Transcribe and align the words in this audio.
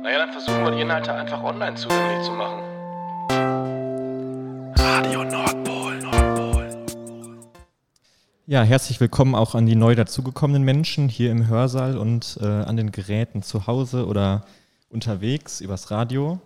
Naja, 0.00 0.18
dann 0.18 0.30
versuchen 0.30 0.62
wir 0.62 0.70
die 0.70 0.80
Inhalte 0.80 1.12
einfach 1.12 1.42
online 1.42 1.74
zugänglich 1.74 2.24
zu 2.24 2.30
machen. 2.30 2.62
Radio 4.76 5.24
Nordpol, 5.24 5.98
Nordpol. 5.98 6.68
Ja, 8.46 8.62
herzlich 8.62 9.00
willkommen 9.00 9.34
auch 9.34 9.56
an 9.56 9.66
die 9.66 9.74
neu 9.74 9.96
dazugekommenen 9.96 10.62
Menschen 10.62 11.08
hier 11.08 11.32
im 11.32 11.48
Hörsaal 11.48 11.98
und 11.98 12.38
äh, 12.40 12.46
an 12.46 12.76
den 12.76 12.92
Geräten 12.92 13.42
zu 13.42 13.66
Hause 13.66 14.06
oder 14.06 14.44
unterwegs 14.88 15.60
übers 15.60 15.90
Radio. 15.90 16.38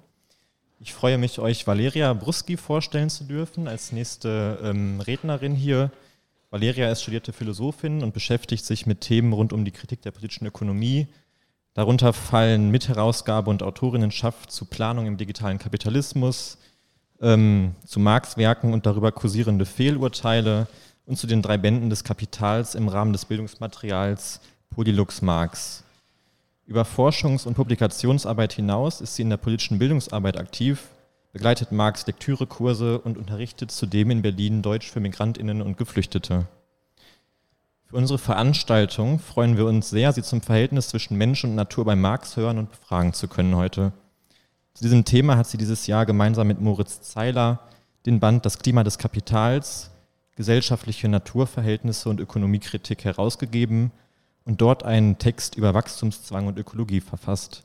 Ich 0.81 0.95
freue 0.95 1.19
mich, 1.19 1.39
euch 1.39 1.67
Valeria 1.67 2.15
Bruski 2.15 2.57
vorstellen 2.57 3.11
zu 3.11 3.25
dürfen 3.25 3.69
als 3.69 3.93
nächste 3.93 4.61
ähm, 4.63 4.99
Rednerin 5.01 5.55
hier. 5.55 5.91
Valeria 6.51 6.91
ist 6.91 7.03
studierte 7.03 7.35
Philosophin 7.35 8.03
und 8.03 8.15
beschäftigt 8.15 8.65
sich 8.65 8.87
mit 8.87 9.03
Themen 9.03 9.35
rund 9.35 9.53
um 9.53 9.67
die 9.67 9.73
Kritik 9.73 10.01
der 10.01 10.11
politischen 10.11 10.47
Ökonomie. 10.47 11.07
Darunter 11.75 12.13
fallen 12.13 12.71
Mitherausgabe 12.71 13.49
und 13.49 13.63
Autorinnenschaft 13.63 14.53
zu 14.53 14.67
Planung 14.67 15.07
im 15.07 15.17
digitalen 15.17 15.59
Kapitalismus, 15.59 16.59
ähm, 17.21 17.75
zu 17.87 17.99
Marx-Werken 18.01 18.73
und 18.73 18.85
darüber 18.85 19.13
kursierende 19.13 19.65
Fehlurteile 19.65 20.67
und 21.07 21.17
zu 21.17 21.27
den 21.27 21.43
drei 21.43 21.57
Bänden 21.57 21.91
des 21.91 22.05
Kapitals 22.05 22.75
im 22.75 22.89
Rahmen 22.89 23.13
des 23.13 23.25
Bildungsmaterials 23.25 24.41
Polylux 24.71 25.23
Marx. 25.23 25.85
Über 26.67 26.83
Forschungs- 26.83 27.47
und 27.47 27.55
Publikationsarbeit 27.55 28.53
hinaus 28.53 29.01
ist 29.01 29.17
sie 29.17 29.23
in 29.23 29.31
der 29.31 29.37
politischen 29.37 29.79
Bildungsarbeit 29.79 30.37
aktiv 30.37 30.89
begleitet 31.33 31.73
Marx 31.73 32.07
Lektürekurse 32.07 32.99
und 32.99 33.17
unterrichtet 33.17 33.71
zudem 33.71 34.11
in 34.11 34.23
Berlin 34.23 34.63
Deutsch 34.63 34.91
für 34.91 35.01
Migrantinnen 35.01 35.63
und 35.63 35.79
Geflüchtete. 35.79 36.47
Für 37.93 37.99
unsere 37.99 38.19
Veranstaltung 38.19 39.19
freuen 39.19 39.59
wir 39.59 39.67
uns 39.67 39.91
sehr, 39.91 40.15
Sie 40.15 40.23
zum 40.23 40.41
Verhältnis 40.41 40.89
zwischen 40.89 41.19
Mensch 41.19 41.45
und 41.45 41.55
Natur 41.55 41.85
bei 41.85 41.95
Marx 41.95 42.39
hören 42.39 42.57
und 42.57 42.71
befragen 42.71 43.13
zu 43.13 43.29
können 43.29 43.55
heute. 43.55 43.93
Zu 44.73 44.85
diesem 44.85 45.05
Thema 45.05 45.37
hat 45.37 45.47
sie 45.47 45.59
dieses 45.59 45.87
Jahr 45.87 46.07
gemeinsam 46.07 46.47
mit 46.47 46.59
Moritz 46.59 47.03
Zeiler 47.03 47.61
den 48.07 48.19
Band 48.19 48.47
Das 48.47 48.59
Klima 48.59 48.83
des 48.83 48.97
Kapitals, 48.97 49.91
gesellschaftliche 50.37 51.07
Naturverhältnisse 51.07 52.09
und 52.09 52.19
Ökonomiekritik 52.19 53.05
herausgegeben 53.05 53.91
und 54.47 54.63
dort 54.63 54.85
einen 54.85 55.19
Text 55.19 55.57
über 55.57 55.75
Wachstumszwang 55.75 56.47
und 56.47 56.59
Ökologie 56.59 57.03
verfasst. 57.03 57.63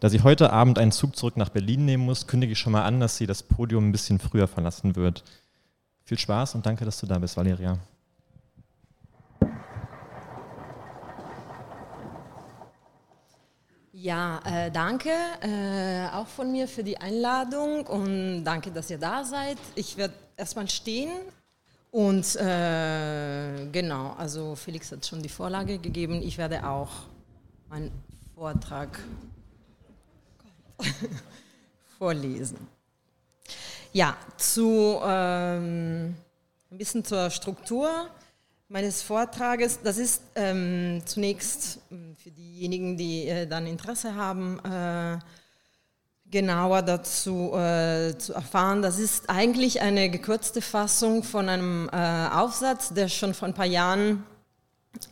Da 0.00 0.10
sie 0.10 0.20
heute 0.20 0.52
Abend 0.52 0.78
einen 0.78 0.92
Zug 0.92 1.16
zurück 1.16 1.38
nach 1.38 1.48
Berlin 1.48 1.86
nehmen 1.86 2.04
muss, 2.04 2.26
kündige 2.26 2.52
ich 2.52 2.58
schon 2.58 2.74
mal 2.74 2.84
an, 2.84 3.00
dass 3.00 3.16
sie 3.16 3.26
das 3.26 3.42
Podium 3.42 3.88
ein 3.88 3.92
bisschen 3.92 4.18
früher 4.18 4.46
verlassen 4.46 4.94
wird. 4.94 5.24
Viel 6.04 6.18
Spaß 6.18 6.54
und 6.54 6.66
danke, 6.66 6.84
dass 6.84 7.00
du 7.00 7.06
da 7.06 7.18
bist, 7.18 7.38
Valeria. 7.38 7.78
Ja, 14.00 14.40
äh, 14.44 14.70
danke 14.70 15.10
äh, 15.40 16.06
auch 16.14 16.28
von 16.28 16.52
mir 16.52 16.68
für 16.68 16.84
die 16.84 16.98
Einladung 16.98 17.84
und 17.84 18.44
danke, 18.44 18.70
dass 18.70 18.90
ihr 18.90 18.98
da 18.98 19.24
seid. 19.24 19.58
Ich 19.74 19.96
werde 19.96 20.14
erstmal 20.36 20.68
stehen 20.70 21.10
und 21.90 22.36
äh, 22.36 23.66
genau, 23.72 24.14
also 24.16 24.54
Felix 24.54 24.92
hat 24.92 25.04
schon 25.04 25.20
die 25.20 25.28
Vorlage 25.28 25.78
gegeben. 25.78 26.22
Ich 26.22 26.38
werde 26.38 26.64
auch 26.64 26.90
meinen 27.68 27.90
Vortrag 28.36 29.00
vorlesen. 31.98 32.68
Ja, 33.92 34.16
zu 34.36 35.00
ähm, 35.02 36.14
ein 36.70 36.78
bisschen 36.78 37.04
zur 37.04 37.30
Struktur 37.30 38.08
meines 38.68 39.02
Vortrages. 39.02 39.80
Das 39.82 39.98
ist 39.98 40.22
ähm, 40.34 41.02
zunächst 41.06 41.80
ähm, 41.90 42.14
für 42.22 42.30
diejenigen, 42.30 42.96
die 42.96 43.26
äh, 43.26 43.46
dann 43.46 43.66
Interesse 43.66 44.14
haben, 44.14 44.58
äh, 44.64 45.18
genauer 46.30 46.82
dazu 46.82 47.54
äh, 47.54 48.16
zu 48.18 48.34
erfahren. 48.34 48.82
Das 48.82 48.98
ist 48.98 49.30
eigentlich 49.30 49.80
eine 49.80 50.10
gekürzte 50.10 50.60
Fassung 50.60 51.22
von 51.22 51.48
einem 51.48 51.88
äh, 51.90 52.28
Aufsatz, 52.28 52.92
der 52.92 53.08
schon 53.08 53.32
vor 53.32 53.48
ein 53.48 53.54
paar 53.54 53.64
Jahren 53.64 54.24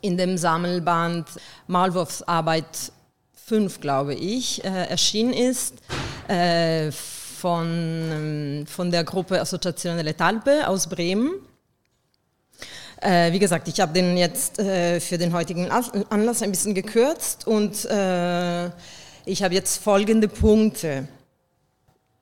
in 0.02 0.18
dem 0.18 0.36
Sammelband 0.36 1.26
Maulwurfsarbeit 1.66 2.92
5, 3.46 3.80
glaube 3.80 4.14
ich, 4.14 4.62
äh, 4.64 4.68
erschienen 4.88 5.32
ist 5.32 5.74
äh, 6.28 6.90
von, 6.90 7.66
ähm, 7.66 8.66
von 8.66 8.90
der 8.90 9.04
Gruppe 9.04 9.40
Associazione 9.40 10.14
Talpe 10.14 10.68
aus 10.68 10.88
Bremen. 10.88 11.30
Äh, 13.06 13.32
wie 13.32 13.38
gesagt, 13.38 13.68
ich 13.68 13.78
habe 13.78 13.92
den 13.92 14.16
jetzt 14.16 14.58
äh, 14.58 14.98
für 14.98 15.16
den 15.16 15.32
heutigen 15.32 15.70
Anlass 15.70 16.42
ein 16.42 16.50
bisschen 16.50 16.74
gekürzt 16.74 17.46
und 17.46 17.84
äh, 17.84 18.66
ich 19.24 19.44
habe 19.44 19.54
jetzt 19.54 19.80
folgende 19.80 20.26
Punkte 20.26 21.06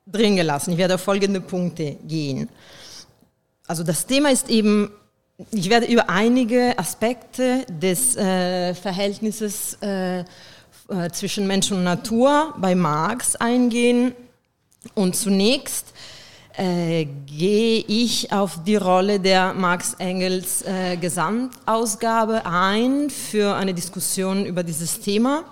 drin 0.04 0.36
gelassen. 0.36 0.72
Ich 0.72 0.76
werde 0.76 0.96
auf 0.96 1.00
folgende 1.00 1.40
Punkte 1.40 1.96
gehen. 2.06 2.50
Also 3.66 3.82
das 3.82 4.04
Thema 4.04 4.30
ist 4.30 4.50
eben, 4.50 4.90
ich 5.52 5.70
werde 5.70 5.86
über 5.86 6.10
einige 6.10 6.78
Aspekte 6.78 7.64
des 7.66 8.14
äh, 8.16 8.74
Verhältnisses 8.74 9.78
äh, 9.80 10.24
zwischen 11.12 11.46
Mensch 11.46 11.72
und 11.72 11.82
Natur 11.82 12.52
bei 12.58 12.74
Marx 12.74 13.36
eingehen. 13.36 14.14
Und 14.92 15.16
zunächst 15.16 15.94
äh, 16.56 17.06
gehe 17.26 17.84
ich 17.86 18.32
auf 18.32 18.62
die 18.64 18.76
Rolle 18.76 19.18
der 19.18 19.54
Marx-Engels 19.54 20.62
äh, 20.62 20.96
Gesamtausgabe 20.96 22.46
ein 22.46 23.10
für 23.10 23.54
eine 23.56 23.74
Diskussion 23.74 24.46
über 24.46 24.62
dieses 24.62 25.00
Thema. 25.00 25.44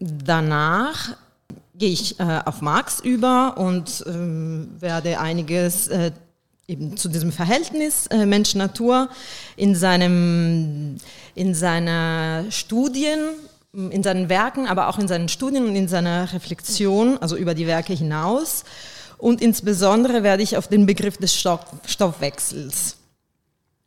Danach 0.00 1.16
gehe 1.74 1.90
ich 1.90 2.18
äh, 2.18 2.40
auf 2.44 2.60
Marx 2.60 3.00
über 3.00 3.56
und 3.58 4.04
ähm, 4.06 4.68
werde 4.80 5.20
einiges 5.20 5.88
äh, 5.88 6.10
eben 6.66 6.96
zu 6.96 7.08
diesem 7.08 7.30
Verhältnis 7.30 8.08
äh, 8.08 8.26
Mensch-Natur 8.26 9.08
in, 9.56 9.74
seinem, 9.74 10.96
in 11.34 11.54
seiner 11.54 12.44
Studien 12.50 13.20
in 13.72 14.02
seinen 14.02 14.30
Werken, 14.30 14.66
aber 14.66 14.88
auch 14.88 14.98
in 14.98 15.08
seinen 15.08 15.28
Studien 15.28 15.66
und 15.66 15.76
in 15.76 15.88
seiner 15.88 16.32
Reflexion, 16.32 17.18
also 17.18 17.36
über 17.36 17.54
die 17.54 17.66
Werke 17.66 17.92
hinaus. 17.92 18.64
Und 19.18 19.40
insbesondere 19.40 20.22
werde 20.22 20.42
ich 20.42 20.56
auf 20.56 20.68
den 20.68 20.86
Begriff 20.86 21.16
des 21.16 21.34
Stoff 21.34 21.60
Stoffwechsels 21.86 22.96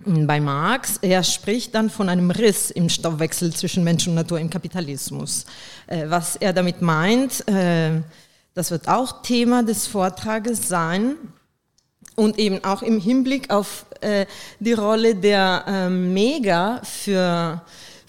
bei 0.03 0.39
Marx. 0.39 0.97
Er 1.01 1.23
spricht 1.23 1.75
dann 1.75 1.89
von 1.89 2.09
einem 2.09 2.31
Riss 2.31 2.71
im 2.71 2.89
Stoffwechsel 2.89 3.53
zwischen 3.53 3.83
Mensch 3.83 4.07
und 4.07 4.15
Natur 4.15 4.39
im 4.39 4.49
Kapitalismus. 4.49 5.45
Äh, 5.87 6.09
was 6.09 6.35
er 6.35 6.53
damit 6.53 6.81
meint, 6.81 7.47
äh, 7.47 8.01
das 8.53 8.71
wird 8.71 8.87
auch 8.87 9.21
Thema 9.21 9.63
des 9.63 9.87
Vortrages 9.87 10.67
sein. 10.67 11.15
Und 12.15 12.37
eben 12.37 12.63
auch 12.65 12.81
im 12.81 12.99
Hinblick 12.99 13.49
auf 13.51 13.85
äh, 14.01 14.25
die 14.59 14.73
Rolle 14.73 15.15
der 15.15 15.89
Mega 15.89 16.81
für 16.83 17.61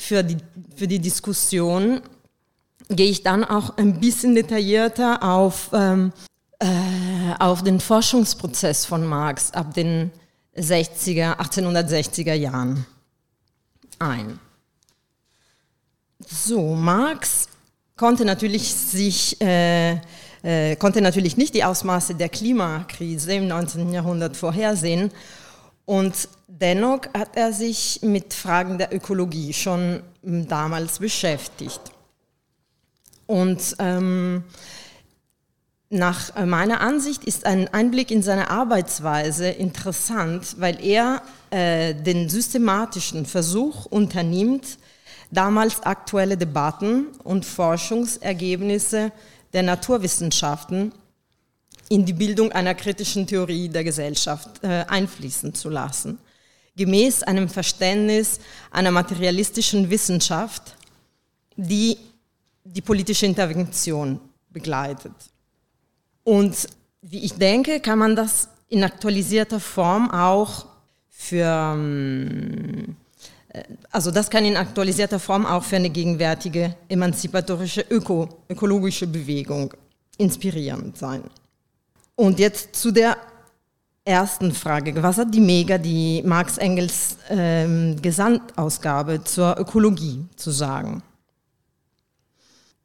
für 0.02 0.24
die, 0.24 0.36
für 0.74 0.88
die 0.88 0.98
Diskussion 0.98 2.00
gehe 2.88 3.08
ich 3.08 3.22
dann 3.22 3.44
auch 3.44 3.76
ein 3.76 4.00
bisschen 4.00 4.34
detaillierter 4.34 5.22
auf, 5.22 5.70
ähm, 5.72 6.12
äh, 6.16 6.31
auf 7.38 7.62
den 7.64 7.80
Forschungsprozess 7.80 8.84
von 8.84 9.04
Marx 9.04 9.50
ab 9.52 9.74
den 9.74 10.10
60er, 10.56 11.38
1860er 11.38 12.34
Jahren 12.34 12.86
ein. 13.98 14.38
So, 16.26 16.74
Marx 16.74 17.48
konnte 17.96 18.24
natürlich 18.24 18.72
sich 18.74 19.40
äh, 19.40 19.98
äh, 20.42 20.76
konnte 20.76 21.00
natürlich 21.00 21.36
nicht 21.36 21.54
die 21.54 21.64
Ausmaße 21.64 22.14
der 22.14 22.28
Klimakrise 22.28 23.34
im 23.34 23.46
19. 23.46 23.92
Jahrhundert 23.92 24.36
vorhersehen 24.36 25.12
und 25.84 26.28
dennoch 26.48 27.02
hat 27.16 27.36
er 27.36 27.52
sich 27.52 28.00
mit 28.02 28.34
Fragen 28.34 28.78
der 28.78 28.92
Ökologie 28.94 29.52
schon 29.52 30.02
damals 30.22 30.98
beschäftigt. 30.98 31.80
Und 33.26 33.76
ähm, 33.78 34.44
nach 35.92 36.34
meiner 36.46 36.80
Ansicht 36.80 37.22
ist 37.24 37.44
ein 37.44 37.68
Einblick 37.68 38.10
in 38.10 38.22
seine 38.22 38.48
Arbeitsweise 38.48 39.48
interessant, 39.48 40.56
weil 40.58 40.82
er 40.82 41.20
äh, 41.50 41.94
den 41.94 42.30
systematischen 42.30 43.26
Versuch 43.26 43.84
unternimmt, 43.84 44.78
damals 45.30 45.82
aktuelle 45.82 46.38
Debatten 46.38 47.08
und 47.24 47.44
Forschungsergebnisse 47.44 49.12
der 49.52 49.62
Naturwissenschaften 49.62 50.92
in 51.90 52.06
die 52.06 52.14
Bildung 52.14 52.52
einer 52.52 52.74
kritischen 52.74 53.26
Theorie 53.26 53.68
der 53.68 53.84
Gesellschaft 53.84 54.64
äh, 54.64 54.86
einfließen 54.88 55.54
zu 55.54 55.68
lassen, 55.68 56.16
gemäß 56.74 57.22
einem 57.22 57.50
Verständnis 57.50 58.40
einer 58.70 58.92
materialistischen 58.92 59.90
Wissenschaft, 59.90 60.74
die 61.54 61.98
die 62.64 62.80
politische 62.80 63.26
Intervention 63.26 64.18
begleitet. 64.48 65.31
Und 66.24 66.68
wie 67.02 67.24
ich 67.24 67.34
denke, 67.34 67.80
kann 67.80 67.98
man 67.98 68.16
das 68.16 68.48
in 68.68 68.84
aktualisierter 68.84 69.60
Form 69.60 70.10
auch 70.10 70.66
für, 71.08 71.74
ähm, 71.76 72.96
also 73.90 74.10
das 74.10 74.30
kann 74.30 74.44
in 74.44 74.56
aktualisierter 74.56 75.18
Form 75.18 75.44
auch 75.46 75.62
für 75.62 75.76
eine 75.76 75.90
gegenwärtige 75.90 76.74
emanzipatorische 76.88 77.84
Öko, 77.90 78.28
ökologische 78.48 79.06
Bewegung 79.06 79.74
inspirierend 80.18 80.96
sein. 80.96 81.22
Und 82.14 82.38
jetzt 82.38 82.76
zu 82.76 82.92
der 82.92 83.16
ersten 84.04 84.52
Frage. 84.52 85.00
Was 85.02 85.18
hat 85.18 85.34
die 85.34 85.40
Mega, 85.40 85.78
die 85.78 86.22
Marx 86.24 86.58
Engels 86.58 87.16
ähm, 87.28 88.00
Gesamtausgabe 88.00 89.22
zur 89.24 89.58
Ökologie 89.58 90.24
zu 90.36 90.50
sagen? 90.50 91.02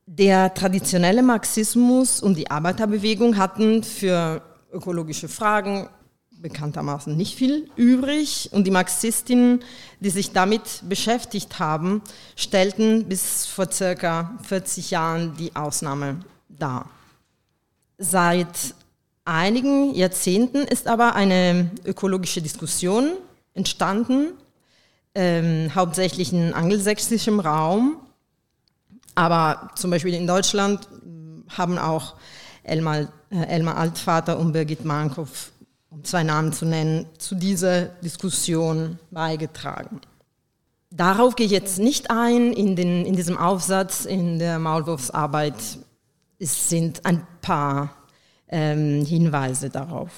Der 0.10 0.54
traditionelle 0.54 1.22
Marxismus 1.22 2.22
und 2.22 2.38
die 2.38 2.50
Arbeiterbewegung 2.50 3.36
hatten 3.36 3.84
für 3.84 4.42
ökologische 4.72 5.28
Fragen 5.28 5.90
bekanntermaßen 6.32 7.18
nicht 7.18 7.36
viel 7.36 7.70
übrig 7.76 8.50
und 8.54 8.64
die 8.64 8.72
Marxistinnen, 8.72 9.66
die 10.00 10.10
sich 10.10 10.32
damit 10.32 10.84
beschäftigt 10.88 11.60
haben, 11.60 12.02
stellten 12.38 13.10
bis 13.10 13.48
vor 13.48 13.70
circa 13.70 14.38
40 14.44 14.92
Jahren 14.92 15.36
die 15.36 15.54
Ausnahme 15.58 16.22
dar. 16.48 16.90
Seit 17.98 18.76
einigen 19.26 19.94
Jahrzehnten 19.94 20.60
ist 20.60 20.88
aber 20.88 21.16
eine 21.16 21.70
ökologische 21.84 22.42
Diskussion 22.42 23.10
entstanden, 23.54 24.30
ähm, 25.16 25.76
hauptsächlich 25.76 26.32
in 26.32 26.54
angelsächsischem 26.54 27.42
Raum, 27.42 27.98
aber 29.18 29.72
zum 29.76 29.90
Beispiel 29.90 30.14
in 30.14 30.28
Deutschland 30.28 30.88
haben 31.50 31.78
auch 31.78 32.16
Elmar, 32.64 33.08
äh, 33.32 33.46
Elmar 33.48 33.78
Altvater 33.78 34.38
und 34.38 34.52
Birgit 34.52 34.86
Mankow 34.86 35.52
um 35.90 36.04
zwei 36.04 36.24
Namen 36.24 36.54
zu 36.54 36.66
nennen, 36.66 37.08
zu 37.18 37.34
dieser 37.36 37.84
Diskussion 37.86 39.00
beigetragen. 39.10 40.02
Darauf 40.92 41.36
gehe 41.36 41.46
ich 41.46 41.52
jetzt 41.52 41.80
nicht 41.80 42.12
ein. 42.12 42.54
In, 42.54 42.76
den, 42.76 43.06
in 43.06 43.16
diesem 43.16 43.38
Aufsatz 43.38 44.06
in 44.06 44.38
der 44.38 44.60
Maulwurfsarbeit 44.60 45.56
es 46.40 46.70
sind 46.70 47.04
ein 47.06 47.26
paar 47.42 47.90
ähm, 48.48 49.04
Hinweise 49.06 49.72
darauf. 49.72 50.12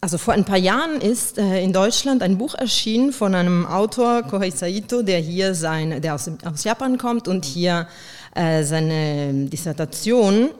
Also 0.00 0.18
vor 0.18 0.34
ein 0.34 0.44
paar 0.44 0.58
Jahren 0.58 1.00
ist 1.00 1.38
äh, 1.38 1.62
in 1.62 1.72
Deutschland 1.72 2.22
ein 2.22 2.38
Buch 2.38 2.54
erschienen 2.54 3.12
von 3.12 3.34
einem 3.34 3.66
Autor, 3.66 4.22
Kohei 4.22 4.50
Saito, 4.50 5.02
der 5.02 5.20
hier 5.20 5.54
sein, 5.54 6.00
der 6.00 6.14
aus, 6.14 6.28
aus 6.44 6.64
Japan 6.64 6.98
kommt 6.98 7.28
und 7.28 7.44
hier 7.44 7.86
äh, 8.34 8.64
seine 8.64 9.46
Dissertation 9.46 10.50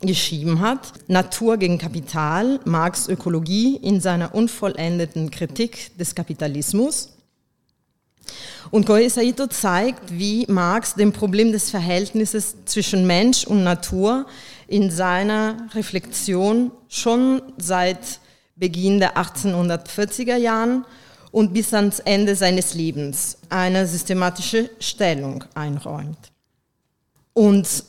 geschrieben 0.00 0.60
hat, 0.60 0.92
Natur 1.08 1.56
gegen 1.56 1.78
Kapital, 1.78 2.60
Marx 2.64 3.08
Ökologie 3.08 3.76
in 3.76 4.00
seiner 4.00 4.34
unvollendeten 4.34 5.30
Kritik 5.30 5.96
des 5.98 6.14
Kapitalismus. 6.14 7.12
Und 8.70 8.86
Koei 8.86 9.08
Saito 9.08 9.46
zeigt, 9.46 10.18
wie 10.18 10.44
Marx 10.48 10.94
dem 10.94 11.12
Problem 11.12 11.52
des 11.52 11.70
Verhältnisses 11.70 12.56
zwischen 12.64 13.06
Mensch 13.06 13.46
und 13.46 13.62
Natur 13.62 14.26
in 14.66 14.90
seiner 14.90 15.68
Reflexion 15.74 16.72
schon 16.88 17.40
seit 17.56 18.20
Beginn 18.56 18.98
der 18.98 19.16
1840er 19.16 20.36
Jahren 20.36 20.84
und 21.30 21.52
bis 21.52 21.72
ans 21.74 22.00
Ende 22.00 22.34
seines 22.34 22.74
Lebens 22.74 23.38
eine 23.48 23.86
systematische 23.86 24.70
Stellung 24.80 25.44
einräumt. 25.54 26.32
Und 27.36 27.84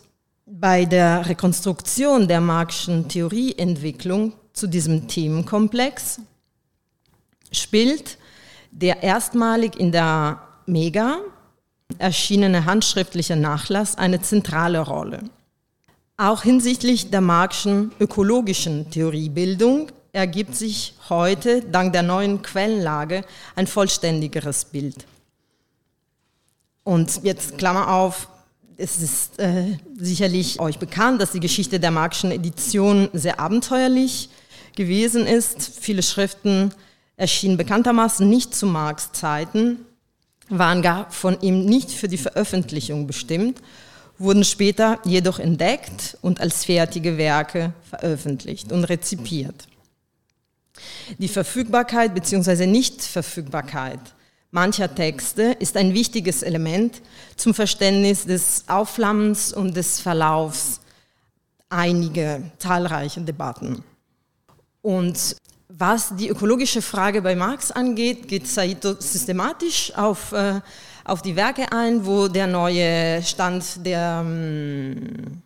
bei 0.46 0.84
der 0.84 1.26
Rekonstruktion 1.30 2.28
der 2.28 2.42
Marxischen 2.42 3.08
Theorieentwicklung 3.08 4.34
zu 4.52 4.68
diesem 4.68 5.08
Themenkomplex 5.08 6.20
spielt 7.54 8.18
der 8.72 9.04
erstmalig 9.04 9.80
in 9.80 9.94
der 9.94 10.42
Mega 10.66 11.20
erschienene 11.98 12.66
handschriftliche 12.66 13.38
Nachlass 13.38 13.98
eine 13.98 14.22
zentrale 14.22 14.82
Rolle. 14.82 15.24
Auch 16.18 16.44
hinsichtlich 16.44 17.10
der 17.10 17.22
Marxischen 17.22 17.94
ökologischen 18.02 18.92
Theoriebildung 18.92 19.94
ergibt 20.12 20.58
sich 20.58 20.94
heute 21.08 21.62
dank 21.62 21.94
der 21.94 22.04
neuen 22.04 22.42
Quellenlage 22.42 23.24
ein 23.56 23.66
vollständigeres 23.66 24.66
Bild. 24.66 25.08
Und 26.84 27.24
jetzt 27.24 27.58
Klammer 27.58 27.94
auf, 27.94 28.28
es 28.78 29.02
ist 29.02 29.40
äh, 29.40 29.78
sicherlich 29.98 30.60
euch 30.60 30.78
bekannt, 30.78 31.20
dass 31.20 31.32
die 31.32 31.40
Geschichte 31.40 31.80
der 31.80 31.92
Marxischen 31.92 32.32
Edition 32.32 33.10
sehr 33.12 33.40
abenteuerlich 33.40 34.30
gewesen 34.76 35.26
ist. 35.26 35.72
Viele 35.82 36.04
Schriften 36.04 36.72
erschienen 37.16 37.58
bekanntermaßen 37.58 38.30
nicht 38.30 38.54
zu 38.54 38.68
Marx 38.68 39.12
Zeiten, 39.12 39.80
waren 40.50 40.84
gar 40.84 41.10
von 41.12 41.42
ihm 41.42 41.66
nicht 41.66 41.92
für 41.92 42.08
die 42.08 42.20
Veröffentlichung 42.20 43.08
bestimmt, 43.08 43.62
wurden 44.20 44.44
später 44.44 45.00
jedoch 45.04 45.40
entdeckt 45.40 46.18
und 46.22 46.40
als 46.40 46.64
fertige 46.64 47.18
Werke 47.18 47.74
veröffentlicht 47.90 48.72
und 48.72 48.84
rezipiert. 48.84 49.68
Die 51.18 51.28
Verfügbarkeit 51.28 52.14
bzw. 52.14 52.68
Nichtverfügbarkeit 52.68 54.00
mancher 54.52 54.94
Texte 54.94 55.56
ist 55.60 55.78
ein 55.78 55.94
wichtiges 55.94 56.44
Element 56.44 57.02
zum 57.36 57.54
Verständnis 57.54 58.26
des 58.26 58.64
Aufflammens 58.68 59.54
und 59.54 59.76
des 59.76 60.00
Verlaufs 60.00 60.80
einiger 61.70 62.42
zahlreicher 62.58 63.22
Debatten. 63.22 63.84
Und 64.82 65.36
was 65.70 66.16
die 66.16 66.30
ökologische 66.30 66.82
Frage 66.82 67.22
bei 67.22 67.36
Marx 67.36 67.72
angeht, 67.72 68.28
geht 68.28 68.48
Saito 68.48 68.96
systematisch 69.00 69.92
auf, 69.96 70.32
äh, 70.32 70.62
auf 71.04 71.22
die 71.22 71.36
Werke 71.36 71.72
ein, 71.72 72.06
wo 72.06 72.28
der 72.28 72.48
neue 72.48 73.22
Stand 73.22 73.86
der, 73.86 74.24
ähm, 74.26 75.42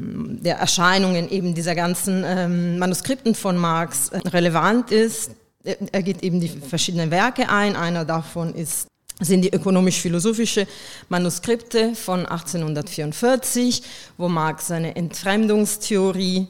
der 0.00 0.56
Erscheinungen 0.56 1.28
eben 1.28 1.54
dieser 1.54 1.74
ganzen 1.74 2.22
ähm, 2.24 2.78
Manuskripten 2.78 3.34
von 3.34 3.56
Marx 3.56 4.10
äh, 4.10 4.18
relevant 4.28 4.92
ist. 4.92 5.32
Er 5.64 6.02
geht 6.02 6.22
eben 6.22 6.40
die 6.40 6.48
verschiedenen 6.48 7.10
Werke 7.10 7.48
ein. 7.48 7.76
Einer 7.76 8.04
davon 8.04 8.54
ist, 8.54 8.86
sind 9.20 9.42
die 9.42 9.52
ökonomisch-philosophische 9.52 10.66
Manuskripte 11.08 11.94
von 11.94 12.26
1844, 12.26 13.82
wo 14.16 14.28
Marx 14.28 14.68
seine 14.68 14.96
Entfremdungstheorie 14.96 16.46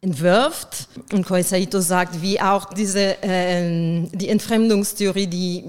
entwirft. 0.00 0.88
Und 1.12 1.26
Koei 1.26 1.42
Saito 1.42 1.80
sagt, 1.80 2.20
wie 2.20 2.40
auch 2.40 2.72
diese, 2.72 3.22
äh, 3.22 4.06
die 4.12 4.28
Entfremdungstheorie, 4.28 5.26
die 5.26 5.64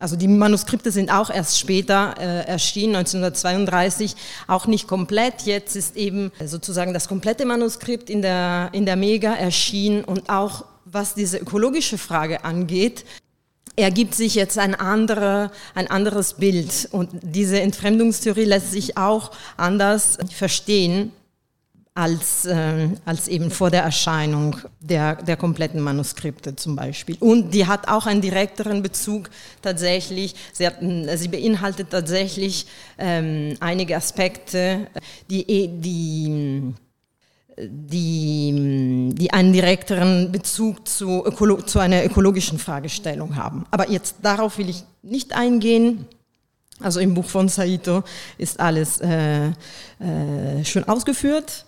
also 0.00 0.16
die 0.16 0.28
Manuskripte 0.28 0.90
sind 0.90 1.12
auch 1.12 1.28
erst 1.28 1.58
später 1.58 2.14
äh, 2.18 2.46
erschienen, 2.46 2.96
1932, 2.96 4.16
auch 4.46 4.66
nicht 4.66 4.88
komplett. 4.88 5.42
Jetzt 5.42 5.76
ist 5.76 5.94
eben 5.94 6.32
sozusagen 6.42 6.94
das 6.94 7.06
komplette 7.06 7.44
Manuskript 7.44 8.08
in 8.08 8.22
der, 8.22 8.70
in 8.72 8.86
der 8.86 8.96
Mega 8.96 9.34
erschienen 9.34 10.02
und 10.02 10.30
auch 10.30 10.64
was 10.92 11.14
diese 11.14 11.38
ökologische 11.38 11.98
Frage 11.98 12.44
angeht, 12.44 13.04
ergibt 13.76 14.14
sich 14.14 14.34
jetzt 14.34 14.58
ein, 14.58 14.74
andere, 14.74 15.50
ein 15.74 15.86
anderes 15.88 16.34
Bild. 16.34 16.88
Und 16.92 17.10
diese 17.22 17.60
Entfremdungstheorie 17.60 18.44
lässt 18.44 18.72
sich 18.72 18.96
auch 18.96 19.30
anders 19.56 20.18
verstehen 20.34 21.12
als, 21.94 22.46
äh, 22.46 22.88
als 23.04 23.28
eben 23.28 23.50
vor 23.50 23.70
der 23.70 23.82
Erscheinung 23.82 24.56
der, 24.80 25.16
der 25.16 25.36
kompletten 25.36 25.80
Manuskripte 25.80 26.56
zum 26.56 26.76
Beispiel. 26.76 27.16
Und 27.20 27.52
die 27.52 27.66
hat 27.66 27.88
auch 27.88 28.06
einen 28.06 28.20
direkteren 28.20 28.82
Bezug 28.82 29.28
tatsächlich, 29.60 30.34
sie, 30.52 30.66
hat, 30.66 30.76
sie 30.80 31.28
beinhaltet 31.28 31.90
tatsächlich 31.90 32.66
ähm, 32.96 33.56
einige 33.60 33.96
Aspekte, 33.96 34.86
die, 35.28 35.68
die 35.68 36.74
die, 37.68 39.12
die 39.14 39.32
einen 39.32 39.52
direkteren 39.52 40.32
Bezug 40.32 40.86
zu, 40.88 41.24
Ökolo 41.24 41.62
zu 41.62 41.78
einer 41.78 42.04
ökologischen 42.04 42.58
Fragestellung 42.58 43.36
haben. 43.36 43.66
Aber 43.70 43.90
jetzt 43.90 44.16
darauf 44.22 44.58
will 44.58 44.68
ich 44.68 44.84
nicht 45.02 45.34
eingehen. 45.34 46.06
Also 46.80 47.00
im 47.00 47.14
Buch 47.14 47.26
von 47.26 47.48
Saito 47.48 48.02
ist 48.38 48.58
alles 48.58 49.00
äh, 49.00 49.48
äh, 49.48 50.64
schön 50.64 50.88
ausgeführt. 50.88 51.66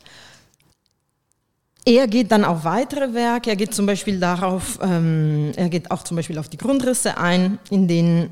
Er 1.84 2.06
geht 2.06 2.30
dann 2.30 2.44
auf 2.44 2.64
weitere 2.64 3.12
Werke. 3.12 3.50
Er 3.50 3.56
geht 3.56 3.74
zum 3.74 3.86
Beispiel 3.86 4.18
darauf, 4.18 4.78
ähm, 4.82 5.52
er 5.56 5.68
geht 5.68 5.90
auch 5.90 6.04
zum 6.04 6.16
Beispiel 6.16 6.38
auf 6.38 6.48
die 6.48 6.56
Grundrisse 6.56 7.18
ein, 7.18 7.58
in 7.70 7.88
denen 7.88 8.30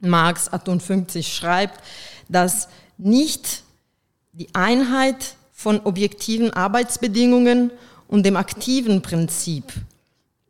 Marx 0.00 0.52
58 0.52 1.34
schreibt, 1.34 1.80
dass 2.28 2.68
nicht 2.96 3.62
die 4.32 4.54
Einheit 4.54 5.36
von 5.58 5.80
objektiven 5.80 6.52
Arbeitsbedingungen 6.52 7.72
und 8.06 8.24
dem 8.24 8.36
aktiven 8.36 9.02
Prinzip 9.02 9.64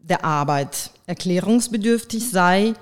der 0.00 0.22
Arbeit 0.22 0.90
erklärungsbedürftig 1.06 2.28
sei, 2.28 2.74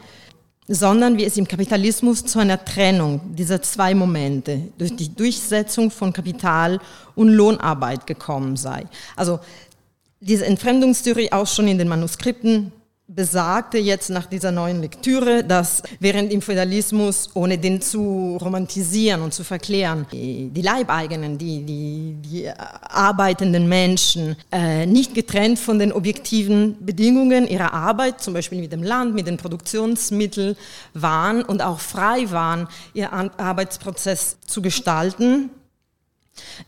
sondern 0.67 1.19
wie 1.19 1.25
es 1.25 1.37
im 1.37 1.47
Kapitalismus 1.47 2.27
zu 2.27 2.41
einer 2.41 2.65
Trennung 2.65 3.21
dieser 3.37 3.63
zwei 3.63 3.95
Momente 3.95 4.61
durch 4.77 4.97
die 4.97 5.15
Durchsetzung 5.15 5.93
von 5.93 6.13
Kapital 6.13 6.81
und 7.15 7.29
Lohnarbeit 7.29 8.09
gekommen 8.09 8.57
sei. 8.57 8.87
Also 9.15 9.39
diese 10.19 10.47
Entfremdungstheorie 10.47 11.31
auch 11.31 11.47
schon 11.47 11.69
in 11.69 11.79
den 11.79 11.87
Manuskripten 11.87 12.73
besagte 13.17 13.79
jetzt 13.79 14.11
nach 14.11 14.27
dieser 14.27 14.53
neuen 14.53 14.83
Lektüre, 14.83 15.43
dass 15.43 15.83
während 16.01 16.31
im 16.31 16.43
Feudalismus, 16.43 17.31
ohne 17.33 17.57
den 17.57 17.81
zu 17.81 18.37
romantisieren 18.41 19.23
und 19.23 19.33
zu 19.33 19.43
verklären, 19.43 20.07
die, 20.13 20.51
die 20.51 20.61
Leibeigenen, 20.61 21.39
die, 21.39 21.63
die, 21.63 22.17
die 22.21 22.51
arbeitenden 22.51 23.69
Menschen 23.69 24.37
äh, 24.53 24.85
nicht 24.85 25.15
getrennt 25.15 25.59
von 25.59 25.79
den 25.79 25.93
objektiven 25.93 26.77
Bedingungen 26.85 27.49
ihrer 27.49 27.73
Arbeit, 27.73 28.21
zum 28.21 28.35
Beispiel 28.35 28.61
mit 28.61 28.71
dem 28.71 28.83
Land, 28.83 29.15
mit 29.15 29.27
den 29.27 29.39
Produktionsmitteln 29.39 30.55
waren 30.93 31.43
und 31.43 31.63
auch 31.63 31.81
frei 31.81 32.31
waren, 32.31 32.69
ihr 32.93 33.11
Arbeitsprozess 33.13 34.37
zu 34.47 34.61
gestalten, 34.61 35.49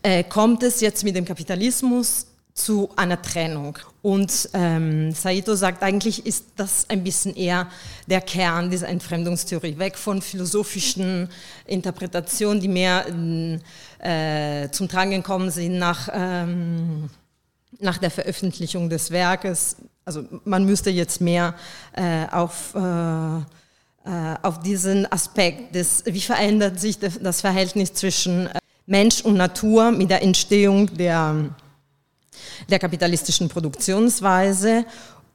äh, 0.01 0.23
kommt 0.23 0.63
es 0.63 0.81
jetzt 0.81 1.03
mit 1.03 1.15
dem 1.15 1.25
Kapitalismus 1.25 2.25
zu 2.59 2.89
einer 2.95 3.21
Trennung. 3.21 3.79
Und 4.01 4.49
ähm, 4.53 5.11
Saito 5.13 5.55
sagt, 5.55 5.81
eigentlich 5.81 6.25
ist 6.25 6.45
das 6.57 6.89
ein 6.89 7.03
bisschen 7.03 7.35
eher 7.35 7.67
der 8.07 8.21
Kern 8.21 8.69
dieser 8.69 8.89
Entfremdungstheorie, 8.89 9.77
weg 9.77 9.97
von 9.97 10.21
philosophischen 10.21 11.29
Interpretationen, 11.65 12.61
die 12.61 12.67
mehr 12.67 13.05
äh, 13.99 14.69
zum 14.71 14.89
Tragen 14.89 15.11
gekommen 15.11 15.51
sind 15.51 15.79
nach, 15.79 16.09
ähm, 16.13 17.09
nach 17.79 17.97
der 17.97 18.11
Veröffentlichung 18.11 18.89
des 18.89 19.11
Werkes. 19.11 19.77
Also 20.03 20.25
man 20.43 20.65
müsste 20.65 20.89
jetzt 20.89 21.21
mehr 21.21 21.55
äh, 21.93 22.25
auf, 22.31 22.75
äh, 22.75 22.79
äh 22.79 24.35
auf 24.41 24.59
diesen 24.59 25.09
Aspekt 25.11 25.75
des, 25.75 26.03
wie 26.05 26.21
verändert 26.21 26.79
sich 26.79 26.99
das 26.99 27.41
Verhältnis 27.41 27.93
zwischen 27.93 28.47
äh, 28.47 28.59
Mensch 28.85 29.21
und 29.21 29.35
Natur 29.35 29.91
mit 29.91 30.09
der 30.09 30.23
Entstehung 30.23 30.87
der 30.95 31.51
der 32.69 32.79
kapitalistischen 32.79 33.49
Produktionsweise 33.49 34.85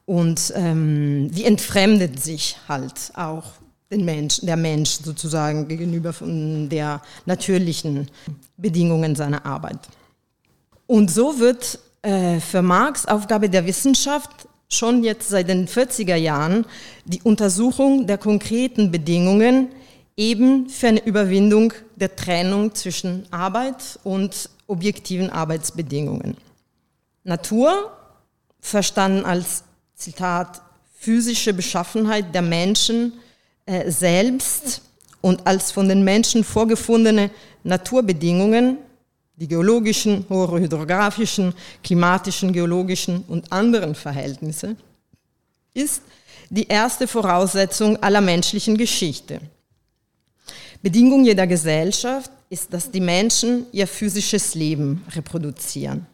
und 0.05 0.53
ähm, 0.55 1.29
wie 1.31 1.45
entfremdet 1.45 2.21
sich 2.21 2.57
halt 2.67 3.11
auch 3.15 3.43
den 3.91 4.05
Mensch, 4.05 4.39
der 4.41 4.57
Mensch 4.57 4.99
sozusagen 5.03 5.67
gegenüber 5.67 6.13
von 6.13 6.69
der 6.69 7.01
natürlichen 7.25 8.09
Bedingungen 8.57 9.15
seiner 9.15 9.45
Arbeit. 9.45 9.79
Und 10.87 11.11
so 11.11 11.39
wird 11.39 11.79
äh, 12.01 12.39
für 12.39 12.61
Marx 12.61 13.05
Aufgabe 13.05 13.49
der 13.49 13.65
Wissenschaft 13.65 14.47
schon 14.69 15.03
jetzt 15.03 15.29
seit 15.29 15.49
den 15.49 15.67
40er 15.67 16.15
Jahren 16.15 16.65
die 17.05 17.21
Untersuchung 17.21 18.07
der 18.07 18.17
konkreten 18.17 18.91
Bedingungen 18.91 19.69
eben 20.17 20.69
für 20.69 20.87
eine 20.87 21.05
Überwindung 21.05 21.73
der 21.95 22.15
Trennung 22.15 22.73
zwischen 22.73 23.25
Arbeit 23.31 23.99
und 24.03 24.49
objektiven 24.67 25.29
Arbeitsbedingungen. 25.29 26.37
Natur, 27.25 27.91
verstanden 28.61 29.25
als 29.25 29.63
Zitat 29.95 30.61
physische 30.97 31.53
Beschaffenheit 31.53 32.33
der 32.33 32.41
Menschen 32.41 33.13
äh, 33.65 33.91
selbst 33.91 34.81
und 35.21 35.45
als 35.45 35.71
von 35.71 35.89
den 35.89 36.03
Menschen 36.03 36.43
vorgefundene 36.43 37.31
Naturbedingungen, 37.63 38.77
die 39.35 39.47
geologischen, 39.47 40.25
hydrographischen, 40.29 41.53
klimatischen, 41.83 42.53
geologischen 42.53 43.23
und 43.27 43.51
anderen 43.51 43.95
Verhältnisse, 43.95 44.75
ist 45.73 46.03
die 46.49 46.67
erste 46.67 47.07
Voraussetzung 47.07 48.01
aller 48.01 48.21
menschlichen 48.21 48.77
Geschichte. 48.77 49.41
Bedingung 50.81 51.25
jeder 51.25 51.47
Gesellschaft 51.47 52.29
ist, 52.49 52.71
dass 52.71 52.91
die 52.91 53.01
Menschen 53.01 53.65
ihr 53.71 53.87
physisches 53.87 54.53
Leben 54.53 55.03
reproduzieren. 55.15 56.05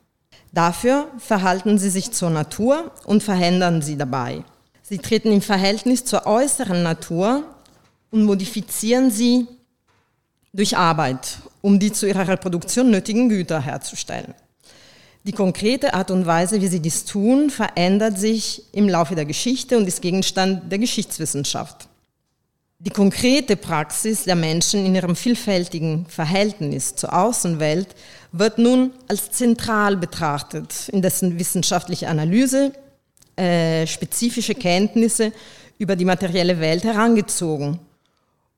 Dafür 0.52 1.08
verhalten 1.18 1.78
sie 1.78 1.90
sich 1.90 2.12
zur 2.12 2.30
Natur 2.30 2.92
und 3.06 3.24
verhindern 3.24 3.82
sie 3.82 3.98
dabei. 3.98 4.44
Sie 4.82 4.98
treten 4.98 5.32
im 5.32 5.42
Verhältnis 5.42 6.04
zur 6.04 6.26
äußeren 6.26 6.84
Natur 6.84 7.44
und 8.12 8.26
modifizieren 8.26 9.10
sie 9.10 9.48
durch 10.52 10.76
Arbeit, 10.76 11.38
um 11.62 11.80
die 11.80 11.94
zu 11.94 12.08
ihrer 12.08 12.28
Reproduktion 12.28 12.92
nötigen 12.92 13.30
Güter 13.30 13.62
herzustellen. 13.62 14.34
Die 15.24 15.32
konkrete 15.32 15.94
Art 15.94 16.12
und 16.12 16.26
Weise, 16.26 16.62
wie 16.62 16.68
sie 16.68 16.80
dies 16.80 17.06
tun, 17.06 17.50
verändert 17.50 18.18
sich 18.18 18.64
im 18.74 18.90
Laufe 18.90 19.16
der 19.16 19.26
Geschichte 19.26 19.78
und 19.78 19.88
ist 19.88 20.02
Gegenstand 20.02 20.72
der 20.72 20.80
Geschichtswissenschaft. 20.80 21.88
Die 22.84 22.90
konkrete 22.90 23.58
Praxis 23.58 24.24
der 24.24 24.36
Menschen 24.36 24.84
in 24.84 24.96
ihrem 24.96 25.16
vielfältigen 25.16 26.08
Verhältnis 26.08 26.96
zur 26.96 27.14
Außenwelt 27.14 27.90
wird 28.32 28.58
nun 28.58 28.92
als 29.08 29.30
zentral 29.30 29.98
betrachtet, 29.98 30.90
in 30.90 31.04
dessen 31.04 31.38
wissenschaftliche 31.38 32.08
Analyse 32.08 32.74
äh, 33.36 33.86
spezifische 33.86 34.56
Kenntnisse 34.56 35.32
über 35.78 35.96
die 35.96 36.06
materielle 36.06 36.60
Welt 36.60 36.84
herangezogen 36.84 37.80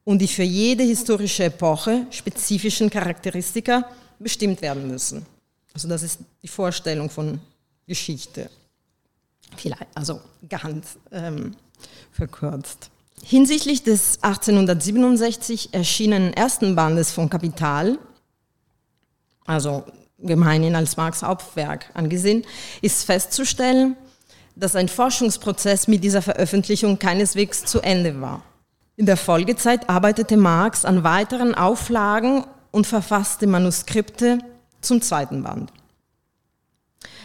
und 0.06 0.20
die 0.20 0.27
für 0.30 0.44
jede 0.44 0.84
historische 0.84 1.46
Epoche 1.46 2.08
spezifischen 2.10 2.89
Charakteristika 2.89 3.89
bestimmt 4.20 4.62
werden 4.62 4.88
müssen. 4.88 5.25
Also 5.74 5.89
das 5.89 6.01
ist 6.01 6.20
die 6.42 6.48
Vorstellung 6.48 7.10
von 7.10 7.42
Geschichte. 7.86 8.50
Vielleicht, 9.58 9.88
also 9.96 10.22
ganz 10.48 10.98
ähm, 11.12 11.56
verkürzt. 12.13 12.89
Hinsichtlich 13.25 13.84
des 13.84 14.22
1867 14.22 15.74
erschienenen 15.74 16.34
ersten 16.34 16.75
Bandes 16.75 17.12
von 17.12 17.30
Kapital 17.30 17.98
also 19.46 19.84
gemeinhin 20.20 20.75
als 20.75 20.98
Marx 20.98 21.24
Hauptwerk 21.24 21.89
angesehen, 21.94 22.44
ist 22.82 23.06
festzustellen, 23.06 23.96
dass 24.56 24.75
ein 24.75 24.88
Forschungsprozess 24.88 25.88
mit 25.88 26.03
dieser 26.03 26.22
Veröffentlichung 26.22 27.00
keineswegs 27.00 27.65
zu 27.65 27.82
Ende 27.82 28.22
war. 28.22 28.44
In 28.96 29.06
der 29.06 29.18
Folgezeit 29.18 29.89
arbeitete 29.89 30.38
Marx 30.38 30.86
an 30.86 31.03
weiteren 31.03 31.56
Auflagen 31.56 32.46
und 32.72 32.86
verfasste 32.86 33.48
Manuskripte 33.48 34.39
zum 34.82 35.01
zweiten 35.01 35.44
Band. 35.44 35.72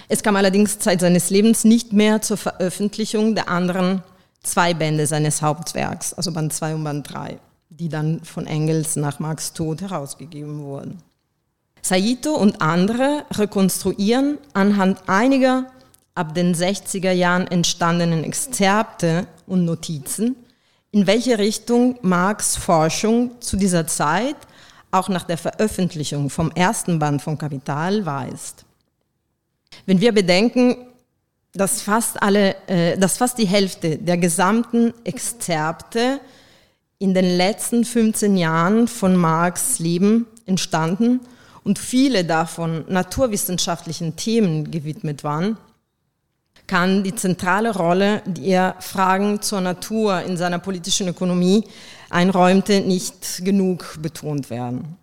Es 0.08 0.22
kam 0.22 0.36
allerdings 0.36 0.78
Zeit 0.78 1.00
seines 1.00 1.28
Lebens 1.28 1.64
nicht 1.64 1.92
mehr 1.92 2.22
zur 2.22 2.38
Veröffentlichung 2.38 3.34
der 3.34 3.48
anderen 3.48 4.02
zwei 4.42 4.74
Bände 4.74 5.06
seines 5.06 5.42
Hauptwerks, 5.42 6.14
also 6.14 6.32
Band 6.32 6.52
2 6.52 6.74
und 6.74 6.84
Band 6.84 7.12
3, 7.12 7.38
die 7.70 7.88
dann 7.88 8.22
von 8.24 8.46
Engels 8.46 8.96
nach 8.96 9.18
Marx 9.18 9.52
Tod 9.52 9.80
herausgegeben 9.80 10.60
wurden. 10.60 11.02
Saito 11.82 12.34
und 12.34 12.60
andere 12.60 13.24
rekonstruieren 13.32 14.38
anhand 14.52 15.08
einiger 15.08 15.66
ab 16.14 16.34
den 16.34 16.54
60er 16.54 17.12
Jahren 17.12 17.46
entstandenen 17.46 18.24
Exzerpte 18.24 19.26
und 19.46 19.64
Notizen, 19.64 20.36
in 20.90 21.06
welche 21.06 21.38
Richtung 21.38 21.98
Marx 22.02 22.56
Forschung 22.56 23.40
zu 23.40 23.56
dieser 23.56 23.86
Zeit 23.86 24.36
auch 24.90 25.08
nach 25.08 25.24
der 25.24 25.38
Veröffentlichung 25.38 26.30
vom 26.30 26.50
ersten 26.52 26.98
Band 26.98 27.22
von 27.22 27.38
Kapital 27.38 28.04
weist. 28.06 28.64
Wenn 29.86 30.00
wir 30.00 30.12
bedenken, 30.12 30.76
dass 31.54 31.82
fast, 31.82 32.22
alle, 32.22 32.56
äh, 32.68 32.96
dass 32.98 33.16
fast 33.16 33.38
die 33.38 33.46
Hälfte 33.46 33.98
der 33.98 34.18
gesamten 34.18 34.92
Exzerpte 35.04 36.20
in 36.98 37.14
den 37.14 37.36
letzten 37.36 37.84
15 37.84 38.36
Jahren 38.36 38.88
von 38.88 39.16
Marx 39.16 39.78
Leben 39.78 40.26
entstanden 40.46 41.20
und 41.64 41.78
viele 41.78 42.24
davon 42.24 42.84
naturwissenschaftlichen 42.88 44.16
Themen 44.16 44.70
gewidmet 44.70 45.22
waren, 45.24 45.56
kann 46.66 47.02
die 47.02 47.14
zentrale 47.14 47.74
Rolle, 47.74 48.22
die 48.26 48.48
er 48.48 48.76
Fragen 48.80 49.40
zur 49.40 49.60
Natur 49.60 50.20
in 50.22 50.36
seiner 50.36 50.58
politischen 50.58 51.08
Ökonomie 51.08 51.64
einräumte, 52.10 52.80
nicht 52.80 53.44
genug 53.44 53.96
betont 54.00 54.50
werden. 54.50 54.96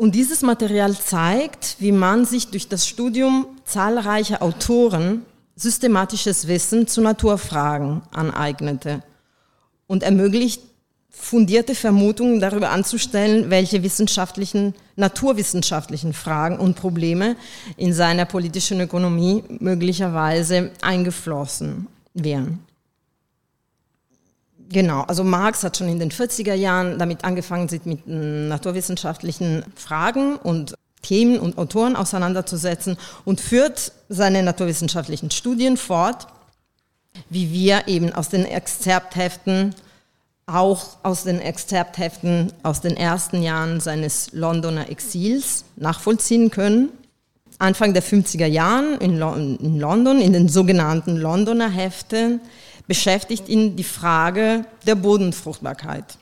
Und 0.00 0.14
dieses 0.14 0.40
Material 0.40 0.96
zeigt, 0.96 1.76
wie 1.78 1.92
man 1.92 2.24
sich 2.24 2.48
durch 2.48 2.68
das 2.68 2.88
Studium 2.88 3.44
zahlreicher 3.66 4.40
Autoren 4.40 5.26
systematisches 5.56 6.48
Wissen 6.48 6.86
zu 6.86 7.02
Naturfragen 7.02 8.00
aneignete 8.10 9.02
und 9.86 10.02
ermöglicht 10.02 10.62
fundierte 11.10 11.74
Vermutungen 11.74 12.40
darüber 12.40 12.70
anzustellen, 12.70 13.50
welche 13.50 13.82
wissenschaftlichen, 13.82 14.72
naturwissenschaftlichen 14.96 16.14
Fragen 16.14 16.58
und 16.58 16.76
Probleme 16.76 17.36
in 17.76 17.92
seiner 17.92 18.24
politischen 18.24 18.80
Ökonomie 18.80 19.44
möglicherweise 19.58 20.70
eingeflossen 20.80 21.88
wären. 22.14 22.69
Genau, 24.72 25.02
also 25.02 25.24
Marx 25.24 25.64
hat 25.64 25.76
schon 25.76 25.88
in 25.88 25.98
den 25.98 26.12
40er 26.12 26.54
Jahren 26.54 26.98
damit 26.98 27.24
angefangen, 27.24 27.68
sich 27.68 27.84
mit 27.84 28.06
naturwissenschaftlichen 28.06 29.64
Fragen 29.74 30.36
und 30.36 30.74
Themen 31.02 31.40
und 31.40 31.58
Autoren 31.58 31.96
auseinanderzusetzen 31.96 32.96
und 33.24 33.40
führt 33.40 33.92
seine 34.08 34.44
naturwissenschaftlichen 34.44 35.32
Studien 35.32 35.76
fort, 35.76 36.28
wie 37.30 37.50
wir 37.52 37.88
eben 37.88 38.12
aus 38.12 38.28
den 38.28 38.44
Exzerptheften 38.44 39.74
auch 40.46 40.98
aus 41.02 41.24
den 41.24 41.40
Exzerptheften 41.40 42.52
aus 42.62 42.80
den 42.80 42.96
ersten 42.96 43.42
Jahren 43.42 43.80
seines 43.80 44.32
Londoner 44.32 44.88
Exils 44.88 45.64
nachvollziehen 45.76 46.50
können. 46.50 46.90
Anfang 47.58 47.92
der 47.92 48.02
50er 48.02 48.46
Jahren 48.46 48.98
in 48.98 49.18
London, 49.18 50.20
in 50.20 50.32
den 50.32 50.48
sogenannten 50.48 51.16
Londoner 51.16 51.70
Heften, 51.70 52.40
beschäftigt 52.90 53.48
ihn 53.48 53.76
die 53.76 53.84
Frage 53.84 54.64
der 54.84 54.96
Bodenfruchtbarkeit. 54.96 56.18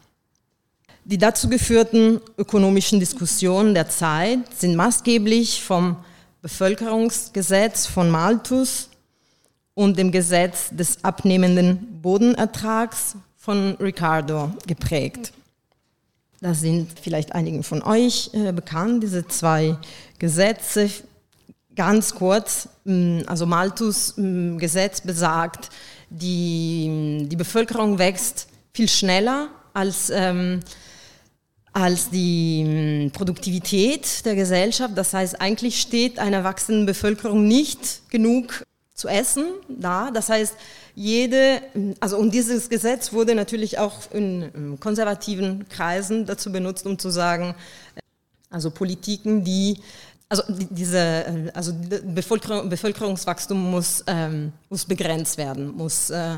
Die 1.06 1.16
dazu 1.16 1.48
geführten 1.48 2.20
ökonomischen 2.36 3.00
Diskussionen 3.00 3.72
der 3.72 3.88
Zeit 3.88 4.40
sind 4.54 4.76
maßgeblich 4.76 5.62
vom 5.62 5.96
Bevölkerungsgesetz 6.42 7.86
von 7.86 8.10
Malthus 8.10 8.90
und 9.72 9.96
dem 9.96 10.12
Gesetz 10.12 10.68
des 10.70 11.02
abnehmenden 11.02 12.02
Bodenertrags 12.02 13.16
von 13.38 13.74
Ricardo 13.80 14.52
geprägt. 14.66 15.32
Das 16.42 16.60
sind 16.60 17.00
vielleicht 17.00 17.34
einigen 17.34 17.62
von 17.62 17.82
euch 17.82 18.28
äh, 18.34 18.52
bekannt, 18.52 19.02
diese 19.02 19.26
zwei 19.26 19.78
Gesetze. 20.18 20.90
Ganz 21.74 22.14
kurz, 22.14 22.68
mm, 22.84 23.20
also 23.26 23.46
Malthus 23.46 24.12
mm, 24.18 24.58
Gesetz 24.58 25.00
besagt, 25.00 25.70
die, 26.10 27.26
die 27.28 27.36
Bevölkerung 27.36 27.98
wächst 27.98 28.48
viel 28.72 28.88
schneller 28.88 29.48
als, 29.74 30.10
ähm, 30.10 30.60
als 31.72 32.10
die 32.10 32.64
mm, 32.64 33.10
Produktivität 33.10 34.24
der 34.24 34.34
Gesellschaft. 34.34 34.96
Das 34.96 35.12
heißt, 35.12 35.40
eigentlich 35.40 35.80
steht 35.80 36.18
einer 36.18 36.44
wachsenden 36.44 36.86
Bevölkerung 36.86 37.46
nicht 37.46 38.08
genug 38.10 38.64
zu 38.94 39.08
essen 39.08 39.46
da. 39.68 40.10
Das 40.10 40.28
heißt, 40.28 40.54
jede, 40.94 41.62
also 42.00 42.18
und 42.18 42.34
dieses 42.34 42.68
Gesetz 42.68 43.12
wurde 43.12 43.34
natürlich 43.34 43.78
auch 43.78 44.10
in 44.12 44.76
konservativen 44.80 45.68
Kreisen 45.68 46.26
dazu 46.26 46.50
benutzt, 46.50 46.86
um 46.86 46.98
zu 46.98 47.10
sagen, 47.10 47.54
also 48.50 48.70
Politiken, 48.70 49.44
die 49.44 49.78
also 50.28 50.42
diese, 50.48 51.50
also 51.54 51.72
Bevölkerung, 52.04 52.68
Bevölkerungswachstum 52.68 53.70
muss, 53.70 54.04
ähm, 54.06 54.52
muss 54.68 54.84
begrenzt 54.84 55.38
werden, 55.38 55.74
muss 55.74 56.10
äh, 56.10 56.36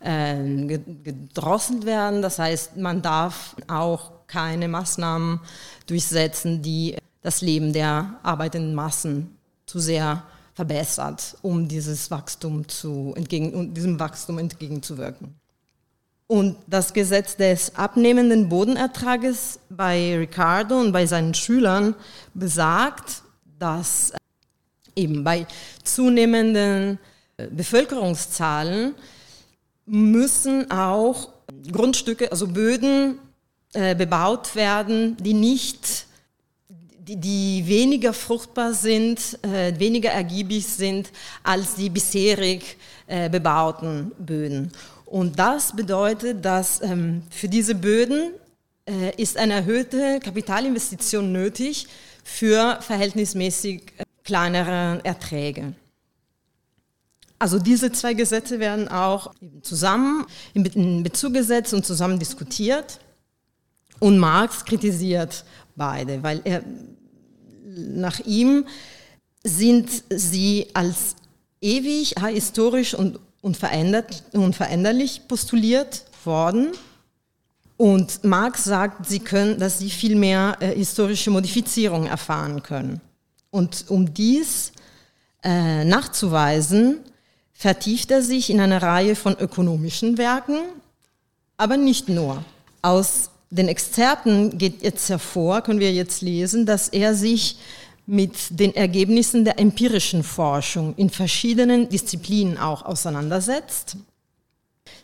äh, 0.00 0.78
gedrosselt 1.02 1.84
werden. 1.84 2.22
Das 2.22 2.38
heißt, 2.38 2.76
man 2.76 3.02
darf 3.02 3.56
auch 3.66 4.12
keine 4.28 4.68
Maßnahmen 4.68 5.40
durchsetzen, 5.86 6.62
die 6.62 6.96
das 7.20 7.40
Leben 7.40 7.72
der 7.72 8.14
arbeitenden 8.22 8.74
Massen 8.74 9.36
zu 9.66 9.80
sehr 9.80 10.22
verbessert, 10.54 11.36
um 11.42 11.66
dieses 11.66 12.10
Wachstum 12.10 12.68
zu 12.68 13.12
entgegen, 13.16 13.54
um 13.54 13.74
diesem 13.74 13.98
Wachstum 13.98 14.38
entgegenzuwirken. 14.38 15.34
Und 16.28 16.56
das 16.66 16.92
Gesetz 16.92 17.36
des 17.36 17.74
abnehmenden 17.76 18.48
Bodenertrages 18.48 19.58
bei 19.68 20.16
Ricardo 20.16 20.80
und 20.80 20.92
bei 20.92 21.06
seinen 21.06 21.34
Schülern 21.34 21.94
besagt, 22.32 23.21
dass 23.62 24.12
eben 24.96 25.22
bei 25.22 25.46
zunehmenden 25.84 26.98
äh, 27.36 27.46
Bevölkerungszahlen 27.46 28.94
müssen 29.86 30.70
auch 30.70 31.28
Grundstücke, 31.70 32.30
also 32.32 32.48
Böden 32.48 33.18
äh, 33.72 33.94
bebaut 33.94 34.56
werden, 34.56 35.16
die 35.18 35.34
nicht 35.34 36.06
die, 36.98 37.64
weniger 37.66 38.12
fruchtbar 38.12 38.74
sind, 38.74 39.38
äh, 39.42 39.78
weniger 39.78 40.10
ergiebig 40.10 40.66
sind 40.66 41.10
als 41.42 41.74
die 41.74 41.90
bisherig 41.90 42.76
äh, 43.06 43.28
bebauten 43.28 44.12
Böden. 44.18 44.72
Und 45.06 45.38
das 45.38 45.74
bedeutet, 45.74 46.44
dass 46.44 46.80
ähm, 46.82 47.22
für 47.30 47.48
diese 47.48 47.74
Böden 47.74 48.32
äh, 48.88 49.14
ist 49.20 49.36
eine 49.36 49.54
erhöhte 49.54 50.20
Kapitalinvestition 50.20 51.32
nötig 51.32 51.86
für 52.22 52.78
verhältnismäßig 52.80 53.82
äh, 53.98 54.04
kleinere 54.24 55.00
Erträge. 55.04 55.74
Also 57.38 57.58
diese 57.58 57.90
zwei 57.90 58.14
Gesetze 58.14 58.60
werden 58.60 58.86
auch 58.86 59.34
zusammen 59.62 60.26
in 60.54 61.02
Bezug 61.02 61.34
gesetzt 61.34 61.74
und 61.74 61.84
zusammen 61.84 62.20
diskutiert. 62.20 63.00
Und 63.98 64.18
Marx 64.18 64.64
kritisiert 64.64 65.44
beide, 65.74 66.22
weil 66.22 66.40
er 66.44 66.62
nach 67.64 68.20
ihm 68.20 68.64
sind 69.42 70.04
sie 70.08 70.68
als 70.72 71.16
ewig, 71.60 72.14
historisch 72.20 72.94
und 72.94 73.18
unveränderlich 73.40 75.22
postuliert 75.26 76.04
worden. 76.24 76.68
Und 77.76 78.22
Marx 78.24 78.64
sagt, 78.64 79.06
sie 79.06 79.20
können, 79.20 79.58
dass 79.58 79.78
sie 79.78 79.90
viel 79.90 80.14
mehr 80.14 80.56
äh, 80.60 80.74
historische 80.74 81.30
Modifizierung 81.30 82.06
erfahren 82.06 82.62
können. 82.62 83.00
Und 83.50 83.86
um 83.88 84.12
dies 84.12 84.72
äh, 85.42 85.84
nachzuweisen, 85.84 86.98
vertieft 87.52 88.10
er 88.10 88.22
sich 88.22 88.50
in 88.50 88.60
eine 88.60 88.82
Reihe 88.82 89.14
von 89.14 89.36
ökonomischen 89.38 90.18
Werken, 90.18 90.58
aber 91.56 91.76
nicht 91.76 92.08
nur. 92.08 92.44
Aus 92.82 93.30
den 93.50 93.68
Exzerten 93.68 94.58
geht 94.58 94.82
jetzt 94.82 95.08
hervor, 95.08 95.60
können 95.60 95.80
wir 95.80 95.92
jetzt 95.92 96.22
lesen, 96.22 96.66
dass 96.66 96.88
er 96.88 97.14
sich 97.14 97.58
mit 98.06 98.58
den 98.58 98.74
Ergebnissen 98.74 99.44
der 99.44 99.58
empirischen 99.58 100.24
Forschung 100.24 100.94
in 100.96 101.10
verschiedenen 101.10 101.88
Disziplinen 101.88 102.58
auch 102.58 102.84
auseinandersetzt. 102.84 103.96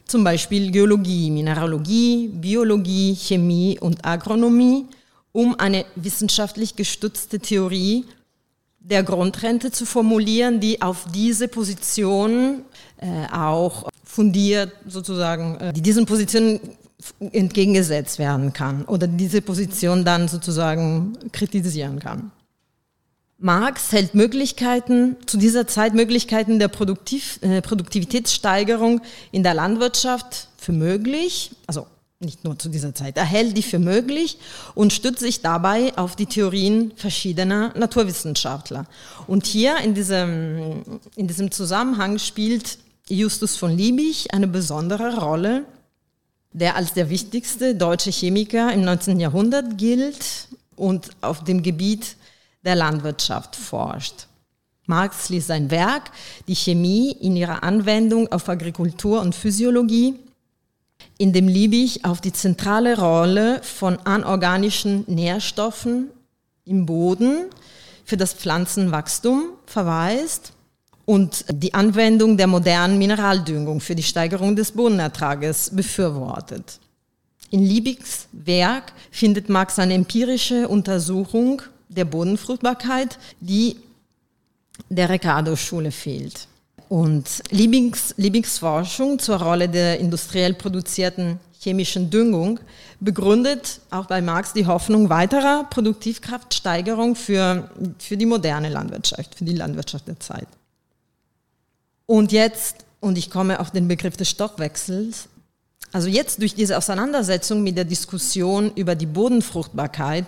Zum 0.05 0.25
Beispiel 0.25 0.71
Geologie, 0.71 1.31
Mineralogie, 1.31 2.29
Biologie, 2.29 3.15
Chemie 3.15 3.79
und 3.79 4.05
Agronomie, 4.05 4.87
um 5.33 5.55
eine 5.59 5.85
wissenschaftlich 5.97 6.77
gestützte 6.77 7.39
Theorie 7.39 8.07
der 8.81 9.03
Grundrente 9.03 9.71
zu 9.71 9.85
formulieren, 9.85 10.61
die 10.61 10.81
auf 10.81 11.05
diese 11.13 11.47
Position 11.49 12.63
äh, 12.97 13.31
auch 13.31 13.91
fundiert 14.03 14.73
sozusagen, 14.87 15.57
äh, 15.57 15.73
die 15.75 15.83
diesen 15.83 16.07
Positionen 16.07 16.59
entgegengesetzt 17.21 18.19
werden 18.19 18.53
kann 18.53 18.85
oder 18.87 19.07
diese 19.07 19.43
Position 19.43 20.05
dann 20.05 20.27
sozusagen 20.27 21.17
kritisieren 21.33 22.01
kann. 22.01 22.33
Marx 23.39 23.93
hält 23.93 24.15
Möglichkeiten, 24.15 25.17
zu 25.27 25.37
dieser 25.37 25.69
Zeit 25.69 25.95
Möglichkeiten 25.95 26.59
der 26.59 26.67
Produktiv, 26.67 27.39
äh, 27.43 27.63
Produktivitätssteigerung 27.63 29.01
in 29.31 29.45
der 29.45 29.55
Landwirtschaft 29.55 30.49
für 30.57 30.73
möglich, 30.73 31.53
also 31.69 31.87
nicht 32.19 32.43
nur 32.43 32.59
zu 32.59 32.69
dieser 32.69 32.97
Zeit, 32.97 33.17
er 33.17 33.25
hält 33.25 33.57
die 33.57 33.63
für 33.63 33.79
möglich 33.79 34.39
und 34.75 34.93
stützt 34.93 35.21
sich 35.21 35.41
dabei 35.41 35.97
auf 35.97 36.17
die 36.17 36.27
Theorien 36.27 36.93
verschiedener 36.97 37.73
Naturwissenschaftler. 37.77 38.87
Und 39.29 39.47
hier 39.47 39.79
in 39.79 39.95
diesem, 39.95 40.83
in 41.15 41.29
diesem 41.29 41.53
Zusammenhang 41.53 42.19
spielt 42.19 42.79
Justus 43.09 43.57
von 43.57 43.77
Liebig 43.77 44.35
eine 44.35 44.49
besondere 44.49 45.19
Rolle, 45.19 45.65
der 46.53 46.75
als 46.75 46.93
der 46.93 47.09
wichtigste 47.09 47.77
deutsche 47.77 48.11
Chemiker 48.11 48.73
im 48.73 48.83
19. 48.83 49.21
Jahrhundert 49.21 49.79
gilt 49.79 50.49
und 50.75 51.11
auf 51.21 51.45
dem 51.45 51.63
Gebiet 51.63 52.17
der 52.65 52.77
Landwirtschaft 52.77 53.57
forscht. 53.57 54.27
Marx 54.87 55.29
ließ 55.29 55.47
sein 55.47 55.71
Werk, 55.71 56.11
die 56.49 56.57
Chemie 56.57 57.13
in 57.13 57.37
ihrer 57.37 57.63
Anwendung 57.63 58.33
auf 58.33 58.49
Agrikultur 58.49 59.21
und 59.21 59.35
Physiologie, 59.35 60.15
in 61.19 61.33
dem 61.33 61.47
Liebig 61.47 62.05
auf 62.05 62.21
die 62.21 62.33
zentrale 62.33 62.99
Rolle 62.99 63.63
von 63.63 63.99
anorganischen 63.99 65.05
Nährstoffen 65.07 66.09
im 66.65 66.87
Boden 66.87 67.47
für 68.05 68.17
das 68.17 68.33
Pflanzenwachstum 68.33 69.51
verweist 69.67 70.53
und 71.05 71.45
die 71.51 71.75
Anwendung 71.75 72.37
der 72.37 72.47
modernen 72.47 72.99
Mineraldüngung 72.99 73.81
für 73.81 73.95
die 73.95 74.03
Steigerung 74.03 74.57
des 74.57 74.73
Bodenertrages 74.73 75.71
befürwortet. 75.75 76.81
In 77.51 77.63
Liebigs 77.63 78.29
Werk 78.33 78.93
findet 79.11 79.49
Marx 79.49 79.79
eine 79.79 79.95
empirische 79.95 80.69
Untersuchung 80.69 81.63
der 81.99 82.07
Bodenfruchtbarkeit, 82.07 83.19
die 83.41 83.77
der 84.89 85.11
Ricardo-Schule 85.11 85.91
fehlt. 85.91 86.47
Und 86.89 87.43
Liebigs, 87.51 88.15
Liebigs 88.17 88.59
Forschung 88.59 89.19
zur 89.19 89.37
Rolle 89.43 89.69
der 89.69 90.01
industriell 90.01 90.55
produzierten 90.55 91.39
chemischen 91.61 92.09
Düngung 92.09 92.61
begründet 93.01 93.81
auch 93.91 94.07
bei 94.07 94.23
Marx 94.23 94.53
die 94.53 94.67
Hoffnung 94.67 95.11
weiterer 95.11 95.65
Produktivkraftsteigerung 95.71 97.15
für, 97.15 97.69
für 97.99 98.17
die 98.17 98.27
moderne 98.27 98.69
Landwirtschaft, 98.69 99.35
für 99.35 99.45
die 99.45 99.57
Landwirtschaft 99.57 100.09
der 100.09 100.19
Zeit. 100.21 100.49
Und 102.07 102.33
jetzt, 102.33 102.87
und 103.01 103.19
ich 103.19 103.29
komme 103.31 103.61
auf 103.61 103.71
den 103.71 103.87
Begriff 103.87 104.17
des 104.17 104.31
Stoffwechsels, 104.31 105.29
also 105.93 106.09
jetzt 106.09 106.41
durch 106.41 106.55
diese 106.55 106.77
Auseinandersetzung 106.77 107.63
mit 107.63 107.77
der 107.77 107.85
Diskussion 107.85 108.73
über 108.75 108.95
die 108.95 109.07
Bodenfruchtbarkeit 109.07 110.27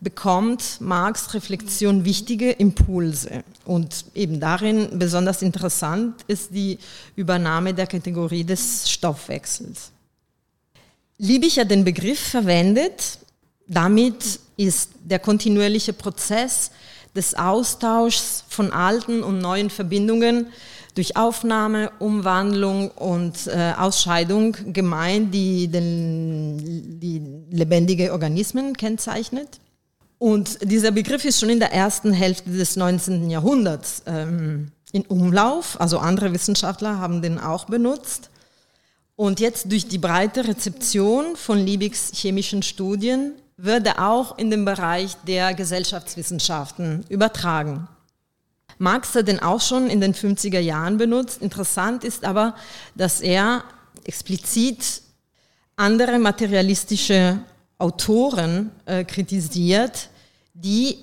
bekommt 0.00 0.80
Marx 0.80 1.34
Reflexion 1.34 2.04
wichtige 2.04 2.50
Impulse. 2.50 3.44
Und 3.64 4.06
eben 4.14 4.40
darin 4.40 4.98
besonders 4.98 5.42
interessant 5.42 6.24
ist 6.26 6.54
die 6.54 6.78
Übernahme 7.16 7.74
der 7.74 7.86
Kategorie 7.86 8.44
des 8.44 8.90
Stoffwechsels. 8.90 9.92
Liebig 11.18 11.58
hat 11.58 11.70
den 11.70 11.84
Begriff 11.84 12.18
verwendet, 12.18 13.18
damit 13.66 14.40
ist 14.56 14.90
der 15.04 15.18
kontinuierliche 15.18 15.92
Prozess 15.92 16.70
des 17.14 17.34
Austauschs 17.34 18.44
von 18.48 18.72
alten 18.72 19.22
und 19.22 19.38
neuen 19.38 19.68
Verbindungen 19.68 20.46
durch 20.94 21.16
Aufnahme, 21.16 21.90
Umwandlung 21.98 22.90
und 22.90 23.46
äh, 23.46 23.74
Ausscheidung 23.76 24.56
gemeint, 24.72 25.32
die, 25.34 25.68
den, 25.68 26.98
die 27.00 27.22
lebendige 27.50 28.12
Organismen 28.12 28.76
kennzeichnet. 28.76 29.60
Und 30.20 30.70
dieser 30.70 30.90
Begriff 30.90 31.24
ist 31.24 31.40
schon 31.40 31.48
in 31.48 31.60
der 31.60 31.72
ersten 31.72 32.12
Hälfte 32.12 32.50
des 32.50 32.76
19. 32.76 33.30
Jahrhunderts 33.30 34.02
ähm, 34.04 34.70
in 34.92 35.06
Umlauf, 35.06 35.80
also 35.80 35.98
andere 35.98 36.34
Wissenschaftler 36.34 36.98
haben 36.98 37.22
den 37.22 37.38
auch 37.38 37.64
benutzt. 37.64 38.28
Und 39.16 39.40
jetzt 39.40 39.72
durch 39.72 39.88
die 39.88 39.96
breite 39.96 40.46
Rezeption 40.46 41.36
von 41.36 41.58
Liebigs 41.58 42.10
chemischen 42.12 42.62
Studien 42.62 43.32
wird 43.56 43.86
er 43.86 44.10
auch 44.10 44.36
in 44.36 44.50
den 44.50 44.66
Bereich 44.66 45.16
der 45.26 45.54
Gesellschaftswissenschaften 45.54 47.06
übertragen. 47.08 47.88
Marx 48.76 49.14
hat 49.14 49.26
den 49.26 49.40
auch 49.40 49.62
schon 49.62 49.88
in 49.88 50.02
den 50.02 50.12
50er 50.12 50.60
Jahren 50.60 50.98
benutzt. 50.98 51.40
Interessant 51.40 52.04
ist 52.04 52.26
aber, 52.26 52.54
dass 52.94 53.22
er 53.22 53.64
explizit 54.04 55.00
andere 55.76 56.18
materialistische 56.18 57.38
Autoren 57.80 58.70
äh, 58.86 59.04
kritisiert, 59.04 60.08
die 60.54 60.98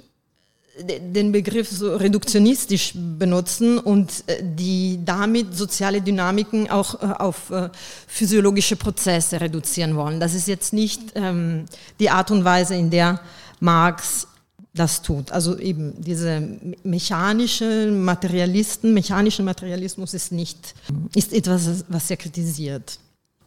den 0.80 1.32
Begriff 1.32 1.70
so 1.70 1.96
reduktionistisch 1.96 2.94
benutzen 2.96 3.80
und 3.80 4.24
äh, 4.28 4.44
die 4.44 5.00
damit 5.04 5.56
soziale 5.56 6.02
Dynamiken 6.02 6.70
auch 6.70 7.02
äh, 7.02 7.06
auf 7.06 7.50
äh, 7.50 7.70
physiologische 8.08 8.76
Prozesse 8.76 9.42
reduzieren 9.42 9.96
wollen. 9.96 10.20
Das 10.20 10.34
ist 10.34 10.48
jetzt 10.48 10.74
nicht 10.74 11.02
ähm, 11.16 11.66
die 12.00 12.10
Art 12.10 12.32
und 12.32 12.44
Weise, 12.44 12.76
in 12.76 12.90
der 12.90 13.20
Marx 13.60 14.28
das 14.74 15.02
tut. 15.02 15.32
Also 15.32 15.58
eben 15.58 16.00
diese 16.00 16.48
mechanische 16.84 17.90
Materialisten, 17.92 18.94
mechanischen 18.94 19.46
Materialismus 19.46 20.14
ist 20.14 20.32
nicht, 20.32 20.76
ist 21.16 21.34
etwas, 21.34 21.86
was 21.88 22.12
er 22.12 22.18
kritisiert. 22.18 23.00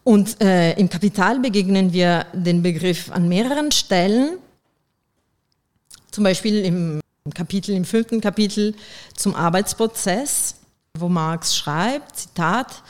Und 0.04 0.40
äh, 0.40 0.72
im 0.74 0.88
Kapital 0.88 1.40
begegnen 1.40 1.92
wir 1.92 2.26
den 2.32 2.62
Begriff 2.62 3.10
an 3.10 3.28
mehreren 3.28 3.70
Stellen. 3.70 4.38
Zum 6.10 6.24
Beispiel 6.24 6.64
im 6.64 7.00
Kapitel, 7.34 7.74
im 7.74 7.84
fünften 7.84 8.20
Kapitel 8.20 8.74
zum 9.14 9.34
Arbeitsprozess, 9.34 10.56
wo 10.98 11.08
Marx 11.08 11.56
schreibt, 11.56 12.16
Zitat, 12.16 12.82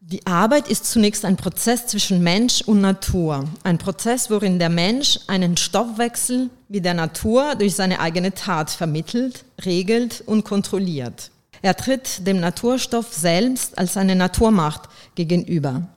die 0.00 0.26
Arbeit 0.26 0.68
ist 0.68 0.84
zunächst 0.84 1.24
ein 1.24 1.36
Prozess 1.36 1.86
zwischen 1.86 2.22
Mensch 2.22 2.60
und 2.62 2.82
Natur. 2.82 3.44
Ein 3.62 3.78
Prozess, 3.78 4.28
worin 4.28 4.58
der 4.58 4.68
Mensch 4.68 5.18
einen 5.28 5.56
Stoffwechsel 5.56 6.50
wie 6.68 6.82
der 6.82 6.92
Natur 6.92 7.54
durch 7.54 7.74
seine 7.74 8.00
eigene 8.00 8.34
Tat 8.34 8.70
vermittelt, 8.70 9.44
regelt 9.64 10.22
und 10.26 10.44
kontrolliert. 10.44 11.30
Er 11.62 11.74
tritt 11.74 12.26
dem 12.26 12.38
Naturstoff 12.38 13.14
selbst 13.14 13.78
als 13.78 13.96
eine 13.96 14.14
Naturmacht 14.14 14.90
gegenüber. 15.14 15.88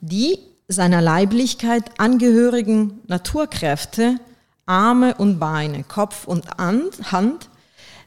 Die 0.00 0.38
seiner 0.68 1.00
Leiblichkeit 1.00 1.98
angehörigen 1.98 3.00
Naturkräfte 3.06 4.20
Arme 4.66 5.14
und 5.14 5.38
Beine, 5.38 5.82
Kopf 5.82 6.26
und 6.26 6.46
Hand 6.58 7.48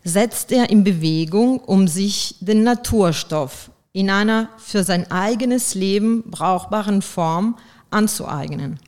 setzt 0.04 0.52
er 0.52 0.70
in 0.70 0.84
Bewegung, 0.84 1.60
um 1.60 1.88
sich 1.88 2.36
den 2.40 2.64
Naturstoff 2.64 3.72
in 3.94 4.10
einer 4.10 4.50
für 4.58 4.84
sein 4.84 5.10
eigenes 5.12 5.74
Leben 5.74 6.24
brauchbaren 6.30 7.02
Form 7.02 7.58
anzueignen. 7.90 8.80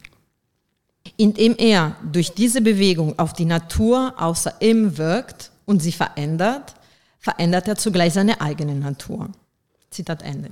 Indem 1.18 1.56
er 1.58 1.96
durch 2.12 2.34
diese 2.34 2.62
Bewegung 2.62 3.18
auf 3.20 3.34
die 3.34 3.46
Natur 3.46 4.14
außer 4.18 4.54
ihm 4.62 4.98
wirkt 4.98 5.52
und 5.66 5.82
sie 5.82 5.92
verändert, 5.92 6.76
verändert 7.20 7.68
er 7.68 7.76
zugleich 7.76 8.14
seine 8.14 8.40
eigene 8.40 8.76
Natur. 8.76 9.30
Zitat 9.90 10.22
Ende. 10.22 10.52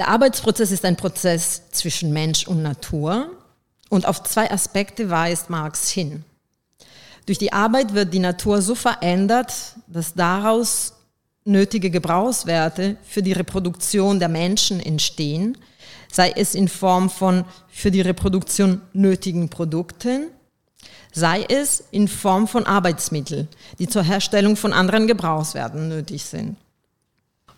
Der 0.00 0.08
Arbeitsprozess 0.08 0.70
ist 0.70 0.86
ein 0.86 0.96
Prozess 0.96 1.68
zwischen 1.72 2.10
Mensch 2.10 2.48
und 2.48 2.62
Natur, 2.62 3.32
und 3.90 4.06
auf 4.06 4.22
zwei 4.22 4.50
Aspekte 4.50 5.10
weist 5.10 5.50
Marx 5.50 5.90
hin. 5.90 6.24
Durch 7.26 7.36
die 7.36 7.52
Arbeit 7.52 7.92
wird 7.92 8.14
die 8.14 8.18
Natur 8.18 8.62
so 8.62 8.74
verändert, 8.74 9.52
dass 9.88 10.14
daraus 10.14 10.94
nötige 11.44 11.90
Gebrauchswerte 11.90 12.96
für 13.02 13.22
die 13.22 13.34
Reproduktion 13.34 14.18
der 14.20 14.30
Menschen 14.30 14.80
entstehen, 14.80 15.58
sei 16.10 16.32
es 16.34 16.54
in 16.54 16.68
Form 16.68 17.10
von 17.10 17.44
für 17.68 17.90
die 17.90 18.00
Reproduktion 18.00 18.80
nötigen 18.94 19.50
Produkten, 19.50 20.28
sei 21.12 21.42
es 21.42 21.84
in 21.90 22.08
Form 22.08 22.48
von 22.48 22.64
Arbeitsmitteln, 22.64 23.48
die 23.78 23.86
zur 23.86 24.04
Herstellung 24.04 24.56
von 24.56 24.72
anderen 24.72 25.06
Gebrauchswerten 25.06 25.90
nötig 25.90 26.24
sind. 26.24 26.56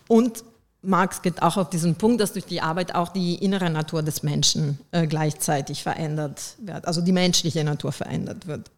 Und 0.09 0.43
Marx 0.83 1.21
geht 1.21 1.41
auch 1.41 1.57
auf 1.57 1.69
diesen 1.69 1.95
Punkt, 1.95 2.19
dass 2.19 2.33
durch 2.33 2.45
die 2.45 2.61
Arbeit 2.61 2.93
auch 2.93 3.09
die 3.09 3.35
innere 3.35 3.69
Natur 3.69 4.03
des 4.03 4.21
Menschen 4.21 4.79
äh, 4.91 5.07
gleichzeitig 5.07 5.81
verändert 5.81 6.55
wird, 6.59 6.85
also 6.85 7.01
die 7.01 7.13
menschliche 7.13 7.63
Natur 7.63 7.93
verändert 7.93 8.47
wird. 8.47 8.69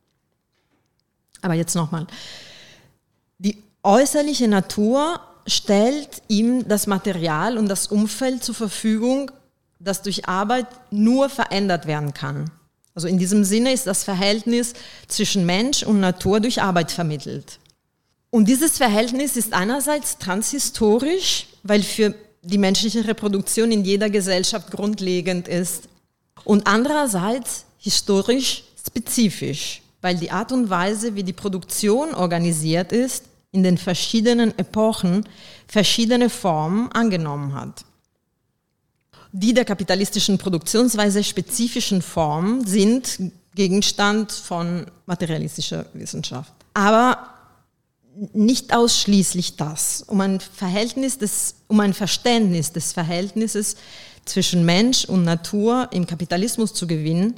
Aber 1.41 1.55
jetzt 1.55 1.75
nochmal. 1.75 2.05
Die 3.39 3.61
äußerliche 3.83 4.47
Natur 4.47 5.19
stellt 5.47 6.21
ihm 6.27 6.67
das 6.67 6.87
Material 6.87 7.57
und 7.57 7.67
das 7.67 7.87
Umfeld 7.87 8.43
zur 8.43 8.55
Verfügung, 8.55 9.31
das 9.79 10.01
durch 10.01 10.27
Arbeit 10.27 10.67
nur 10.91 11.29
verändert 11.29 11.87
werden 11.87 12.13
kann. 12.13 12.51
Also 12.93 13.07
in 13.07 13.17
diesem 13.17 13.43
Sinne 13.43 13.73
ist 13.73 13.87
das 13.87 14.03
Verhältnis 14.03 14.73
zwischen 15.07 15.45
Mensch 15.45 15.83
und 15.83 15.99
Natur 15.99 16.39
durch 16.39 16.61
Arbeit 16.61 16.91
vermittelt. 16.91 17.59
Und 18.29 18.47
dieses 18.47 18.77
Verhältnis 18.77 19.35
ist 19.37 19.53
einerseits 19.53 20.17
transhistorisch, 20.17 21.47
weil 21.65 21.82
für 21.82 22.13
die 22.43 22.60
menschliche 22.60 23.06
Reproduktion 23.08 23.71
in 23.71 23.84
jeder 23.84 24.10
Gesellschaft 24.10 24.71
grundlegend 24.71 25.47
ist. 25.47 25.89
Und 26.43 26.67
andererseits 26.67 27.65
historisch 27.80 28.63
spezifisch, 28.88 29.82
weil 30.01 30.15
die 30.15 30.30
Art 30.30 30.51
und 30.51 30.69
Weise, 30.69 31.15
wie 31.15 31.23
die 31.23 31.34
Produktion 31.34 32.13
organisiert 32.13 32.91
ist, 32.91 33.25
in 33.51 33.63
den 33.63 33.80
verschiedenen 33.80 34.58
Epochen 34.60 35.28
verschiedene 35.67 36.30
Formen 36.30 36.91
angenommen 36.91 37.56
hat. 37.56 37.84
Die 39.32 39.54
der 39.54 39.65
kapitalistischen 39.65 40.38
Produktionsweise 40.38 41.23
spezifischen 41.23 42.01
Formen 42.04 42.65
sind 42.65 43.19
Gegenstand 43.56 44.32
von 44.32 44.86
materialistischer 45.08 45.88
Wissenschaft. 45.93 46.54
Aber 46.73 47.35
nicht 48.34 48.73
ausschließlich 48.73 49.56
das, 49.58 50.04
um 50.08 50.21
ein 50.21 50.39
Verhältnis 50.39 51.17
des, 51.17 51.56
um 51.67 51.80
ein 51.80 51.93
Verständnis 51.93 52.71
des 52.71 52.93
Verhältnisses 52.93 53.75
zwischen 54.25 54.65
Mensch 54.65 55.06
und 55.06 55.23
Natur 55.23 55.89
im 55.91 56.08
Kapitalismus 56.08 56.73
zu 56.73 56.88
gewinnen, 56.88 57.36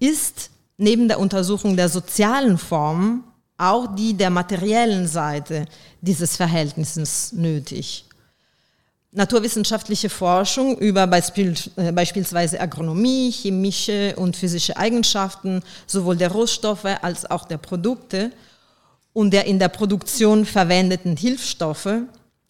ist 0.00 0.50
neben 0.76 1.08
der 1.08 1.20
Untersuchung 1.20 1.76
der 1.76 1.88
sozialen 1.88 2.58
Formen 2.58 3.24
auch 3.56 3.94
die 3.94 4.14
der 4.14 4.30
materiellen 4.30 5.08
Seite 5.08 5.66
dieses 6.00 6.36
Verhältnisses 6.36 7.32
nötig. 7.32 8.04
Naturwissenschaftliche 9.10 10.10
Forschung 10.10 10.78
über 10.78 11.04
äh, 11.04 11.92
beispielsweise 11.92 12.60
Agronomie, 12.60 13.32
chemische 13.32 14.14
und 14.16 14.36
physische 14.36 14.76
Eigenschaften 14.76 15.62
sowohl 15.86 16.16
der 16.16 16.30
Rohstoffe 16.30 16.84
als 16.84 17.28
auch 17.28 17.46
der 17.46 17.56
Produkte 17.56 18.30
und 19.12 19.32
der 19.32 19.46
in 19.46 19.58
der 19.58 19.68
Produktion 19.68 20.44
verwendeten 20.44 21.16
Hilfsstoffe, 21.16 22.02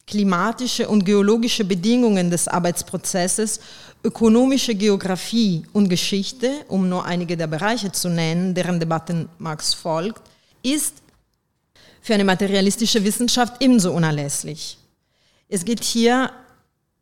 klimatische 0.06 0.88
und 0.88 1.04
geologische 1.04 1.64
Bedingungen 1.64 2.30
des 2.30 2.48
Arbeitsprozesses, 2.48 3.60
ökonomische 4.02 4.74
Geografie 4.74 5.64
und 5.72 5.88
Geschichte, 5.88 6.50
um 6.68 6.88
nur 6.88 7.04
einige 7.04 7.36
der 7.36 7.46
Bereiche 7.46 7.92
zu 7.92 8.08
nennen, 8.08 8.54
deren 8.54 8.80
Debatten 8.80 9.28
Marx 9.38 9.74
folgt, 9.74 10.22
ist 10.62 10.94
für 12.00 12.14
eine 12.14 12.24
materialistische 12.24 13.04
Wissenschaft 13.04 13.62
ebenso 13.62 13.92
unerlässlich. 13.92 14.78
Es 15.48 15.64
geht 15.64 15.84
hier 15.84 16.30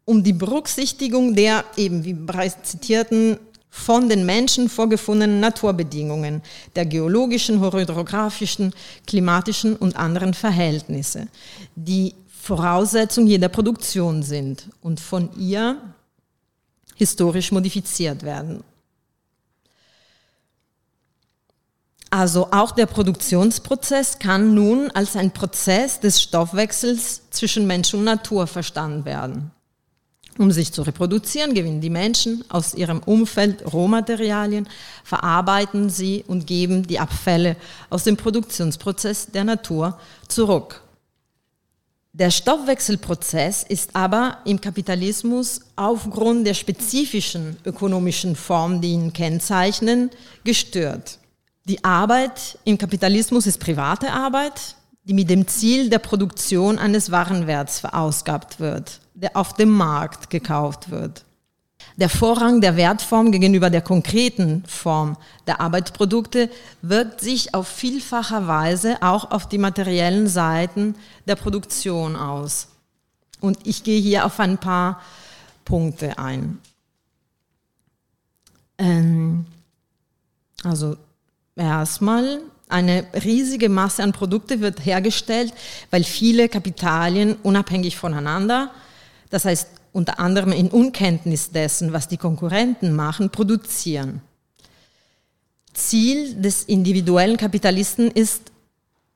um 0.04 0.22
die 0.22 0.32
Berücksichtigung 0.32 1.34
der 1.34 1.64
eben 1.76 2.04
wie 2.04 2.14
bereits 2.14 2.70
zitierten 2.70 3.38
von 3.76 4.08
den 4.08 4.24
Menschen 4.24 4.70
vorgefundenen 4.70 5.38
Naturbedingungen, 5.38 6.42
der 6.74 6.86
geologischen, 6.86 7.60
hydrographischen, 7.60 8.72
klimatischen 9.06 9.76
und 9.76 9.96
anderen 9.96 10.32
Verhältnisse, 10.32 11.28
die 11.76 12.14
Voraussetzung 12.42 13.26
jeder 13.26 13.48
Produktion 13.48 14.22
sind 14.22 14.70
und 14.80 14.98
von 14.98 15.28
ihr 15.38 15.76
historisch 16.96 17.52
modifiziert 17.52 18.22
werden. 18.22 18.64
Also 22.08 22.48
auch 22.50 22.72
der 22.72 22.86
Produktionsprozess 22.86 24.18
kann 24.18 24.54
nun 24.54 24.90
als 24.92 25.16
ein 25.16 25.32
Prozess 25.32 26.00
des 26.00 26.22
Stoffwechsels 26.22 27.28
zwischen 27.30 27.66
Mensch 27.66 27.92
und 27.92 28.04
Natur 28.04 28.46
verstanden 28.46 29.04
werden. 29.04 29.50
Um 30.38 30.51
sich 30.51 30.72
zu 30.72 30.83
reproduzieren, 30.83 31.55
gewinnen 31.55 31.81
die 31.81 31.90
Menschen 31.90 32.44
aus 32.49 32.75
ihrem 32.75 33.01
Umfeld 33.01 33.72
Rohmaterialien, 33.72 34.68
verarbeiten 35.03 35.88
sie 35.88 36.25
und 36.27 36.46
geben 36.46 36.87
die 36.87 36.99
Abfälle 36.99 37.57
aus 37.88 38.05
dem 38.05 38.16
Produktionsprozess 38.16 39.29
der 39.33 39.44
Natur 39.44 39.99
zurück. 40.29 40.83
Der 42.12 42.31
Stoffwechselprozess 42.31 43.62
ist 43.62 43.94
aber 43.94 44.38
im 44.46 44.59
Kapitalismus 44.61 45.61
aufgrund 45.77 46.46
der 46.46 46.55
spezifischen 46.55 47.59
ökonomischen 47.64 48.37
Form, 48.37 48.81
die 48.81 48.92
ihn 48.92 49.12
kennzeichnen, 49.12 50.11
gestört. 50.42 51.18
Die 51.66 51.85
Arbeit 51.85 52.59
im 52.64 52.79
Kapitalismus 52.79 53.46
ist 53.46 53.59
private 53.59 54.12
Arbeit, 54.12 54.77
die 55.05 55.12
mit 55.12 55.29
dem 55.29 55.46
Ziel 55.46 55.90
der 55.90 55.99
Produktion 55.99 56.79
eines 56.79 57.11
Warenwerts 57.11 57.81
verausgabt 57.81 58.61
wird, 58.61 59.01
der 59.16 59.37
auf 59.37 59.55
dem 59.55 59.70
Markt 59.70 60.31
gekauft 60.31 60.90
wird. 60.90 61.24
Der 61.96 62.11
Vorrang 62.11 62.61
der 62.61 62.76
Wertform 62.76 63.33
gegenüber 63.33 63.70
der 63.70 63.81
konkreten 63.81 64.62
Form 64.66 65.16
der 65.46 65.61
Arbeitsprodukte 65.61 66.50
wirkt 66.83 67.20
sich 67.22 67.55
auf 67.55 67.66
vielfacher 67.66 68.46
Weise 68.46 68.98
auch 69.00 69.31
auf 69.31 69.48
die 69.48 69.59
materiellen 69.59 70.29
Seiten 70.29 70.94
der 71.26 71.37
Produktion 71.37 72.14
aus. 72.14 72.68
Und 73.40 73.66
ich 73.66 73.83
gehe 73.83 74.00
hier 74.00 74.26
auf 74.26 74.38
ein 74.40 74.59
paar 74.59 75.00
Punkte 75.64 76.18
ein. 76.18 76.59
Ähm, 78.79 79.46
also 80.62 80.96
erstmal 81.55 82.42
eine 82.68 83.07
riesige 83.24 83.68
Masse 83.68 84.02
an 84.02 84.12
Produkte 84.12 84.61
wird 84.61 84.85
hergestellt, 84.85 85.55
weil 85.90 86.05
viele 86.05 86.48
Kapitalien 86.48 87.37
unabhängig 87.42 87.96
voneinander, 87.96 88.70
das 89.30 89.44
heißt 89.44 89.68
unter 89.92 90.20
anderem 90.20 90.52
in 90.52 90.68
Unkenntnis 90.68 91.50
dessen, 91.50 91.92
was 91.92 92.08
die 92.08 92.16
Konkurrenten 92.16 92.94
machen, 92.94 93.30
produzieren. 93.30 94.20
Ziel 95.72 96.34
des 96.34 96.64
individuellen 96.64 97.36
Kapitalisten 97.36 98.10
ist, 98.10 98.52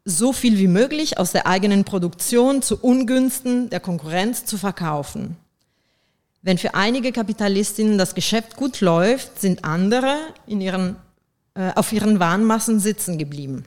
so 0.04 0.32
viel 0.32 0.58
wie 0.58 0.68
möglich 0.68 1.18
aus 1.18 1.32
der 1.32 1.46
eigenen 1.46 1.84
Produktion 1.84 2.62
zu 2.62 2.78
Ungünsten 2.78 3.68
der 3.70 3.80
Konkurrenz 3.80 4.46
zu 4.46 4.56
verkaufen. 4.56 5.36
Wenn 6.42 6.56
für 6.56 6.74
einige 6.74 7.12
Kapitalistinnen 7.12 7.98
das 7.98 8.14
Geschäft 8.14 8.56
gut 8.56 8.80
läuft, 8.80 9.40
sind 9.40 9.64
andere 9.64 10.16
in 10.46 10.60
ihren 10.62 10.96
äh, 11.54 11.72
auf 11.74 11.92
ihren 11.92 12.20
Warnmassen 12.20 12.78
sitzen 12.78 13.18
geblieben. 13.18 13.64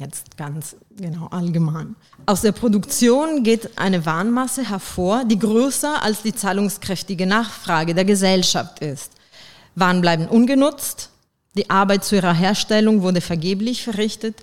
Jetzt 0.00 0.36
ganz 0.36 0.76
genau 0.96 1.26
allgemein. 1.26 1.96
Aus 2.24 2.42
der 2.42 2.52
Produktion 2.52 3.42
geht 3.42 3.76
eine 3.78 4.06
Warnmasse 4.06 4.68
hervor, 4.68 5.24
die 5.24 5.38
größer 5.38 6.02
als 6.02 6.22
die 6.22 6.32
zahlungskräftige 6.32 7.26
Nachfrage 7.26 7.96
der 7.96 8.04
Gesellschaft 8.04 8.78
ist. 8.78 9.10
Waren 9.74 10.00
bleiben 10.00 10.28
ungenutzt, 10.28 11.10
die 11.56 11.68
Arbeit 11.68 12.04
zu 12.04 12.14
ihrer 12.14 12.32
Herstellung 12.32 13.02
wurde 13.02 13.20
vergeblich 13.20 13.82
verrichtet 13.82 14.36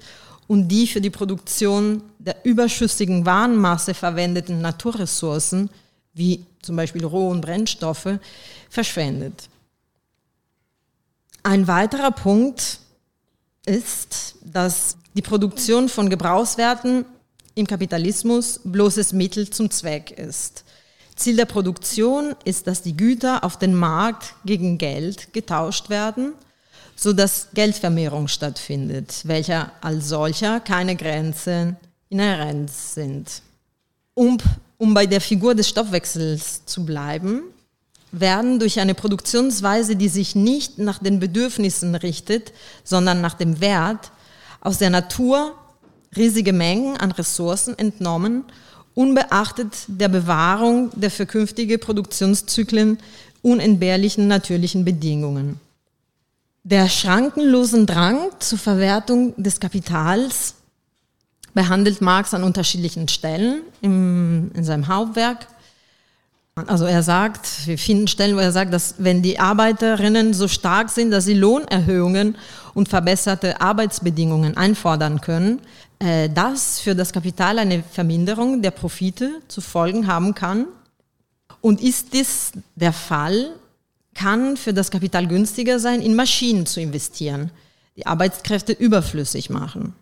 und 0.47 0.67
die 0.67 0.87
für 0.87 0.99
die 0.99 1.09
Produktion 1.09 2.01
der 2.19 2.43
überschüssigen 2.43 3.25
Warnmasse 3.25 3.93
verwendeten 3.93 4.59
Naturressourcen, 4.59 5.69
wie 6.13 6.45
zum 6.61 6.75
Beispiel 6.75 7.05
Roh- 7.05 7.29
und 7.29 7.39
Brennstoffe, 7.39 8.19
verschwendet. 8.69 9.47
Ein 11.43 11.67
weiterer 11.67 12.11
Punkt 12.11 12.79
ist, 13.65 14.35
dass 14.43 14.97
die 15.15 15.21
Produktion 15.21 15.89
von 15.89 16.09
Gebrauchswerten 16.09 17.05
im 17.55 17.65
Kapitalismus 17.65 18.59
bloßes 18.63 19.13
Mittel 19.13 19.49
zum 19.49 19.71
Zweck 19.71 20.11
ist. 20.11 20.63
Ziel 21.15 21.37
der 21.37 21.45
Produktion 21.45 22.35
ist, 22.43 22.67
dass 22.67 22.81
die 22.81 22.97
Güter 22.97 23.43
auf 23.43 23.57
den 23.57 23.73
Markt 23.73 24.35
gegen 24.43 24.77
Geld 24.77 25.33
getauscht 25.33 25.89
werden, 25.89 26.33
so 26.97 27.13
dass 27.13 27.47
Geldvermehrung 27.53 28.27
stattfindet, 28.27 29.21
welcher 29.23 29.71
als 29.81 30.09
solcher 30.09 30.59
keine 30.59 30.97
Grenzen 30.97 31.77
inhärent 32.09 32.69
sind. 32.69 33.41
Um, 34.13 34.37
um 34.77 34.93
bei 34.93 35.05
der 35.05 35.21
Figur 35.21 35.55
des 35.55 35.69
Stoffwechsels 35.69 36.65
zu 36.65 36.85
bleiben, 36.85 37.43
werden 38.11 38.59
durch 38.59 38.79
eine 38.79 38.95
Produktionsweise, 38.95 39.95
die 39.95 40.07
sich 40.09 40.35
nicht 40.35 40.79
nach 40.79 40.99
den 40.99 41.19
Bedürfnissen 41.19 41.95
richtet, 41.95 42.53
sondern 42.83 43.21
nach 43.21 43.33
dem 43.33 43.59
Wert, 43.59 44.11
aus 44.65 44.79
der 44.79 44.89
Natur 44.89 45.53
riesige 46.15 46.53
Mengen 46.53 46.97
an 46.97 47.11
Ressourcen 47.11 47.77
entnommen, 47.77 48.43
unbeachtet 48.93 49.73
der 49.87 50.07
Bewahrung 50.07 50.89
der 50.95 51.11
für 51.11 51.25
künftige 51.25 51.77
Produktionszyklen 51.77 52.97
unentbehrlichen 53.41 54.27
natürlichen 54.27 54.85
Bedingungen. 54.85 55.59
Der 56.63 56.89
schrankenlosen 56.89 57.85
Drang 57.85 58.29
zur 58.39 58.57
Verwertung 58.57 59.35
des 59.37 59.59
Kapitals 59.59 60.55
behandelt 61.53 62.01
Marx 62.01 62.33
an 62.33 62.43
unterschiedlichen 62.43 63.07
Stellen 63.07 63.61
im, 63.81 64.51
in 64.55 64.63
seinem 64.63 64.87
Hauptwerk. 64.87 65.47
Also 66.55 66.85
er 66.85 67.03
sagt, 67.03 67.67
wir 67.67 67.77
finden 67.77 68.07
Stellen, 68.07 68.35
wo 68.35 68.39
er 68.39 68.51
sagt, 68.51 68.73
dass 68.73 68.95
wenn 68.97 69.21
die 69.21 69.39
Arbeiterinnen 69.39 70.33
so 70.33 70.47
stark 70.47 70.89
sind, 70.89 71.11
dass 71.11 71.25
sie 71.25 71.33
Lohnerhöhungen 71.33 72.35
und 72.75 72.89
verbesserte 72.89 73.59
Arbeitsbedingungen 73.59 74.55
einfordern 74.55 75.21
können, 75.21 75.61
äh, 75.97 76.29
das 76.29 76.79
für 76.79 76.93
das 76.93 77.11
Kapital 77.11 77.57
eine 77.57 77.81
Verminderung 77.81 78.61
der 78.61 78.71
Profite 78.71 79.41
zu 79.47 79.61
Folgen 79.61 80.05
haben 80.05 80.35
kann. 80.35 80.67
Und 81.61 81.81
ist 81.81 82.13
dies 82.13 82.51
der 82.75 82.93
Fall, 82.93 83.55
kann 84.13 84.55
für 84.57 84.73
das 84.73 84.91
Kapital 84.91 85.25
günstiger 85.25 85.79
sein, 85.79 86.01
in 86.01 86.15
Maschinen 86.15 86.65
zu 86.65 86.79
investieren, 86.79 87.49
die 87.95 88.05
Arbeitskräfte 88.05 88.73
überflüssig 88.73 89.49
machen. 89.49 89.95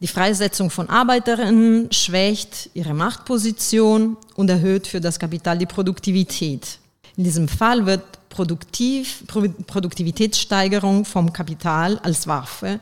Die 0.00 0.06
Freisetzung 0.06 0.70
von 0.70 0.88
Arbeiterinnen 0.88 1.92
schwächt 1.92 2.70
ihre 2.72 2.94
Machtposition 2.94 4.16
und 4.34 4.48
erhöht 4.48 4.86
für 4.86 5.00
das 5.00 5.18
Kapital 5.18 5.58
die 5.58 5.66
Produktivität. 5.66 6.78
In 7.16 7.24
diesem 7.24 7.48
Fall 7.48 7.84
wird 7.84 8.02
Produktiv, 8.30 9.24
Produktivitätssteigerung 9.26 11.04
vom 11.04 11.32
Kapital 11.32 11.98
als 11.98 12.26
Waffe 12.26 12.80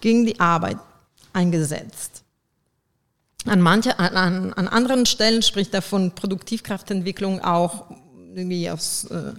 gegen 0.00 0.26
die 0.26 0.38
Arbeit 0.38 0.78
eingesetzt. 1.32 2.22
An, 3.46 3.60
manche, 3.60 3.98
an, 3.98 4.52
an 4.52 4.68
anderen 4.68 5.06
Stellen 5.06 5.42
spricht 5.42 5.74
er 5.74 5.82
von 5.82 6.12
Produktivkraftentwicklung 6.14 7.40
auch 7.40 7.86
irgendwie 8.34 8.70
aus 8.70 9.04
äh, 9.06 9.32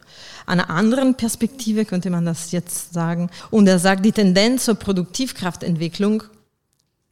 einer 0.46 0.70
anderen 0.70 1.16
Perspektive, 1.16 1.86
könnte 1.86 2.10
man 2.10 2.26
das 2.26 2.52
jetzt 2.52 2.94
sagen. 2.94 3.30
Und 3.50 3.68
er 3.68 3.80
sagt, 3.80 4.06
die 4.06 4.12
Tendenz 4.12 4.66
zur 4.66 4.76
Produktivkraftentwicklung 4.76 6.24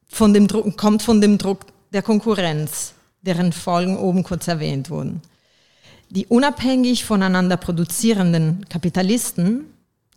von 0.08 0.34
dem 0.34 0.48
Druck, 0.48 0.78
kommt 0.78 1.02
von 1.02 1.22
dem 1.22 1.38
Druck 1.38 1.66
der 1.94 2.02
Konkurrenz, 2.02 2.94
deren 3.22 3.54
Folgen 3.54 3.98
oben 3.98 4.24
kurz 4.24 4.48
erwähnt 4.48 4.90
wurden. 4.90 5.22
Die 6.12 6.28
unabhängig 6.28 7.06
voneinander 7.06 7.56
produzierenden 7.56 8.66
Kapitalisten 8.68 9.66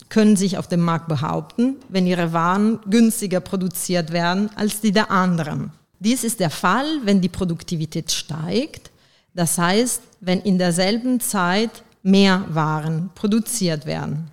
können 0.09 0.35
sich 0.35 0.59
auf 0.59 0.67
dem 0.67 0.81
Markt 0.81 1.07
behaupten, 1.07 1.77
wenn 1.89 2.07
ihre 2.07 2.33
Waren 2.33 2.81
günstiger 2.91 3.39
produziert 3.39 4.13
werden 4.13 4.51
als 4.57 4.81
die 4.81 4.91
der 4.91 5.13
anderen. 5.13 5.71
Dies 6.01 6.25
ist 6.25 6.41
der 6.41 6.51
Fall, 6.51 6.87
wenn 7.05 7.21
die 7.21 7.29
Produktivität 7.29 8.11
steigt, 8.11 8.91
das 9.35 9.57
heißt, 9.57 10.03
wenn 10.21 10.41
in 10.41 10.59
derselben 10.59 11.21
Zeit 11.21 11.85
mehr 12.03 12.45
Waren 12.49 13.11
produziert 13.15 13.87
werden. 13.87 14.31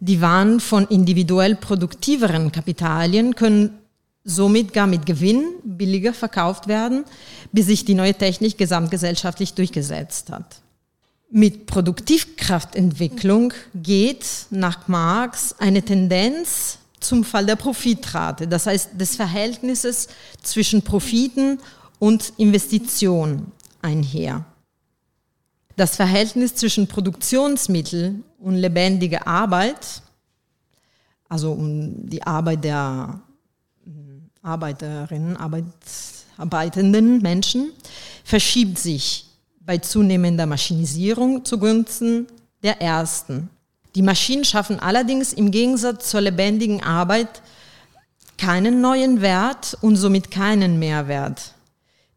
Die 0.00 0.22
Waren 0.22 0.58
von 0.58 0.86
individuell 0.88 1.54
produktiveren 1.54 2.50
Kapitalien 2.50 3.34
können 3.34 3.78
somit 4.24 4.72
gar 4.72 4.86
mit 4.86 5.04
Gewinn 5.04 5.44
billiger 5.62 6.14
verkauft 6.14 6.66
werden, 6.66 7.04
bis 7.52 7.66
sich 7.66 7.84
die 7.84 7.94
neue 7.94 8.14
Technik 8.14 8.56
gesamtgesellschaftlich 8.56 9.54
durchgesetzt 9.54 10.30
hat. 10.30 10.56
Mit 11.30 11.66
Produktivkraftentwicklung 11.66 13.52
geht 13.74 14.26
nach 14.50 14.88
Marx 14.88 15.54
eine 15.58 15.82
Tendenz 15.82 16.78
zum 17.00 17.22
Fall 17.22 17.44
der 17.44 17.56
Profitrate, 17.56 18.48
das 18.48 18.66
heißt 18.66 18.90
des 18.94 19.16
Verhältnisses 19.16 20.08
zwischen 20.42 20.82
Profiten 20.82 21.58
und 21.98 22.32
Investition 22.38 23.52
einher. 23.82 24.44
Das 25.76 25.96
Verhältnis 25.96 26.54
zwischen 26.54 26.86
Produktionsmittel 26.86 28.22
und 28.38 28.54
lebendiger 28.54 29.26
Arbeit, 29.26 30.02
also 31.28 31.52
um 31.52 32.08
die 32.08 32.22
Arbeit 32.22 32.64
der 32.64 33.20
Arbeiterinnen, 34.44 35.36
arbeitenden 36.36 37.22
Menschen 37.22 37.72
verschiebt 38.22 38.78
sich 38.78 39.26
bei 39.60 39.78
zunehmender 39.78 40.46
Maschinisierung 40.46 41.44
zugunsten 41.44 42.26
der 42.62 42.80
ersten. 42.80 43.48
Die 43.94 44.02
Maschinen 44.02 44.44
schaffen 44.44 44.78
allerdings 44.78 45.32
im 45.32 45.50
Gegensatz 45.50 46.10
zur 46.10 46.20
lebendigen 46.20 46.82
Arbeit 46.82 47.42
keinen 48.36 48.80
neuen 48.80 49.20
Wert 49.20 49.78
und 49.80 49.96
somit 49.96 50.30
keinen 50.30 50.78
Mehrwert. 50.78 51.54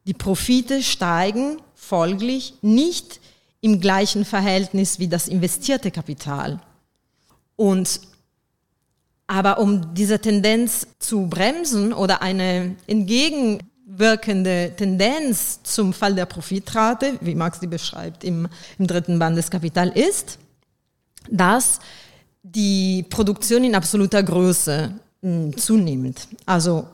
Die 0.05 0.13
Profite 0.13 0.83
steigen 0.83 1.61
folglich 1.75 2.55
nicht 2.61 3.19
im 3.61 3.79
gleichen 3.79 4.25
Verhältnis 4.25 4.99
wie 4.99 5.07
das 5.07 5.27
investierte 5.27 5.91
Kapital. 5.91 6.59
Und 7.55 8.01
aber 9.27 9.59
um 9.59 9.93
diese 9.93 10.19
Tendenz 10.19 10.87
zu 10.99 11.27
bremsen 11.27 11.91
oder 11.91 12.21
eine 12.21 12.75
entgegenwirkende 12.87 14.73
Tendenz 14.77 15.61
zum 15.63 15.91
Fall 15.91 16.15
der 16.15 16.25
Profitrate, 16.25 17.17
wie 17.19 17.35
Marx 17.35 17.59
die 17.59 17.67
beschreibt 17.67 18.23
im, 18.23 18.47
im 18.79 18.87
dritten 18.87 19.19
Band 19.19 19.37
des 19.37 19.51
Kapital, 19.51 19.89
ist, 19.89 20.39
dass 21.29 21.79
die 22.41 23.05
Produktion 23.09 23.65
in 23.65 23.75
absoluter 23.75 24.23
Größe 24.23 24.93
hm, 25.21 25.57
zunimmt. 25.57 26.27
Also 26.45 26.87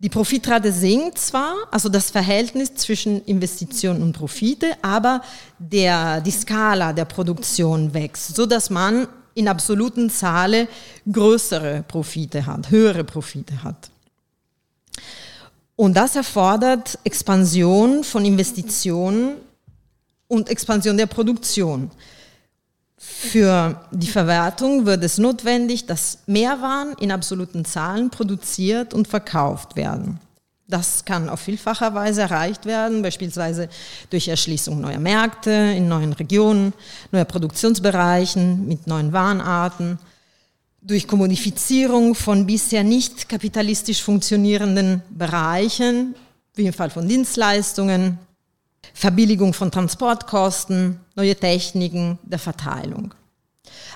die 0.00 0.10
Profitrate 0.10 0.70
sinkt 0.70 1.18
zwar, 1.18 1.54
also 1.72 1.88
das 1.88 2.10
Verhältnis 2.10 2.74
zwischen 2.74 3.24
Investition 3.24 4.00
und 4.02 4.12
Profite, 4.12 4.76
aber 4.82 5.22
der, 5.58 6.20
die 6.20 6.30
Skala 6.30 6.92
der 6.92 7.06
Produktion 7.06 7.92
wächst, 7.94 8.36
so 8.36 8.46
dass 8.46 8.70
man 8.70 9.08
in 9.38 9.46
absoluten 9.46 10.10
Zahlen 10.10 10.66
größere 11.10 11.84
Profite 11.86 12.44
hat, 12.44 12.70
höhere 12.70 13.04
Profite 13.04 13.62
hat. 13.62 13.90
Und 15.76 15.94
das 15.96 16.16
erfordert 16.16 16.98
Expansion 17.04 18.02
von 18.02 18.24
Investitionen 18.24 19.36
und 20.26 20.48
Expansion 20.48 20.96
der 20.96 21.06
Produktion. 21.06 21.88
Für 22.96 23.80
die 23.92 24.08
Verwertung 24.08 24.86
wird 24.86 25.04
es 25.04 25.18
notwendig, 25.18 25.86
dass 25.86 26.18
Mehrwaren 26.26 26.94
in 26.98 27.12
absoluten 27.12 27.64
Zahlen 27.64 28.10
produziert 28.10 28.92
und 28.92 29.06
verkauft 29.06 29.76
werden. 29.76 30.18
Das 30.70 31.06
kann 31.06 31.30
auf 31.30 31.40
vielfacher 31.40 31.94
Weise 31.94 32.20
erreicht 32.20 32.66
werden, 32.66 33.00
beispielsweise 33.00 33.70
durch 34.10 34.28
Erschließung 34.28 34.78
neuer 34.78 34.98
Märkte 34.98 35.50
in 35.50 35.88
neuen 35.88 36.12
Regionen, 36.12 36.74
neuer 37.10 37.24
Produktionsbereichen 37.24 38.68
mit 38.68 38.86
neuen 38.86 39.14
Warenarten, 39.14 39.98
durch 40.82 41.08
Kommodifizierung 41.08 42.14
von 42.14 42.46
bisher 42.46 42.84
nicht 42.84 43.30
kapitalistisch 43.30 44.02
funktionierenden 44.02 45.00
Bereichen, 45.08 46.14
wie 46.54 46.66
im 46.66 46.74
Fall 46.74 46.90
von 46.90 47.08
Dienstleistungen, 47.08 48.18
Verbilligung 48.92 49.54
von 49.54 49.70
Transportkosten, 49.70 51.00
neue 51.16 51.34
Techniken 51.34 52.18
der 52.22 52.38
Verteilung. 52.38 53.14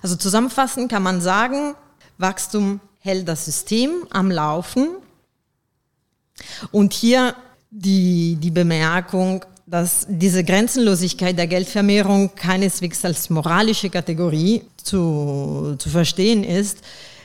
Also 0.01 0.17
zusammenfassend 0.17 0.91
kann 0.91 1.03
man 1.03 1.21
sagen, 1.21 1.75
Wachstum 2.17 2.81
hält 3.01 3.29
das 3.29 3.45
System 3.45 4.07
am 4.11 4.31
Laufen. 4.31 4.89
Und 6.71 6.93
hier 6.93 7.35
die, 7.71 8.37
die 8.37 8.51
Bemerkung, 8.51 9.45
dass 9.67 10.07
diese 10.09 10.45
Grenzenlosigkeit 10.45 11.39
der 11.39 11.47
Geldvermehrung 11.47 12.35
keineswegs 12.35 13.05
als 13.05 13.31
moralische 13.31 13.89
Kategorie 13.89 14.63
zu, 14.77 15.77
zu 15.79 15.89
verstehen 15.89 16.45
ist, 16.45 16.79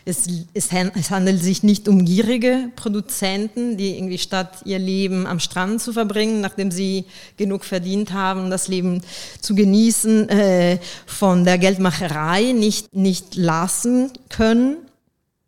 es, 0.07 0.25
es, 0.53 0.69
es, 0.71 1.11
handelt 1.11 1.43
sich 1.43 1.63
nicht 1.63 1.89
um 1.89 2.05
gierige 2.05 2.69
Produzenten, 2.77 3.75
die 3.75 3.97
irgendwie 3.97 4.17
statt 4.17 4.59
ihr 4.63 4.79
Leben 4.79 5.27
am 5.27 5.41
Strand 5.41 5.81
zu 5.81 5.91
verbringen, 5.91 6.39
nachdem 6.39 6.71
sie 6.71 7.03
genug 7.35 7.65
verdient 7.65 8.13
haben, 8.13 8.49
das 8.49 8.69
Leben 8.69 9.01
zu 9.41 9.53
genießen, 9.53 10.29
äh, 10.29 10.79
von 11.05 11.43
der 11.43 11.57
Geldmacherei 11.57 12.53
nicht, 12.53 12.95
nicht 12.95 13.35
lassen 13.35 14.11
können. 14.29 14.77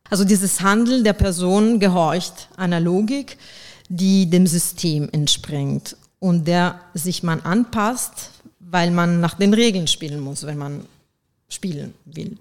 Also 0.10 0.26
dieses 0.26 0.60
Handeln 0.60 1.06
der 1.06 1.14
Person 1.14 1.80
gehorcht 1.80 2.50
einer 2.58 2.82
Logik, 2.82 3.38
die 3.90 4.30
dem 4.30 4.48
System 4.48 5.10
entspringt 5.12 5.98
und 6.20 6.48
der 6.48 6.80
sich 6.94 7.24
man 7.24 7.42
anpasst, 7.42 8.32
weil 8.60 8.92
man 8.92 9.20
nach 9.20 9.34
den 9.34 9.54
Regeln 9.54 9.88
spielen 9.88 10.20
muss, 10.20 10.46
wenn 10.46 10.58
man 10.58 10.86
spielen 11.50 11.94
will. 12.06 12.38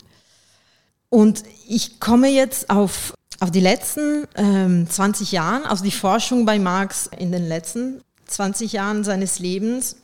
Und 1.08 1.42
ich 1.66 2.00
komme 2.00 2.28
jetzt 2.28 2.68
auf, 2.68 3.14
auf 3.40 3.50
die 3.50 3.60
letzten 3.60 4.26
ähm, 4.36 4.88
20 4.88 5.32
Jahre, 5.32 5.68
also 5.68 5.82
die 5.82 5.90
Forschung 5.90 6.44
bei 6.44 6.58
Marx 6.58 7.08
in 7.18 7.32
den 7.32 7.48
letzten 7.48 8.02
20 8.26 8.72
Jahren 8.72 9.04
seines 9.04 9.38
Lebens 9.38 9.96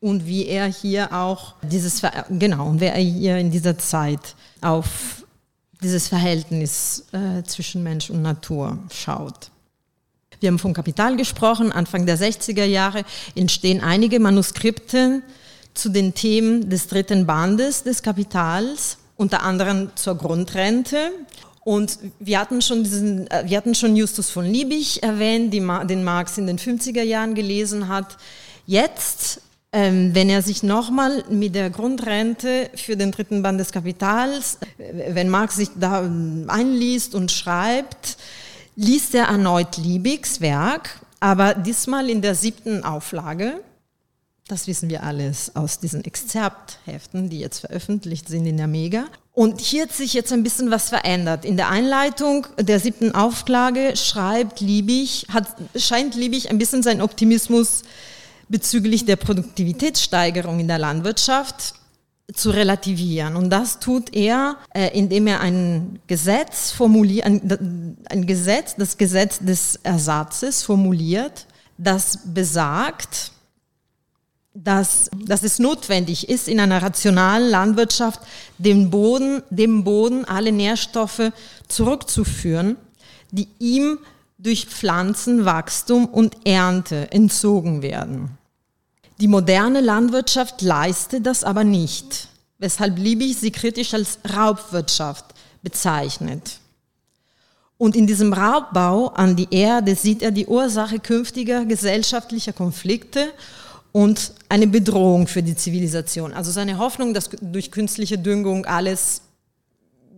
und 0.00 0.26
wie 0.26 0.46
er 0.46 0.66
hier 0.66 1.12
auch 1.12 1.54
dieses, 1.62 2.02
genau, 2.30 2.68
und 2.68 2.80
wer 2.80 2.94
er 2.94 3.02
hier 3.02 3.36
in 3.36 3.50
dieser 3.50 3.78
Zeit 3.78 4.34
auf 4.60 5.26
dieses 5.82 6.08
Verhältnis 6.08 7.04
äh, 7.12 7.42
zwischen 7.44 7.82
Mensch 7.82 8.08
und 8.08 8.22
Natur 8.22 8.78
schaut. 8.90 9.51
Wir 10.42 10.48
haben 10.48 10.58
von 10.58 10.74
Kapital 10.74 11.16
gesprochen. 11.16 11.70
Anfang 11.70 12.04
der 12.04 12.18
60er 12.18 12.64
Jahre 12.64 13.04
entstehen 13.36 13.80
einige 13.80 14.18
Manuskripte 14.18 15.22
zu 15.72 15.88
den 15.88 16.14
Themen 16.14 16.68
des 16.68 16.88
dritten 16.88 17.26
Bandes 17.26 17.84
des 17.84 18.02
Kapitals 18.02 18.98
unter 19.16 19.44
anderem 19.44 19.90
zur 19.94 20.16
Grundrente. 20.16 21.12
Und 21.62 22.00
wir 22.18 22.40
hatten 22.40 22.60
schon 22.60 22.82
diesen, 22.82 23.30
äh, 23.30 23.44
wir 23.46 23.56
hatten 23.56 23.76
schon 23.76 23.94
Justus 23.94 24.30
von 24.30 24.44
Liebig 24.44 25.00
erwähnt, 25.04 25.54
den 25.54 26.02
Marx 26.02 26.36
in 26.38 26.48
den 26.48 26.58
50er 26.58 27.04
Jahren 27.04 27.36
gelesen 27.36 27.86
hat. 27.86 28.16
Jetzt, 28.66 29.42
ähm, 29.70 30.12
wenn 30.12 30.28
er 30.28 30.42
sich 30.42 30.64
nochmal 30.64 31.22
mit 31.30 31.54
der 31.54 31.70
Grundrente 31.70 32.68
für 32.74 32.96
den 32.96 33.12
dritten 33.12 33.44
Band 33.44 33.60
des 33.60 33.70
Kapitals, 33.70 34.58
äh, 34.78 35.14
wenn 35.14 35.28
Marx 35.28 35.54
sich 35.54 35.68
da 35.78 36.02
ähm, 36.02 36.46
einliest 36.48 37.14
und 37.14 37.30
schreibt, 37.30 38.16
liest 38.76 39.14
er 39.14 39.24
erneut 39.26 39.76
Liebigs 39.76 40.40
Werk, 40.40 41.00
aber 41.20 41.54
diesmal 41.54 42.10
in 42.10 42.22
der 42.22 42.34
siebten 42.34 42.84
Auflage. 42.84 43.60
Das 44.48 44.66
wissen 44.66 44.90
wir 44.90 45.02
alles 45.02 45.54
aus 45.54 45.78
diesen 45.78 46.04
Exzerptheften, 46.04 47.30
die 47.30 47.38
jetzt 47.38 47.60
veröffentlicht 47.60 48.28
sind 48.28 48.44
in 48.46 48.56
der 48.56 48.66
Mega. 48.66 49.04
Und 49.32 49.60
hier 49.60 49.84
hat 49.84 49.92
sich 49.92 50.12
jetzt 50.12 50.32
ein 50.32 50.42
bisschen 50.42 50.70
was 50.70 50.90
verändert. 50.90 51.44
In 51.44 51.56
der 51.56 51.70
Einleitung 51.70 52.46
der 52.58 52.80
siebten 52.80 53.14
Auflage 53.14 53.96
schreibt 53.96 54.60
Liebig, 54.60 55.26
hat, 55.32 55.46
scheint 55.76 56.14
Liebig 56.14 56.50
ein 56.50 56.58
bisschen 56.58 56.82
seinen 56.82 57.00
Optimismus 57.00 57.82
bezüglich 58.48 59.06
der 59.06 59.16
Produktivitätssteigerung 59.16 60.60
in 60.60 60.68
der 60.68 60.78
Landwirtschaft 60.78 61.74
zu 62.32 62.50
relativieren. 62.50 63.36
Und 63.36 63.50
das 63.50 63.78
tut 63.78 64.14
er, 64.14 64.56
äh, 64.74 64.96
indem 64.96 65.26
er 65.26 65.40
ein 65.40 66.00
Gesetz 66.06 66.70
formuliert, 66.70 67.26
ein, 67.26 67.96
ein 68.08 68.26
Gesetz, 68.26 68.74
das 68.76 68.96
Gesetz 68.96 69.38
des 69.38 69.76
Ersatzes 69.82 70.62
formuliert, 70.62 71.46
das 71.78 72.18
besagt, 72.24 73.32
dass, 74.54 75.10
dass 75.24 75.42
es 75.42 75.58
notwendig 75.58 76.28
ist, 76.28 76.48
in 76.48 76.60
einer 76.60 76.82
rationalen 76.82 77.48
Landwirtschaft 77.48 78.20
dem 78.58 78.90
Boden, 78.90 79.42
dem 79.50 79.84
Boden 79.84 80.24
alle 80.24 80.52
Nährstoffe 80.52 81.32
zurückzuführen, 81.68 82.76
die 83.30 83.48
ihm 83.58 83.98
durch 84.38 84.66
Pflanzenwachstum 84.66 86.06
und 86.06 86.46
Ernte 86.46 87.10
entzogen 87.12 87.82
werden. 87.82 88.36
Die 89.22 89.28
moderne 89.28 89.80
Landwirtschaft 89.80 90.62
leistet 90.62 91.26
das 91.26 91.44
aber 91.44 91.62
nicht, 91.62 92.26
weshalb 92.58 92.98
Liebig 92.98 93.36
sie 93.36 93.52
kritisch 93.52 93.94
als 93.94 94.18
Raubwirtschaft 94.36 95.26
bezeichnet. 95.62 96.58
Und 97.78 97.94
in 97.94 98.08
diesem 98.08 98.32
Raubbau 98.32 99.10
an 99.10 99.36
die 99.36 99.46
Erde 99.52 99.94
sieht 99.94 100.22
er 100.22 100.32
die 100.32 100.46
Ursache 100.46 100.98
künftiger 100.98 101.64
gesellschaftlicher 101.64 102.52
Konflikte 102.52 103.30
und 103.92 104.32
eine 104.48 104.66
Bedrohung 104.66 105.28
für 105.28 105.44
die 105.44 105.54
Zivilisation. 105.54 106.32
Also 106.32 106.50
seine 106.50 106.78
Hoffnung, 106.78 107.14
dass 107.14 107.30
durch 107.40 107.70
künstliche 107.70 108.18
Düngung 108.18 108.66
alles 108.66 109.22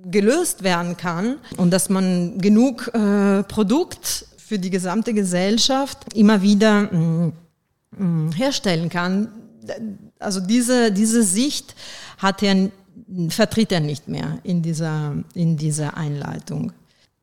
gelöst 0.06 0.62
werden 0.62 0.96
kann 0.96 1.36
und 1.58 1.72
dass 1.72 1.90
man 1.90 2.38
genug 2.38 2.90
äh, 2.94 3.42
Produkt 3.42 4.24
für 4.38 4.58
die 4.58 4.70
gesamte 4.70 5.12
Gesellschaft 5.12 5.98
immer 6.14 6.40
wieder 6.40 6.84
mh, 6.90 7.26
mm, 7.26 7.32
herstellen 8.34 8.88
kann. 8.88 9.28
Also 10.18 10.40
diese, 10.40 10.92
diese 10.92 11.22
Sicht 11.22 11.74
hat 12.18 12.42
er, 12.42 12.70
vertritt 13.28 13.72
er 13.72 13.80
nicht 13.80 14.08
mehr 14.08 14.38
in 14.42 14.62
dieser, 14.62 15.14
in 15.34 15.56
dieser 15.56 15.96
Einleitung. 15.96 16.72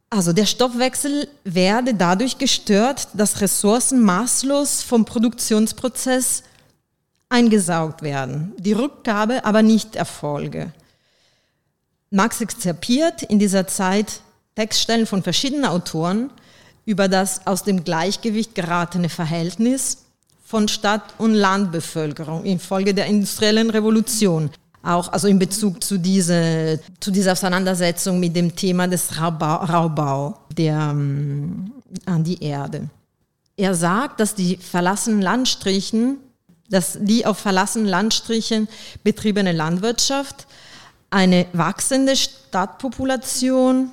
Also 0.09 0.33
der 0.33 0.45
Stoffwechsel 0.45 1.29
werde 1.45 1.93
dadurch 1.93 2.37
gestört, 2.37 3.07
dass 3.13 3.39
Ressourcen 3.39 4.01
maßlos 4.01 4.83
vom 4.83 5.05
Produktionsprozess 5.05 6.43
eingesaugt 7.29 8.01
werden, 8.01 8.53
die 8.57 8.73
Rückgabe 8.73 9.45
aber 9.45 9.63
nicht 9.63 9.95
erfolge. 9.95 10.73
Marx 12.09 12.41
exzerpiert 12.41 13.23
in 13.23 13.39
dieser 13.39 13.67
Zeit 13.67 14.19
Textstellen 14.55 15.07
von 15.07 15.23
verschiedenen 15.23 15.63
Autoren 15.63 16.29
über 16.83 17.07
das 17.07 17.47
aus 17.47 17.63
dem 17.63 17.85
Gleichgewicht 17.85 18.53
geratene 18.53 19.07
Verhältnis 19.07 19.99
von 20.51 20.67
Stadt- 20.67 21.13
und 21.17 21.33
Landbevölkerung 21.33 22.43
infolge 22.43 22.93
der 22.93 23.05
industriellen 23.05 23.69
Revolution 23.69 24.49
auch 24.83 25.13
also 25.13 25.27
in 25.27 25.37
Bezug 25.37 25.83
zu, 25.83 25.97
diese, 25.97 26.79
zu 26.99 27.11
dieser 27.11 27.33
Auseinandersetzung 27.33 28.19
mit 28.19 28.35
dem 28.35 28.55
Thema 28.55 28.87
des 28.87 29.19
Raubbau, 29.19 29.55
Raubbau 29.57 30.37
der, 30.57 30.89
um, 30.91 31.71
an 32.05 32.23
die 32.23 32.43
Erde. 32.43 32.89
Er 33.55 33.75
sagt, 33.75 34.19
dass 34.19 34.33
die 34.33 34.57
verlassenen 34.57 35.21
Landstrichen 35.21 36.17
dass 36.71 36.97
die 37.01 37.25
auf 37.25 37.37
verlassenen 37.37 37.87
Landstrichen 37.87 38.69
betriebene 39.03 39.51
Landwirtschaft 39.51 40.47
eine 41.09 41.45
wachsende 41.51 42.15
Stadtpopulation 42.15 43.91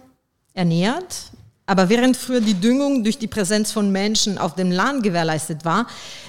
ernährt. 0.55 1.28
Aber 1.69 1.91
während 1.91 2.17
früher 2.17 2.41
die 2.41 2.55
Düngung 2.55 3.05
durch 3.05 3.19
die 3.19 3.27
Präsenz 3.27 3.73
von 3.73 3.93
Menschen 3.93 4.39
auf 4.39 4.55
dem 4.55 4.71
Land 4.71 5.03
gewährleistet 5.03 5.67
war, 5.67 5.87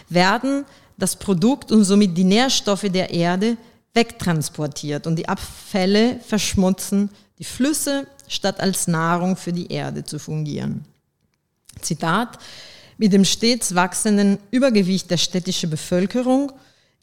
werden 0.10 0.66
das 0.98 1.16
Produkt 1.16 1.72
und 1.72 1.86
somit 1.86 2.18
die 2.18 2.26
Nährstoffe 2.26 2.88
der 2.90 3.10
Erde 3.12 3.56
wegtransportiert 3.94 5.08
und 5.08 5.16
die 5.16 5.30
Abfälle 5.30 6.20
verschmutzen 6.28 7.10
die 7.38 7.46
Flüsse, 7.46 8.06
statt 8.28 8.60
als 8.60 8.90
Nahrung 8.90 9.38
für 9.38 9.54
die 9.54 9.72
Erde 9.72 10.04
zu 10.04 10.20
fungieren. 10.20 10.84
Zitat, 11.80 12.38
mit 12.98 13.14
dem 13.14 13.24
stets 13.24 13.74
wachsenden 13.74 14.40
Übergewicht 14.52 15.10
der 15.10 15.16
städtischen 15.16 15.70
Bevölkerung, 15.70 16.52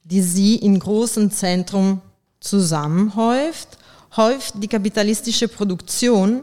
die 0.04 0.20
sie 0.20 0.56
in 0.56 0.78
großen 0.78 1.30
Zentren 1.30 2.02
zusammenhäuft, 2.40 3.78
häuft 4.14 4.62
die 4.62 4.68
kapitalistische 4.68 5.48
Produktion 5.48 6.42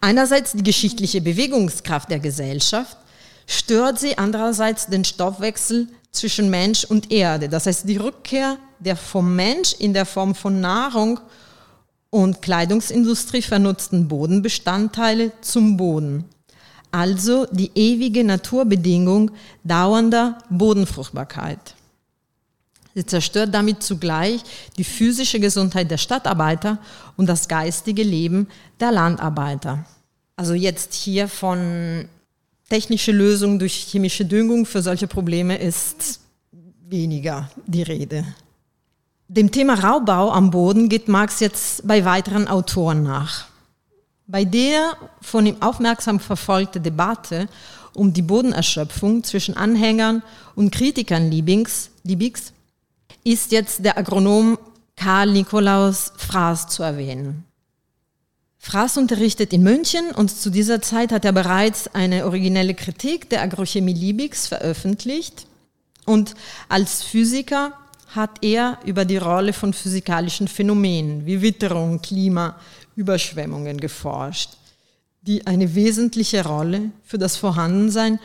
einerseits 0.00 0.52
die 0.52 0.62
geschichtliche 0.62 1.20
Bewegungskraft 1.20 2.10
der 2.10 2.20
Gesellschaft, 2.20 2.96
stört 3.46 3.98
sie 3.98 4.16
andererseits 4.16 4.86
den 4.86 5.04
Stoffwechsel 5.04 5.88
zwischen 6.12 6.50
Mensch 6.50 6.84
und 6.84 7.10
Erde. 7.10 7.48
Das 7.48 7.66
heißt, 7.66 7.88
die 7.88 7.96
Rückkehr 7.96 8.58
der 8.78 8.96
vom 8.96 9.36
Mensch 9.36 9.74
in 9.78 9.92
der 9.92 10.06
Form 10.06 10.34
von 10.34 10.60
Nahrung 10.60 11.20
und 12.10 12.42
Kleidungsindustrie 12.42 13.42
vernutzten 13.42 14.08
Bodenbestandteile 14.08 15.32
zum 15.40 15.76
Boden. 15.76 16.24
Also 16.90 17.46
die 17.52 17.70
ewige 17.74 18.24
Naturbedingung 18.24 19.30
dauernder 19.62 20.38
Bodenfruchtbarkeit. 20.48 21.76
Sie 22.94 23.06
zerstört 23.06 23.54
damit 23.54 23.82
zugleich 23.82 24.42
die 24.76 24.84
physische 24.84 25.38
Gesundheit 25.38 25.90
der 25.90 25.98
Stadtarbeiter 25.98 26.78
und 27.16 27.26
das 27.26 27.48
geistige 27.48 28.02
Leben 28.02 28.48
der 28.80 28.90
Landarbeiter. 28.92 29.84
Also 30.36 30.54
jetzt 30.54 30.94
hier 30.94 31.28
von 31.28 32.08
technische 32.68 33.12
Lösung 33.12 33.58
durch 33.58 33.74
chemische 33.74 34.24
Düngung 34.24 34.66
für 34.66 34.82
solche 34.82 35.06
Probleme 35.06 35.58
ist 35.58 36.20
weniger 36.88 37.50
die 37.66 37.82
Rede. 37.82 38.24
Dem 39.28 39.52
Thema 39.52 39.74
Raubbau 39.74 40.32
am 40.32 40.50
Boden 40.50 40.88
geht 40.88 41.06
Marx 41.06 41.38
jetzt 41.38 41.86
bei 41.86 42.04
weiteren 42.04 42.48
Autoren 42.48 43.04
nach. 43.04 43.46
Bei 44.26 44.44
der 44.44 44.96
von 45.20 45.46
ihm 45.46 45.62
aufmerksam 45.62 46.18
verfolgte 46.18 46.80
Debatte 46.80 47.48
um 47.94 48.12
die 48.12 48.22
Bodenerschöpfung 48.22 49.22
zwischen 49.24 49.56
Anhängern 49.56 50.22
und 50.54 50.72
Kritikern 50.72 51.30
Liebigs, 51.30 51.90
Liebigs 52.04 52.52
ist 53.24 53.52
jetzt 53.52 53.84
der 53.84 53.98
Agronom 53.98 54.58
Karl 54.96 55.30
Nikolaus 55.32 56.12
Fraß 56.16 56.68
zu 56.68 56.82
erwähnen. 56.82 57.44
Fraß 58.58 58.98
unterrichtet 58.98 59.54
in 59.54 59.62
München 59.62 60.10
und 60.10 60.30
zu 60.30 60.50
dieser 60.50 60.82
Zeit 60.82 61.12
hat 61.12 61.24
er 61.24 61.32
bereits 61.32 61.88
eine 61.94 62.26
originelle 62.26 62.74
Kritik 62.74 63.30
der 63.30 63.40
Agrochemie 63.40 63.94
Liebigs 63.94 64.46
veröffentlicht 64.46 65.46
und 66.04 66.34
als 66.68 67.02
Physiker 67.02 67.72
hat 68.14 68.42
er 68.42 68.78
über 68.84 69.04
die 69.04 69.16
Rolle 69.16 69.52
von 69.52 69.72
physikalischen 69.72 70.48
Phänomenen 70.48 71.24
wie 71.24 71.40
Witterung, 71.40 72.02
Klima, 72.02 72.56
Überschwemmungen 72.96 73.78
geforscht, 73.78 74.50
die 75.22 75.46
eine 75.46 75.74
wesentliche 75.74 76.44
Rolle 76.44 76.90
für 77.04 77.18
das 77.18 77.36
Vorhandensein 77.36 78.18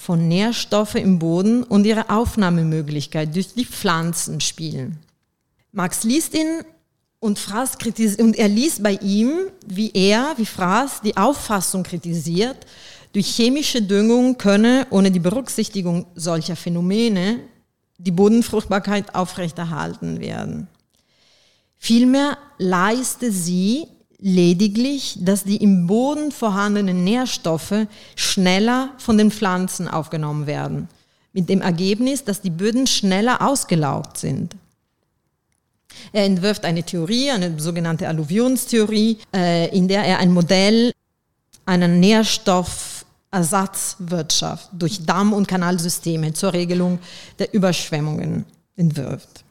von 0.00 0.28
Nährstoffen 0.28 1.02
im 1.02 1.18
Boden 1.18 1.62
und 1.62 1.84
ihre 1.84 2.08
Aufnahmemöglichkeit 2.08 3.34
durch 3.34 3.52
die 3.52 3.66
Pflanzen 3.66 4.40
spielen. 4.40 4.98
Marx 5.72 6.04
liest 6.04 6.34
ihn 6.34 6.62
und, 7.18 7.38
Fraß 7.38 7.76
und 8.18 8.36
er 8.38 8.48
liest 8.48 8.82
bei 8.82 8.94
ihm, 8.94 9.30
wie 9.66 9.90
er, 9.92 10.32
wie 10.38 10.46
Fraß, 10.46 11.02
die 11.02 11.18
Auffassung 11.18 11.82
kritisiert, 11.82 12.56
durch 13.12 13.26
chemische 13.26 13.82
Düngung 13.82 14.38
könne 14.38 14.86
ohne 14.88 15.10
die 15.10 15.20
Berücksichtigung 15.20 16.06
solcher 16.14 16.56
Phänomene 16.56 17.40
die 17.98 18.10
Bodenfruchtbarkeit 18.10 19.14
aufrechterhalten 19.14 20.20
werden. 20.20 20.68
Vielmehr 21.76 22.38
leiste 22.56 23.30
sie 23.30 23.86
lediglich, 24.20 25.18
dass 25.20 25.44
die 25.44 25.56
im 25.56 25.86
Boden 25.86 26.32
vorhandenen 26.32 27.04
Nährstoffe 27.04 27.86
schneller 28.16 28.90
von 28.98 29.18
den 29.18 29.30
Pflanzen 29.30 29.88
aufgenommen 29.88 30.46
werden, 30.46 30.88
mit 31.32 31.48
dem 31.48 31.60
Ergebnis, 31.60 32.24
dass 32.24 32.40
die 32.40 32.50
Böden 32.50 32.86
schneller 32.86 33.42
ausgelaugt 33.42 34.18
sind. 34.18 34.56
Er 36.12 36.24
entwirft 36.24 36.64
eine 36.64 36.82
Theorie, 36.82 37.30
eine 37.30 37.58
sogenannte 37.58 38.08
Alluvionstheorie, 38.08 39.18
äh, 39.34 39.76
in 39.76 39.88
der 39.88 40.04
er 40.04 40.18
ein 40.18 40.32
Modell 40.32 40.92
einer 41.66 41.88
Nährstoff 41.88 43.04
Ersatzwirtschaft 43.30 44.70
durch 44.72 45.04
Damm- 45.06 45.32
und 45.32 45.46
Kanalsysteme 45.46 46.32
zur 46.32 46.52
Regelung 46.52 46.98
der 47.38 47.54
Überschwemmungen 47.54 48.44
entwirft. 48.76 49.44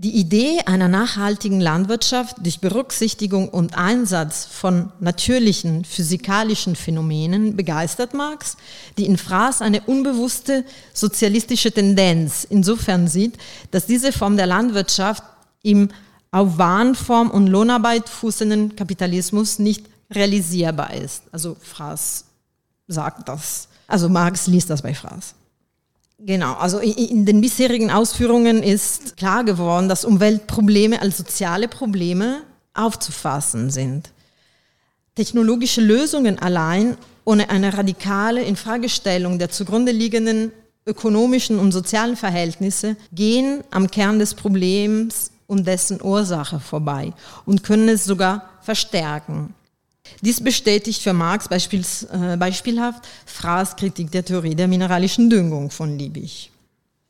Die 0.00 0.14
Idee 0.14 0.60
einer 0.64 0.86
nachhaltigen 0.86 1.60
Landwirtschaft 1.60 2.36
durch 2.38 2.60
Berücksichtigung 2.60 3.48
und 3.48 3.76
Einsatz 3.76 4.44
von 4.44 4.92
natürlichen 5.00 5.84
physikalischen 5.84 6.76
Phänomenen 6.76 7.56
begeistert 7.56 8.14
Marx, 8.14 8.56
die 8.96 9.06
in 9.06 9.18
Fraß 9.18 9.60
eine 9.60 9.80
unbewusste 9.80 10.64
sozialistische 10.94 11.72
Tendenz 11.72 12.46
insofern 12.48 13.08
sieht, 13.08 13.38
dass 13.72 13.86
diese 13.86 14.12
Form 14.12 14.36
der 14.36 14.46
Landwirtschaft 14.46 15.24
im 15.64 15.88
auf 16.30 16.58
Warenform 16.58 17.28
und 17.32 17.48
Lohnarbeit 17.48 18.08
fußenden 18.08 18.76
Kapitalismus 18.76 19.58
nicht 19.58 19.84
realisierbar 20.12 20.94
ist. 20.94 21.24
Also 21.32 21.56
Fraß 21.60 22.24
sagt 22.86 23.28
das. 23.28 23.66
Also 23.88 24.08
Marx 24.08 24.46
liest 24.46 24.70
das 24.70 24.80
bei 24.80 24.94
Fraß. 24.94 25.34
Genau, 26.20 26.54
also 26.54 26.80
in 26.80 27.26
den 27.26 27.40
bisherigen 27.40 27.92
Ausführungen 27.92 28.62
ist 28.64 29.16
klar 29.16 29.44
geworden, 29.44 29.88
dass 29.88 30.04
Umweltprobleme 30.04 31.00
als 31.00 31.16
soziale 31.16 31.68
Probleme 31.68 32.42
aufzufassen 32.74 33.70
sind. 33.70 34.10
Technologische 35.14 35.80
Lösungen 35.80 36.38
allein 36.38 36.96
ohne 37.24 37.50
eine 37.50 37.76
radikale 37.76 38.42
Infragestellung 38.42 39.38
der 39.38 39.50
zugrunde 39.50 39.92
liegenden 39.92 40.50
ökonomischen 40.86 41.58
und 41.58 41.70
sozialen 41.70 42.16
Verhältnisse 42.16 42.96
gehen 43.12 43.62
am 43.70 43.90
Kern 43.90 44.18
des 44.18 44.34
Problems 44.34 45.30
und 45.46 45.66
dessen 45.66 46.02
Ursache 46.02 46.58
vorbei 46.58 47.12
und 47.44 47.62
können 47.62 47.88
es 47.88 48.04
sogar 48.04 48.48
verstärken. 48.62 49.54
Dies 50.20 50.42
bestätigt 50.42 51.02
für 51.02 51.12
Marx 51.12 51.46
äh, 51.46 52.36
beispielhaft 52.36 53.08
Fraß 53.26 53.76
Kritik 53.76 54.10
der 54.10 54.24
Theorie 54.24 54.54
der 54.54 54.68
mineralischen 54.68 55.30
Düngung 55.30 55.70
von 55.70 55.98
Liebig. 55.98 56.50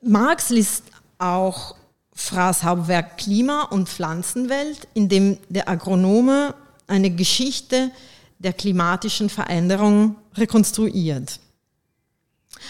Marx 0.03 0.51
liest 0.51 0.85
auch 1.19 1.75
Fraß 2.15 2.65
Hauptwerk 2.65 3.19
Klima 3.19 3.63
und 3.63 3.89
Pflanzenwelt, 3.89 4.89
in 4.95 5.09
dem 5.09 5.39
der 5.49 5.69
Agronome 5.69 6.55
eine 6.87 7.11
Geschichte 7.11 7.91
der 8.39 8.53
klimatischen 8.53 9.29
Veränderung 9.29 10.17
rekonstruiert. 10.35 11.41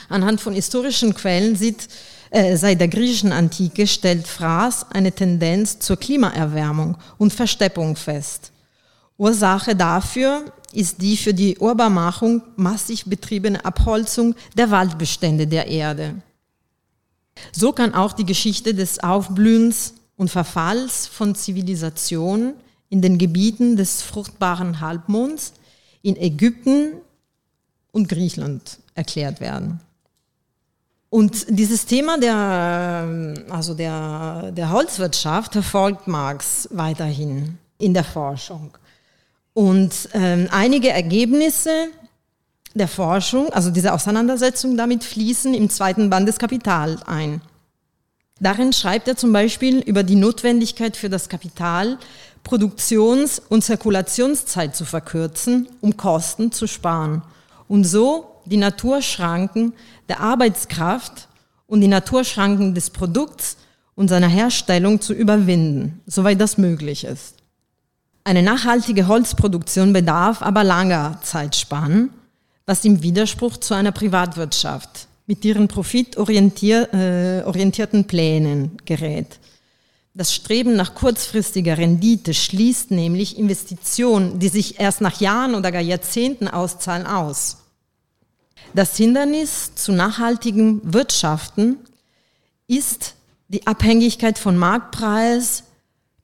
Anhand 0.08 0.40
von 0.40 0.54
historischen 0.54 1.14
Quellen 1.14 1.56
sieht, 1.56 1.88
äh, 2.30 2.56
seit 2.56 2.80
der 2.80 2.88
griechischen 2.88 3.32
Antike 3.32 3.86
stellt 3.86 4.26
Fraß 4.26 4.90
eine 4.90 5.12
Tendenz 5.12 5.78
zur 5.78 5.96
Klimaerwärmung 5.96 6.98
und 7.16 7.32
Versteppung 7.32 7.96
fest. 7.96 8.52
Ursache 9.18 9.74
dafür 9.76 10.44
ist 10.72 11.02
die 11.02 11.16
für 11.16 11.34
die 11.34 11.58
Urbarmachung 11.58 12.42
massiv 12.56 13.04
betriebene 13.04 13.64
Abholzung 13.64 14.34
der 14.56 14.70
Waldbestände 14.70 15.46
der 15.46 15.66
Erde. 15.66 16.14
So 17.52 17.72
kann 17.72 17.94
auch 17.94 18.12
die 18.12 18.26
Geschichte 18.26 18.74
des 18.74 19.00
Aufblühens 19.00 19.94
und 20.16 20.30
Verfalls 20.30 21.06
von 21.06 21.34
Zivilisationen 21.34 22.54
in 22.90 23.02
den 23.02 23.18
Gebieten 23.18 23.76
des 23.76 24.02
fruchtbaren 24.02 24.80
Halbmonds 24.80 25.52
in 26.02 26.16
Ägypten 26.16 26.92
und 27.92 28.08
Griechenland 28.08 28.78
erklärt 28.94 29.40
werden. 29.40 29.80
Und 31.10 31.46
dieses 31.48 31.86
Thema 31.86 32.18
der, 32.18 33.44
also 33.50 33.74
der, 33.74 34.52
der 34.52 34.70
Holzwirtschaft 34.70 35.52
verfolgt 35.52 36.06
Marx 36.06 36.68
weiterhin 36.70 37.58
in 37.78 37.94
der 37.94 38.04
Forschung. 38.04 38.76
Und 39.58 40.10
ähm, 40.14 40.46
einige 40.52 40.90
Ergebnisse 40.90 41.88
der 42.74 42.86
Forschung, 42.86 43.52
also 43.52 43.72
diese 43.72 43.92
Auseinandersetzung 43.92 44.76
damit, 44.76 45.02
fließen 45.02 45.52
im 45.52 45.68
zweiten 45.68 46.10
Band 46.10 46.28
des 46.28 46.38
Kapital 46.38 47.00
ein. 47.06 47.40
Darin 48.38 48.72
schreibt 48.72 49.08
er 49.08 49.16
zum 49.16 49.32
Beispiel 49.32 49.80
über 49.80 50.04
die 50.04 50.14
Notwendigkeit 50.14 50.96
für 50.96 51.08
das 51.08 51.28
Kapital, 51.28 51.98
Produktions- 52.44 53.42
und 53.48 53.64
Zirkulationszeit 53.64 54.76
zu 54.76 54.84
verkürzen, 54.84 55.66
um 55.80 55.96
Kosten 55.96 56.52
zu 56.52 56.68
sparen 56.68 57.22
und 57.66 57.82
so 57.82 58.36
die 58.44 58.58
Naturschranken 58.58 59.72
der 60.08 60.20
Arbeitskraft 60.20 61.26
und 61.66 61.80
die 61.80 61.88
Naturschranken 61.88 62.76
des 62.76 62.90
Produkts 62.90 63.56
und 63.96 64.06
seiner 64.06 64.28
Herstellung 64.28 65.00
zu 65.00 65.14
überwinden, 65.14 66.00
soweit 66.06 66.40
das 66.40 66.58
möglich 66.58 67.02
ist. 67.02 67.37
Eine 68.28 68.42
nachhaltige 68.42 69.08
Holzproduktion 69.08 69.94
bedarf 69.94 70.42
aber 70.42 70.62
langer 70.62 71.18
Zeitspannen, 71.22 72.10
was 72.66 72.84
im 72.84 73.02
Widerspruch 73.02 73.56
zu 73.56 73.72
einer 73.72 73.90
Privatwirtschaft 73.90 75.08
mit 75.26 75.46
ihren 75.46 75.66
profitorientierten 75.66 78.04
Plänen 78.04 78.76
gerät. 78.84 79.38
Das 80.12 80.34
Streben 80.34 80.76
nach 80.76 80.94
kurzfristiger 80.94 81.78
Rendite 81.78 82.34
schließt 82.34 82.90
nämlich 82.90 83.38
Investitionen, 83.38 84.38
die 84.38 84.48
sich 84.48 84.78
erst 84.78 85.00
nach 85.00 85.22
Jahren 85.22 85.54
oder 85.54 85.72
gar 85.72 85.80
Jahrzehnten 85.80 86.48
auszahlen, 86.48 87.06
aus. 87.06 87.62
Das 88.74 88.94
Hindernis 88.94 89.74
zu 89.74 89.92
nachhaltigen 89.92 90.82
Wirtschaften 90.92 91.78
ist 92.66 93.14
die 93.48 93.66
Abhängigkeit 93.66 94.38
von 94.38 94.58
Marktpreis, 94.58 95.64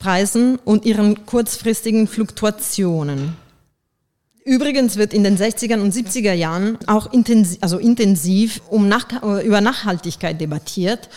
Preisen 0.04 0.58
und 0.66 0.84
ihren 0.84 1.24
kurzfristigen 1.24 2.06
Fluktuationen. 2.06 3.38
Übrigens 4.44 4.98
wird 4.98 5.14
in 5.14 5.24
den 5.24 5.38
60er 5.38 5.80
und 5.80 5.94
70er 5.94 6.34
Jahren 6.34 6.76
auch 6.86 7.10
intensiv, 7.10 7.56
also 7.62 7.78
intensiv 7.78 8.60
um 8.68 8.86
nach, 8.86 9.06
über 9.42 9.62
Nachhaltigkeit 9.62 10.38
debattiert 10.38 11.08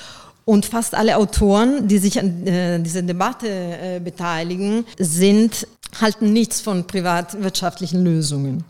und 0.45 0.65
fast 0.65 0.95
alle 0.95 1.17
Autoren, 1.17 1.89
die 1.89 1.97
sich 1.97 2.17
an 2.17 2.47
äh, 2.47 2.79
dieser 2.79 3.01
Debatte 3.01 3.49
äh, 3.49 3.99
beteiligen, 4.01 4.85
sind, 4.97 5.67
halten 5.99 6.31
nichts 6.31 6.61
von 6.61 6.87
privatwirtschaftlichen 6.87 8.05
Lösungen. 8.05 8.63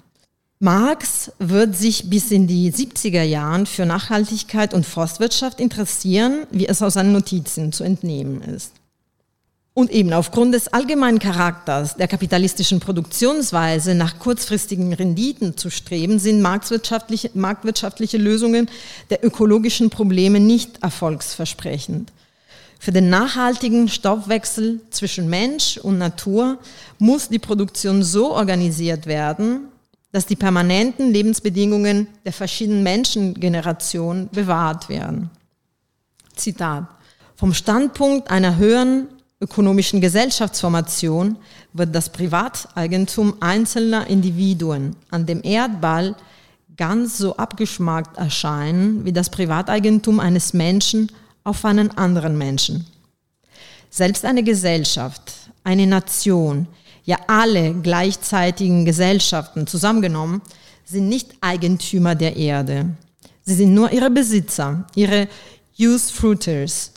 Marx 0.59 1.32
wird 1.38 1.76
sich 1.76 2.09
bis 2.09 2.32
in 2.32 2.47
die 2.47 2.74
70er 2.74 3.22
Jahren 3.22 3.68
für 3.68 3.86
Nachhaltigkeit 3.86 4.74
und 4.74 4.88
Forstwirtschaft 4.88 5.59
interessieren, 5.59 6.47
wie 6.49 6.68
es 6.68 6.82
aus 6.82 6.95
seinen 6.95 7.13
Notizen 7.13 7.72
zu 7.72 7.84
entnehmen 7.84 8.41
ist. 8.41 8.72
Und 9.78 9.91
eben 9.91 10.11
aufgrund 10.11 10.55
des 10.55 10.69
allgemeinen 10.69 11.19
Charakters 11.19 11.97
der 11.97 12.07
kapitalistischen 12.07 12.80
Produktionsweise 12.80 13.93
nach 13.93 14.17
kurzfristigen 14.17 14.91
Renditen 14.91 15.55
zu 15.55 15.69
streben, 15.69 16.17
sind 16.17 16.41
marktwirtschaftliche, 16.41 17.30
marktwirtschaftliche 17.36 18.17
Lösungen 18.17 18.71
der 19.11 19.23
ökologischen 19.23 19.91
Probleme 19.91 20.39
nicht 20.39 20.82
erfolgsversprechend. 20.82 22.11
Für 22.80 22.91
den 22.91 23.11
nachhaltigen 23.11 23.88
Stoffwechsel 23.88 24.82
zwischen 24.89 25.30
Mensch 25.30 25.78
und 25.78 25.99
Natur 25.99 26.57
muss 26.97 27.30
die 27.30 27.38
Produktion 27.38 28.01
so 28.01 28.34
organisiert 28.34 29.05
werden, 29.05 29.67
dass 30.11 30.25
die 30.25 30.36
permanenten 30.36 31.13
Lebensbedingungen 31.13 32.07
der 32.25 32.34
verschiedenen 32.34 32.82
Menschengenerationen 32.82 34.30
bewahrt 34.30 34.89
werden. 34.89 35.30
Zitat. 36.36 36.88
Vom 37.36 37.53
Standpunkt 37.53 38.32
einer 38.32 38.57
höheren 38.57 39.09
ökonomischen 39.40 40.02
Gesellschaftsformation 40.02 41.38
wird 41.74 41.94
das 41.94 42.10
Privateigentum 42.10 43.36
einzelner 43.40 44.08
Individuen 44.08 44.96
an 45.12 45.26
dem 45.26 45.42
Erdball 45.44 46.16
ganz 46.76 47.18
so 47.18 47.38
abgeschmackt 47.38 48.18
erscheinen 48.18 49.06
wie 49.06 49.14
das 49.14 49.30
Privateigentum 49.30 50.20
eines 50.20 50.54
Menschen 50.54 51.12
auf 51.44 51.66
einen 51.66 51.92
anderen 51.98 52.38
Menschen. 52.38 52.86
Selbst 53.90 54.26
eine 54.26 54.44
Gesellschaft, 54.44 55.34
eine 55.64 55.88
Nation, 55.88 56.68
ja 57.04 57.18
alle 57.28 57.74
gleichzeitigen 57.74 58.86
Gesellschaften 58.86 59.66
zusammengenommen, 59.66 60.42
sind 60.86 61.10
nicht 61.10 61.36
Eigentümer 61.42 62.16
der 62.16 62.36
Erde. 62.36 62.90
Sie 63.44 63.56
sind 63.56 63.74
nur 63.74 63.92
ihre 63.92 64.10
Besitzer, 64.10 64.86
ihre 64.96 65.28
Usefruiters, 65.80 66.92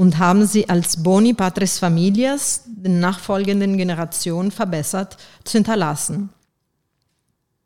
und 0.00 0.16
haben 0.16 0.46
sie 0.46 0.66
als 0.66 1.02
Boni 1.02 1.34
Patris 1.34 1.78
Familias 1.78 2.62
den 2.64 3.00
nachfolgenden 3.00 3.76
Generationen 3.76 4.50
verbessert 4.50 5.18
zu 5.44 5.58
hinterlassen. 5.58 6.30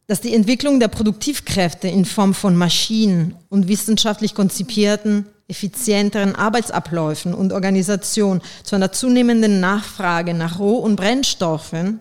Dass 0.09 0.21
die 0.21 0.35
Entwicklung 0.35 0.81
der 0.81 0.89
Produktivkräfte 0.89 1.87
in 1.87 2.05
Form 2.05 2.35
von 2.35 2.57
Maschinen 2.57 3.37
und 3.51 3.69
wissenschaftlich 3.69 4.35
konzipierten, 4.35 5.27
effizienteren 5.47 6.35
Arbeitsabläufen 6.35 7.35
und 7.35 7.53
Organisation 7.53 8.43
zu 8.65 8.75
einer 8.75 8.91
zunehmenden 8.91 9.61
Nachfrage 9.61 10.35
nach 10.35 10.59
Roh- 10.59 10.81
und 10.81 10.97
Brennstoffen 10.97 12.01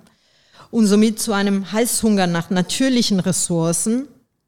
und 0.72 0.88
somit 0.88 1.20
zu 1.20 1.34
einem 1.34 1.72
Heißhunger 1.72 2.26
nach 2.26 2.50
natürlichen 2.50 3.20
Ressourcen, 3.20 4.08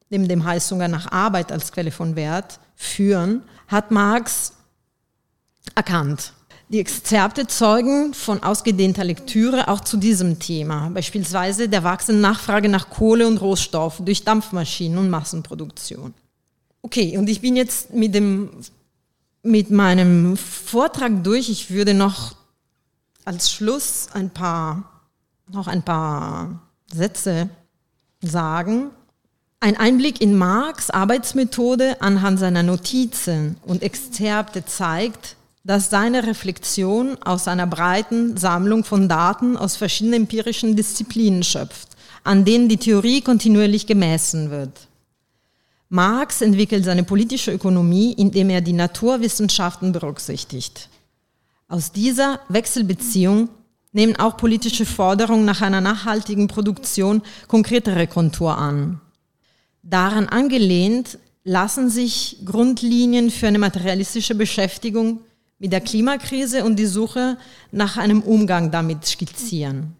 neben 0.10 0.28
dem 0.28 0.46
Heißhunger 0.46 0.88
nach 0.88 1.12
Arbeit 1.12 1.52
als 1.52 1.72
Quelle 1.72 1.92
von 1.92 2.16
Wert, 2.16 2.60
führen, 2.76 3.44
hat 3.68 3.92
Marx 3.92 4.54
erkannt. 5.74 6.34
Die 6.70 6.80
Exzerpte 6.80 7.46
zeugen 7.46 8.14
von 8.16 8.42
ausgedehnter 8.42 9.04
Lektüre 9.04 9.68
auch 9.68 9.82
zu 9.82 9.98
diesem 9.98 10.40
Thema, 10.40 10.90
beispielsweise 10.90 11.70
der 11.70 11.84
wachsenden 11.84 12.22
Nachfrage 12.22 12.70
nach 12.70 12.90
Kohle 12.90 13.28
und 13.28 13.38
Rohstoff 13.38 14.02
durch 14.04 14.24
Dampfmaschinen 14.24 14.98
und 14.98 15.10
Massenproduktion. 15.12 16.14
Okay, 16.82 17.18
und 17.18 17.30
ich 17.30 17.42
bin 17.42 17.56
jetzt 17.56 17.94
mit, 17.94 18.16
dem, 18.16 18.50
mit 19.44 19.70
meinem 19.70 20.38
Vortrag 20.38 21.24
durch. 21.24 21.50
Ich 21.50 21.70
würde 21.70 21.94
noch 21.94 22.36
als 23.26 23.52
Schluss 23.52 24.08
ein 24.14 24.32
paar, 24.32 25.04
noch 25.52 25.68
ein 25.68 25.84
paar 25.84 26.62
Sätze 26.92 27.50
sagen. 28.22 28.90
Ein 29.60 29.78
Einblick 29.78 30.20
in 30.22 30.36
Marx 30.36 30.90
Arbeitsmethode 30.90 32.02
anhand 32.02 32.40
seiner 32.40 32.64
Notizen 32.64 33.58
und 33.66 33.82
Exzerpte 33.82 34.66
zeigt, 34.66 35.36
dass 35.66 35.90
seine 35.90 36.28
Reflexion 36.28 37.18
aus 37.24 37.48
einer 37.48 37.66
breiten 37.66 38.38
Sammlung 38.38 38.84
von 38.84 39.10
Daten 39.10 39.58
aus 39.58 39.76
verschiedenen 39.76 40.22
empirischen 40.22 40.76
Disziplinen 40.76 41.42
schöpft, 41.42 41.90
an 42.24 42.46
denen 42.46 42.70
die 42.70 42.78
Theorie 42.78 43.22
kontinuierlich 43.22 43.88
gemessen 43.88 44.52
wird. 44.52 44.88
Marx 45.90 46.42
entwickelt 46.42 46.86
seine 46.86 47.04
politische 47.04 47.52
Ökonomie, 47.52 48.14
indem 48.14 48.52
er 48.52 48.62
die 48.62 48.74
Naturwissenschaften 48.74 49.92
berücksichtigt. 49.92 50.90
Aus 51.68 51.92
dieser 51.92 52.40
Wechselbeziehung 52.48 53.50
nehmen 53.92 54.16
auch 54.18 54.38
politische 54.38 54.86
Forderungen 54.86 55.46
nach 55.46 55.62
einer 55.62 55.82
nachhaltigen 55.82 56.48
Produktion 56.48 57.24
konkretere 57.48 58.06
Kontur 58.06 58.56
an. 58.56 59.02
Daran 59.82 60.28
angelehnt 60.28 61.18
lassen 61.44 61.90
sich 61.90 62.38
Grundlinien 62.46 63.32
für 63.32 63.48
eine 63.48 63.60
materialistische 63.60 64.36
Beschäftigung 64.36 65.22
mit 65.60 65.72
der 65.72 65.82
Klimakrise 65.82 66.64
und 66.66 66.78
die 66.78 66.86
Suche 66.86 67.38
nach 67.72 67.98
einem 67.98 68.22
Umgang 68.22 68.72
damit 68.72 69.06
skizzieren. 69.06 69.96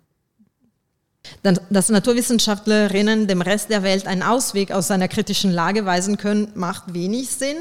Dass 1.42 1.90
Naturwissenschaftlerinnen 1.90 3.28
dem 3.28 3.42
Rest 3.42 3.70
der 3.70 3.82
Welt 3.82 4.06
einen 4.06 4.22
Ausweg 4.22 4.72
aus 4.72 4.88
seiner 4.88 5.08
kritischen 5.08 5.52
Lage 5.52 5.86
weisen 5.86 6.18
können, 6.18 6.50
macht 6.56 6.94
wenig 6.94 7.32
Sinn. 7.32 7.58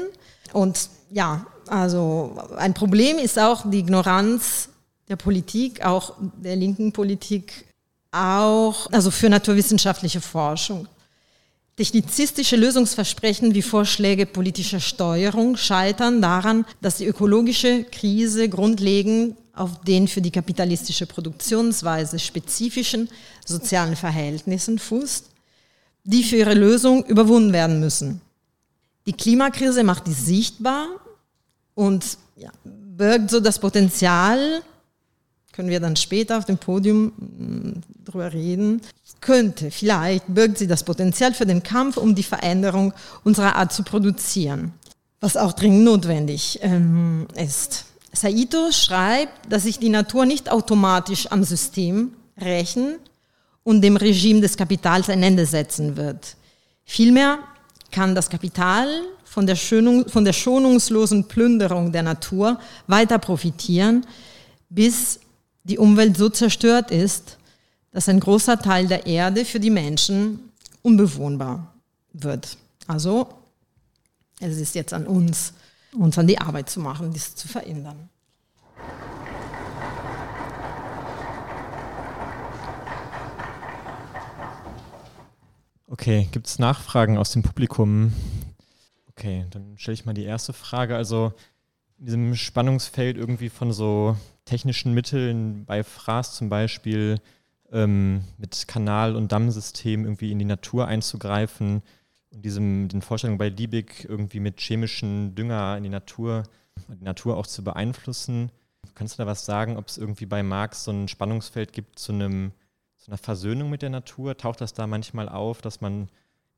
Und 0.53 0.89
ja, 1.09 1.47
also 1.67 2.37
ein 2.57 2.73
Problem 2.73 3.17
ist 3.17 3.39
auch 3.39 3.69
die 3.69 3.79
Ignoranz 3.79 4.69
der 5.07 5.15
Politik, 5.15 5.83
auch 5.83 6.13
der 6.37 6.55
linken 6.55 6.91
Politik, 6.91 7.65
auch 8.11 8.91
also 8.91 9.11
für 9.11 9.29
naturwissenschaftliche 9.29 10.21
Forschung. 10.21 10.87
Technizistische 11.75 12.55
Lösungsversprechen 12.55 13.53
wie 13.53 13.61
Vorschläge 13.61 14.25
politischer 14.25 14.79
Steuerung 14.79 15.57
scheitern 15.57 16.21
daran, 16.21 16.65
dass 16.81 16.97
die 16.97 17.05
ökologische 17.05 17.83
Krise 17.83 18.47
grundlegend 18.47 19.35
auf 19.53 19.81
den 19.81 20.07
für 20.07 20.21
die 20.21 20.31
kapitalistische 20.31 21.05
Produktionsweise 21.05 22.17
spezifischen 22.17 23.09
sozialen 23.45 23.97
Verhältnissen 23.97 24.79
fußt, 24.79 25.25
die 26.05 26.23
für 26.23 26.37
ihre 26.37 26.53
Lösung 26.53 27.03
überwunden 27.05 27.51
werden 27.51 27.81
müssen. 27.81 28.21
Die 29.05 29.13
Klimakrise 29.13 29.83
macht 29.83 30.07
dies 30.07 30.25
sichtbar 30.25 30.87
und 31.73 32.17
ja, 32.37 32.51
birgt 32.63 33.29
so 33.29 33.41
das 33.41 33.59
Potenzial, 33.59 34.61
können 35.55 35.69
wir 35.69 35.79
dann 35.79 35.95
später 35.95 36.37
auf 36.37 36.43
dem 36.43 36.57
Podium 36.57 37.13
hm, 37.17 37.81
drüber 38.03 38.33
reden, 38.33 38.81
könnte, 39.21 39.71
vielleicht 39.71 40.25
birgt 40.27 40.57
sie 40.57 40.67
das 40.67 40.83
Potenzial 40.83 41.33
für 41.33 41.45
den 41.45 41.63
Kampf 41.63 41.95
um 41.95 42.13
die 42.13 42.23
Veränderung 42.23 42.93
unserer 43.23 43.55
Art 43.55 43.71
zu 43.71 43.83
produzieren, 43.83 44.73
was 45.21 45.37
auch 45.37 45.53
dringend 45.53 45.85
notwendig 45.85 46.59
ähm, 46.61 47.27
ist. 47.35 47.85
Saito 48.11 48.71
schreibt, 48.71 49.51
dass 49.51 49.63
sich 49.63 49.79
die 49.79 49.89
Natur 49.89 50.25
nicht 50.25 50.51
automatisch 50.51 51.31
am 51.31 51.43
System 51.43 52.11
rächen 52.39 52.97
und 53.63 53.81
dem 53.81 53.95
Regime 53.95 54.41
des 54.41 54.57
Kapitals 54.57 55.09
ein 55.09 55.23
Ende 55.23 55.45
setzen 55.45 55.95
wird. 55.95 56.35
Vielmehr 56.83 57.39
kann 57.91 58.13
das 58.13 58.29
Kapital 58.29 58.87
von 59.23 59.47
der, 59.47 59.55
Schönung, 59.55 60.07
von 60.09 60.25
der 60.25 60.33
schonungslosen 60.33 61.29
Plünderung 61.29 61.93
der 61.93 62.03
Natur 62.03 62.59
weiter 62.87 63.19
profitieren, 63.19 64.05
bis 64.69 65.19
die 65.65 65.79
Umwelt 65.79 66.15
so 66.15 66.29
zerstört 66.29 66.91
ist, 66.91 67.37
dass 67.91 68.07
ein 68.07 68.19
großer 68.19 68.59
Teil 68.59 68.87
der 68.87 69.07
Erde 69.07 69.45
für 69.45 69.59
die 69.59 69.71
Menschen 69.71 70.51
unbewohnbar 70.81 71.73
wird. 72.13 72.57
Also, 72.87 73.27
es 74.39 74.57
ist 74.57 74.75
jetzt 74.75 74.93
an 74.93 75.07
uns, 75.07 75.53
uns 75.97 76.17
an 76.17 76.27
die 76.27 76.39
Arbeit 76.39 76.69
zu 76.69 76.79
machen, 76.79 77.11
dies 77.11 77.35
zu 77.35 77.47
verändern. 77.47 78.09
Okay, 85.87 86.27
gibt 86.31 86.47
es 86.47 86.59
Nachfragen 86.59 87.17
aus 87.17 87.31
dem 87.31 87.41
Publikum? 87.41 88.13
Okay, 89.09 89.45
dann 89.49 89.77
stelle 89.77 89.93
ich 89.93 90.05
mal 90.05 90.13
die 90.13 90.25
erste 90.25 90.53
Frage. 90.53 90.95
Also 90.95 91.33
in 91.97 92.05
diesem 92.05 92.35
Spannungsfeld 92.35 93.17
irgendwie 93.17 93.49
von 93.49 93.71
so 93.71 94.17
technischen 94.45 94.93
Mitteln 94.93 95.65
bei 95.65 95.83
Fraß 95.83 96.35
zum 96.35 96.49
Beispiel 96.49 97.19
ähm, 97.71 98.23
mit 98.37 98.67
Kanal- 98.67 99.15
und 99.15 99.31
Dammsystem 99.31 100.05
irgendwie 100.05 100.31
in 100.31 100.39
die 100.39 100.45
Natur 100.45 100.87
einzugreifen 100.87 101.81
und 102.31 102.45
diesem, 102.45 102.87
den 102.87 103.01
Vorstellungen 103.01 103.37
bei 103.37 103.49
Liebig 103.49 104.05
irgendwie 104.07 104.39
mit 104.39 104.59
chemischen 104.59 105.35
Dünger 105.35 105.77
in 105.77 105.83
die 105.83 105.89
Natur, 105.89 106.43
die 106.87 107.03
Natur 107.03 107.37
auch 107.37 107.47
zu 107.47 107.63
beeinflussen. 107.63 108.51
Kannst 108.93 109.15
du 109.15 109.23
da 109.23 109.27
was 109.27 109.45
sagen, 109.45 109.77
ob 109.77 109.87
es 109.87 109.97
irgendwie 109.97 110.25
bei 110.25 110.43
Marx 110.43 110.83
so 110.83 110.91
ein 110.91 111.07
Spannungsfeld 111.07 111.73
gibt 111.73 111.99
zu 111.99 112.13
einem 112.13 112.51
zu 113.05 113.11
einer 113.11 113.17
Versöhnung 113.19 113.69
mit 113.69 113.83
der 113.83 113.91
Natur? 113.91 114.35
Taucht 114.35 114.61
das 114.61 114.73
da 114.73 114.87
manchmal 114.87 115.29
auf, 115.29 115.61
dass 115.61 115.79
man, 115.79 116.09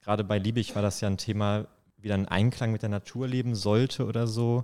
gerade 0.01 0.23
bei 0.23 0.37
Liebig 0.37 0.75
war 0.75 0.81
das 0.81 1.01
ja 1.01 1.09
ein 1.09 1.17
Thema, 1.17 1.67
wieder 1.97 2.13
einen 2.13 2.27
Einklang 2.27 2.71
mit 2.71 2.83
der 2.83 2.89
Natur 2.89 3.27
leben 3.27 3.53
sollte 3.53 4.05
oder 4.05 4.27
so? 4.27 4.63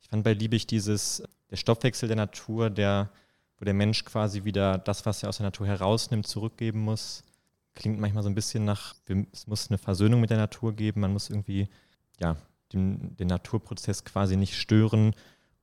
Ich 0.00 0.08
fand 0.08 0.24
bei 0.24 0.32
Liebig 0.32 0.66
dieses, 0.66 1.22
der 1.50 1.56
Stoffwechsel 1.56 2.08
der 2.08 2.16
Natur, 2.16 2.70
der, 2.70 3.10
wo 3.58 3.64
der 3.64 3.74
Mensch 3.74 4.04
quasi 4.04 4.44
wieder 4.44 4.78
das, 4.78 5.06
was 5.06 5.22
er 5.22 5.28
aus 5.28 5.38
der 5.38 5.46
Natur 5.46 5.66
herausnimmt, 5.66 6.26
zurückgeben 6.26 6.80
muss, 6.80 7.22
klingt 7.74 8.00
manchmal 8.00 8.22
so 8.22 8.28
ein 8.28 8.34
bisschen 8.34 8.64
nach, 8.64 8.94
es 9.32 9.46
muss 9.46 9.68
eine 9.68 9.78
Versöhnung 9.78 10.20
mit 10.20 10.30
der 10.30 10.38
Natur 10.38 10.74
geben, 10.74 11.00
man 11.00 11.12
muss 11.12 11.30
irgendwie, 11.30 11.68
ja, 12.18 12.36
den, 12.72 13.16
den 13.16 13.28
Naturprozess 13.28 14.04
quasi 14.04 14.36
nicht 14.36 14.56
stören 14.56 15.14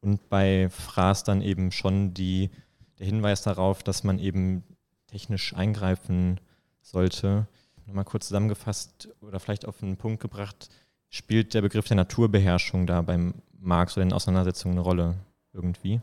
und 0.01 0.29
bei 0.29 0.69
Fraß 0.69 1.23
dann 1.23 1.41
eben 1.41 1.71
schon 1.71 2.13
die, 2.13 2.49
der 2.99 3.05
Hinweis 3.05 3.41
darauf, 3.41 3.83
dass 3.83 4.03
man 4.03 4.19
eben 4.19 4.63
technisch 5.07 5.53
eingreifen 5.53 6.39
sollte. 6.81 7.47
Nochmal 7.85 8.05
kurz 8.05 8.27
zusammengefasst 8.27 9.09
oder 9.21 9.39
vielleicht 9.39 9.65
auf 9.65 9.81
einen 9.81 9.97
Punkt 9.97 10.21
gebracht, 10.21 10.69
spielt 11.09 11.53
der 11.53 11.61
Begriff 11.61 11.87
der 11.87 11.97
Naturbeherrschung 11.97 12.87
da 12.87 13.01
beim 13.01 13.35
Marx 13.59 13.97
oder 13.97 14.05
in 14.05 14.13
Auseinandersetzungen 14.13 14.75
eine 14.75 14.81
Rolle 14.81 15.15
irgendwie? 15.53 16.01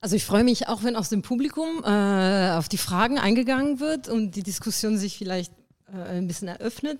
Also 0.00 0.16
ich 0.16 0.24
freue 0.24 0.44
mich 0.44 0.68
auch, 0.68 0.82
wenn 0.82 0.96
aus 0.96 1.08
dem 1.08 1.22
Publikum 1.22 1.82
äh, 1.82 2.50
auf 2.50 2.68
die 2.68 2.76
Fragen 2.76 3.18
eingegangen 3.18 3.80
wird 3.80 4.08
und 4.08 4.32
die 4.32 4.42
Diskussion 4.42 4.98
sich 4.98 5.16
vielleicht 5.16 5.52
äh, 5.92 6.16
ein 6.16 6.26
bisschen 6.28 6.48
eröffnet. 6.48 6.98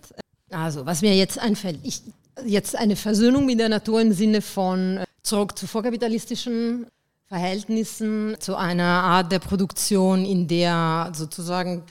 Also 0.50 0.86
was 0.86 1.02
mir 1.02 1.14
jetzt 1.14 1.38
einfällt, 1.38 1.78
ich, 1.82 2.00
jetzt 2.46 2.76
eine 2.76 2.96
Versöhnung 2.96 3.44
mit 3.46 3.60
der 3.60 3.68
Natur 3.68 4.00
im 4.00 4.12
Sinne 4.12 4.40
von 4.40 4.98
äh, 4.98 5.04
zurück 5.22 5.58
zu 5.58 5.66
vorkapitalistischen 5.66 6.86
Verhältnissen, 7.26 8.36
zu 8.38 8.56
einer 8.56 8.84
Art 8.84 9.32
der 9.32 9.38
Produktion, 9.38 10.24
in 10.24 10.46
der 10.46 11.10
sozusagen 11.14 11.82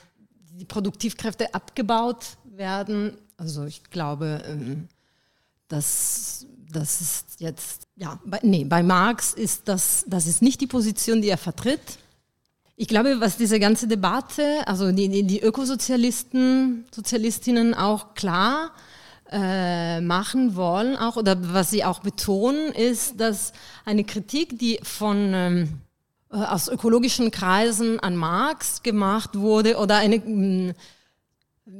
die 0.52 0.64
Produktivkräfte 0.64 1.52
abgebaut 1.54 2.24
werden. 2.44 3.16
Also 3.36 3.64
ich 3.64 3.84
glaube, 3.84 4.42
ähm, 4.46 4.88
dass 5.74 6.46
das 6.72 7.00
ist 7.00 7.40
jetzt, 7.40 7.86
ja, 7.96 8.18
bei, 8.24 8.40
nee, 8.42 8.64
bei 8.64 8.82
Marx 8.82 9.32
ist 9.32 9.68
das, 9.68 10.04
das 10.08 10.26
ist 10.26 10.42
nicht 10.42 10.60
die 10.60 10.66
Position, 10.66 11.22
die 11.22 11.28
er 11.28 11.38
vertritt. 11.38 11.98
Ich 12.76 12.88
glaube, 12.88 13.20
was 13.20 13.36
diese 13.36 13.60
ganze 13.60 13.86
Debatte, 13.86 14.66
also 14.66 14.90
die, 14.90 15.22
die 15.24 15.40
Ökosozialisten, 15.40 16.84
Sozialistinnen 16.92 17.74
auch 17.74 18.14
klar 18.14 18.72
äh, 19.30 20.00
machen 20.00 20.56
wollen, 20.56 20.96
auch 20.96 21.16
oder 21.16 21.36
was 21.54 21.70
sie 21.70 21.84
auch 21.84 22.00
betonen, 22.00 22.72
ist, 22.72 23.20
dass 23.20 23.52
eine 23.84 24.02
Kritik, 24.02 24.58
die 24.58 24.80
von 24.82 25.32
ähm, 25.32 25.68
äh, 26.32 26.36
aus 26.36 26.68
ökologischen 26.68 27.30
Kreisen 27.30 28.00
an 28.00 28.16
Marx 28.16 28.82
gemacht 28.82 29.36
wurde 29.36 29.76
oder 29.76 29.98
eine 29.98 30.74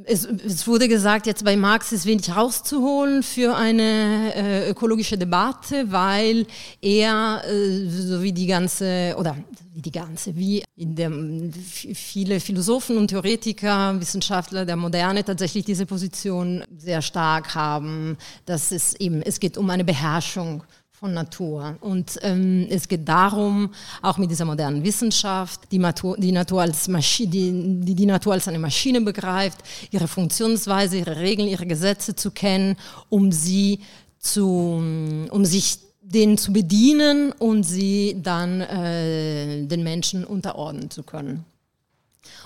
es, 0.05 0.25
es, 0.25 0.67
wurde 0.67 0.89
gesagt, 0.89 1.27
jetzt 1.27 1.45
bei 1.45 1.57
Marx 1.57 1.93
ist 1.93 2.07
wenig 2.07 2.35
rauszuholen 2.35 3.23
für 3.23 3.55
eine 3.55 4.35
äh, 4.35 4.71
ökologische 4.71 5.19
Debatte, 5.19 5.93
weil 5.93 6.47
er, 6.81 7.43
äh, 7.47 7.89
so 7.89 8.23
wie 8.23 8.33
die 8.33 8.47
ganze, 8.47 9.15
oder 9.19 9.37
wie 9.75 9.83
die 9.83 9.91
ganze, 9.91 10.35
wie 10.37 10.65
in 10.77 10.97
der, 10.97 11.13
viele 11.53 12.41
Philosophen 12.41 12.97
und 12.97 13.09
Theoretiker, 13.09 14.01
Wissenschaftler 14.01 14.65
der 14.65 14.77
Moderne 14.77 15.23
tatsächlich 15.23 15.67
diese 15.67 15.85
Position 15.85 16.65
sehr 16.77 17.03
stark 17.03 17.55
haben, 17.55 18.17
dass 18.47 18.73
es 18.73 18.95
eben, 18.95 19.21
es 19.21 19.39
geht 19.39 19.59
um 19.59 19.69
eine 19.69 19.85
Beherrschung 19.85 20.63
von 21.05 21.13
Natur. 21.13 21.77
Und 21.83 22.19
ähm, 22.23 22.67
es 22.71 22.89
geht 22.89 23.07
darum, 23.07 23.75
auch 24.01 24.17
mit 24.17 24.31
dieser 24.31 24.47
modernen 24.47 24.83
Wissenschaft, 24.85 25.61
die 25.71 25.79
Natur, 25.79 26.17
die, 26.17 26.33
Natur 26.33 26.63
als 26.63 26.89
Maschi 26.89 27.27
die, 27.27 27.95
die, 27.95 28.07
Natur 28.07 28.33
als 28.33 28.49
eine 28.49 28.59
Maschine 28.59 29.03
begreift, 29.03 29.59
ihre 29.91 30.09
Funktionsweise, 30.09 30.97
ihre 30.97 31.17
Regeln, 31.17 31.47
ihre 31.47 31.67
Gesetze 31.67 32.17
zu 32.17 32.31
kennen, 32.31 32.77
um 33.11 33.33
sie 33.33 33.81
zu, 34.19 34.83
um 35.31 35.45
sich 35.45 35.79
denen 36.01 36.39
zu 36.39 36.55
bedienen 36.55 37.33
und 37.33 37.65
sie 37.65 38.17
dann 38.23 38.63
äh, 38.63 39.67
den 39.67 39.83
Menschen 39.83 40.25
unterordnen 40.25 40.89
zu 40.89 41.03
können. 41.03 41.45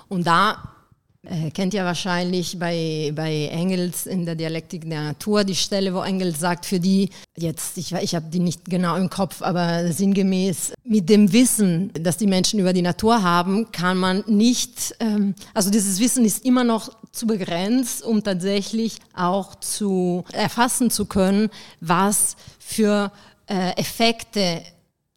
Und 0.09 0.27
da 0.27 0.78
äh, 1.27 1.51
kennt 1.51 1.75
ihr 1.75 1.85
wahrscheinlich 1.85 2.59
bei, 2.59 3.13
bei 3.15 3.49
Engels 3.49 4.07
in 4.07 4.25
der 4.25 4.37
Dialektik 4.37 4.89
der 4.89 5.03
Natur 5.03 5.45
die 5.45 5.57
Stelle, 5.57 5.93
wo 5.93 6.01
Engels 6.01 6.39
sagt, 6.39 6.65
für 6.65 6.79
die, 6.79 7.11
jetzt, 7.37 7.77
ich, 7.77 7.93
ich 7.93 8.15
habe 8.15 8.27
die 8.31 8.39
nicht 8.39 8.65
genau 8.67 8.97
im 8.97 9.11
Kopf, 9.11 9.43
aber 9.43 9.93
sinngemäß, 9.93 10.75
mit 10.85 11.09
dem 11.09 11.33
Wissen, 11.33 11.91
das 11.95 12.19
die 12.19 12.29
Menschen 12.29 12.61
über 12.61 12.73
die 12.73 12.83
Natur 12.83 13.23
haben, 13.23 13.73
kann 13.73 13.99
man 13.99 14.23
nicht, 14.29 14.95
ähm, 15.01 15.35
also 15.55 15.71
dieses 15.71 15.99
Wissen 15.99 16.25
ist 16.25 16.45
immer 16.45 16.63
noch 16.63 16.91
zu 17.11 17.27
begrenzt, 17.27 18.05
um 18.05 18.23
tatsächlich 18.23 18.99
auch 19.15 19.57
zu 19.57 20.25
erfassen 20.33 20.91
zu 20.91 21.07
können, 21.07 21.51
was 21.81 22.37
für 22.61 23.11
äh, 23.47 23.73
Effekte 23.77 24.63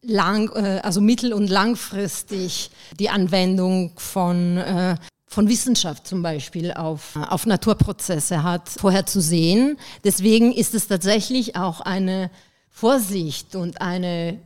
lang, 0.01 0.49
äh, 0.55 0.79
also 0.81 0.99
mittel- 0.99 1.33
und 1.33 1.47
langfristig 1.47 2.71
die 2.99 3.09
Anwendung 3.09 3.91
von 3.97 4.57
äh, 4.57 4.95
von 5.31 5.47
Wissenschaft 5.47 6.05
zum 6.05 6.21
Beispiel 6.21 6.73
auf, 6.73 7.15
auf 7.15 7.45
Naturprozesse 7.45 8.43
hat, 8.43 8.67
vorherzusehen. 8.67 9.77
Deswegen 10.03 10.51
ist 10.51 10.75
es 10.75 10.89
tatsächlich 10.89 11.55
auch 11.55 11.79
eine 11.79 12.29
Vorsicht 12.69 13.55
und 13.55 13.79
eine, 13.79 14.39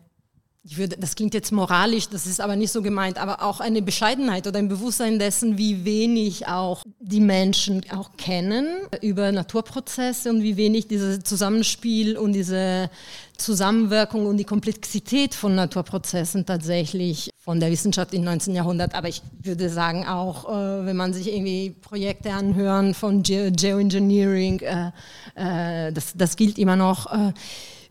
ich 0.64 0.78
würde, 0.78 0.96
das 0.98 1.16
klingt 1.16 1.34
jetzt 1.34 1.52
moralisch, 1.52 2.08
das 2.10 2.28
ist 2.28 2.40
aber 2.40 2.56
nicht 2.56 2.72
so 2.72 2.84
gemeint, 2.84 3.18
aber 3.18 3.42
auch 3.42 3.62
eine 3.62 3.82
Bescheidenheit 3.82 4.46
oder 4.46 4.60
ein 4.60 4.68
Bewusstsein 4.68 5.18
dessen, 5.18 5.58
wie 5.58 5.86
wenig 5.86 6.48
auch 6.48 6.84
die 7.00 7.20
Menschen 7.20 7.84
auch 7.90 8.12
kennen 8.16 8.68
über 9.02 9.32
Naturprozesse 9.32 10.30
und 10.30 10.44
wie 10.44 10.56
wenig 10.56 10.88
dieses 10.88 11.24
Zusammenspiel 11.24 12.16
und 12.16 12.34
diese 12.34 12.92
Zusammenwirkung 13.38 14.28
und 14.28 14.38
die 14.38 14.44
Komplexität 14.44 15.34
von 15.34 15.56
Naturprozessen 15.56 16.46
tatsächlich 16.46 17.32
von 17.46 17.60
der 17.60 17.70
Wissenschaft 17.70 18.12
im 18.16 18.24
19. 18.24 18.56
Jahrhundert, 18.56 18.96
aber 18.96 19.08
ich 19.08 19.22
würde 19.44 19.70
sagen 19.70 20.08
auch, 20.08 20.50
äh, 20.50 20.86
wenn 20.88 20.96
man 20.96 21.14
sich 21.14 21.32
irgendwie 21.32 21.70
Projekte 21.70 22.34
anhören 22.34 22.96
von 22.96 23.22
Ge 23.22 23.52
Geoengineering, 23.52 24.62
äh, 24.62 24.92
äh, 25.36 25.94
das, 25.94 26.14
das 26.16 26.38
gilt 26.38 26.58
immer 26.58 26.76
noch, 26.76 27.06
äh, 27.12 27.34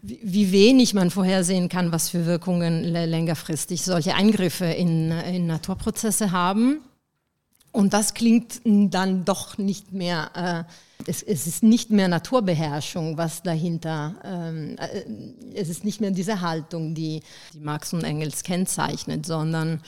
wie, 0.02 0.50
wenig 0.50 0.92
man 0.92 1.10
vorhersehen 1.10 1.68
kann, 1.68 1.92
was 1.92 2.10
für 2.10 2.26
Wirkungen 2.26 2.82
längerfristig 2.82 3.84
solche 3.84 4.16
Eingriffe 4.16 4.66
in, 4.66 5.12
in 5.12 5.46
Naturprozesse 5.46 6.32
haben. 6.32 6.80
Und 7.74 7.92
das 7.92 8.14
klingt 8.14 8.62
dann 8.64 9.24
doch 9.24 9.58
nicht 9.58 9.92
mehr, 9.92 10.30
äh, 10.36 10.62
es, 11.10 11.24
es, 11.24 11.48
ist 11.48 11.64
nicht 11.64 11.90
mehr 11.90 12.06
Naturbeherrschung, 12.06 13.18
was 13.18 13.42
dahinter, 13.42 14.14
ähm, 14.22 14.76
äh, 14.78 15.02
es 15.60 15.68
ist 15.68 15.84
nicht 15.84 16.00
mehr 16.00 16.12
diese 16.12 16.40
Haltung, 16.40 16.94
die, 16.94 17.20
die 17.52 17.58
Marx 17.58 17.92
und 17.92 18.04
Engels 18.04 18.44
kennzeichnet, 18.44 19.26
sondern 19.26 19.80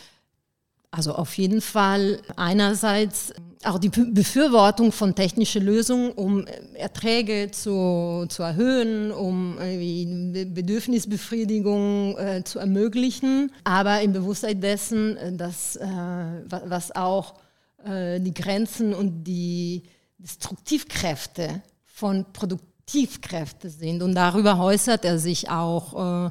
also 0.90 1.14
auf 1.14 1.38
jeden 1.38 1.60
Fall 1.60 2.18
einerseits 2.34 3.32
auch 3.62 3.78
die 3.78 3.90
Befürwortung 3.90 4.90
von 4.90 5.14
technischen 5.14 5.64
Lösungen, 5.64 6.10
um 6.10 6.44
Erträge 6.74 7.52
zu, 7.52 8.26
zu 8.28 8.42
erhöhen, 8.42 9.12
um 9.12 9.58
Bedürfnisbefriedigung 9.58 12.18
äh, 12.18 12.42
zu 12.42 12.58
ermöglichen, 12.58 13.52
aber 13.62 14.00
im 14.00 14.12
Bewusstsein 14.12 14.60
dessen, 14.60 15.16
äh, 15.18 15.32
dass, 15.32 15.76
äh, 15.76 15.86
was 15.86 16.90
auch 16.96 17.45
äh, 17.84 18.20
die 18.20 18.34
Grenzen 18.34 18.94
und 18.94 19.24
die 19.24 19.82
Destruktivkräfte 20.18 21.62
von 21.84 22.24
Produktivkräften 22.32 23.70
sind. 23.70 24.02
Und 24.02 24.14
darüber 24.14 24.58
äußert 24.58 25.04
er 25.04 25.18
sich 25.18 25.50
auch. 25.50 26.30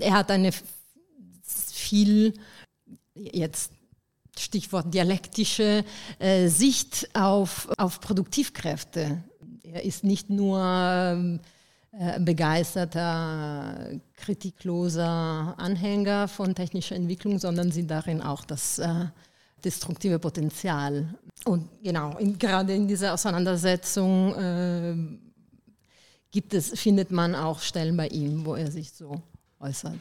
er 0.00 0.12
hat 0.14 0.30
eine 0.30 0.50
viel, 1.72 2.34
jetzt 3.14 3.72
Stichwort 4.38 4.92
dialektische 4.92 5.84
äh, 6.18 6.48
Sicht 6.48 7.08
auf, 7.14 7.68
auf 7.78 8.00
Produktivkräfte. 8.00 9.22
Er 9.62 9.84
ist 9.84 10.04
nicht 10.04 10.30
nur 10.30 11.40
begeisterter, 12.20 13.88
kritikloser 14.14 15.54
Anhänger 15.56 16.28
von 16.28 16.54
technischer 16.54 16.94
Entwicklung, 16.94 17.38
sondern 17.38 17.72
sieht 17.72 17.90
darin 17.90 18.20
auch 18.20 18.44
das 18.44 18.78
äh, 18.78 19.06
destruktive 19.66 20.18
Potenzial. 20.18 21.14
Und 21.44 21.68
genau, 21.82 22.16
in, 22.18 22.38
gerade 22.38 22.74
in 22.74 22.88
dieser 22.88 23.12
Auseinandersetzung 23.12 24.34
äh, 24.34 24.96
gibt 26.30 26.54
es, 26.54 26.78
findet 26.78 27.10
man 27.10 27.34
auch 27.34 27.60
Stellen 27.60 27.96
bei 27.96 28.08
ihm, 28.08 28.46
wo 28.46 28.54
er 28.54 28.70
sich 28.70 28.92
so 28.92 29.20
äußert. 29.58 29.98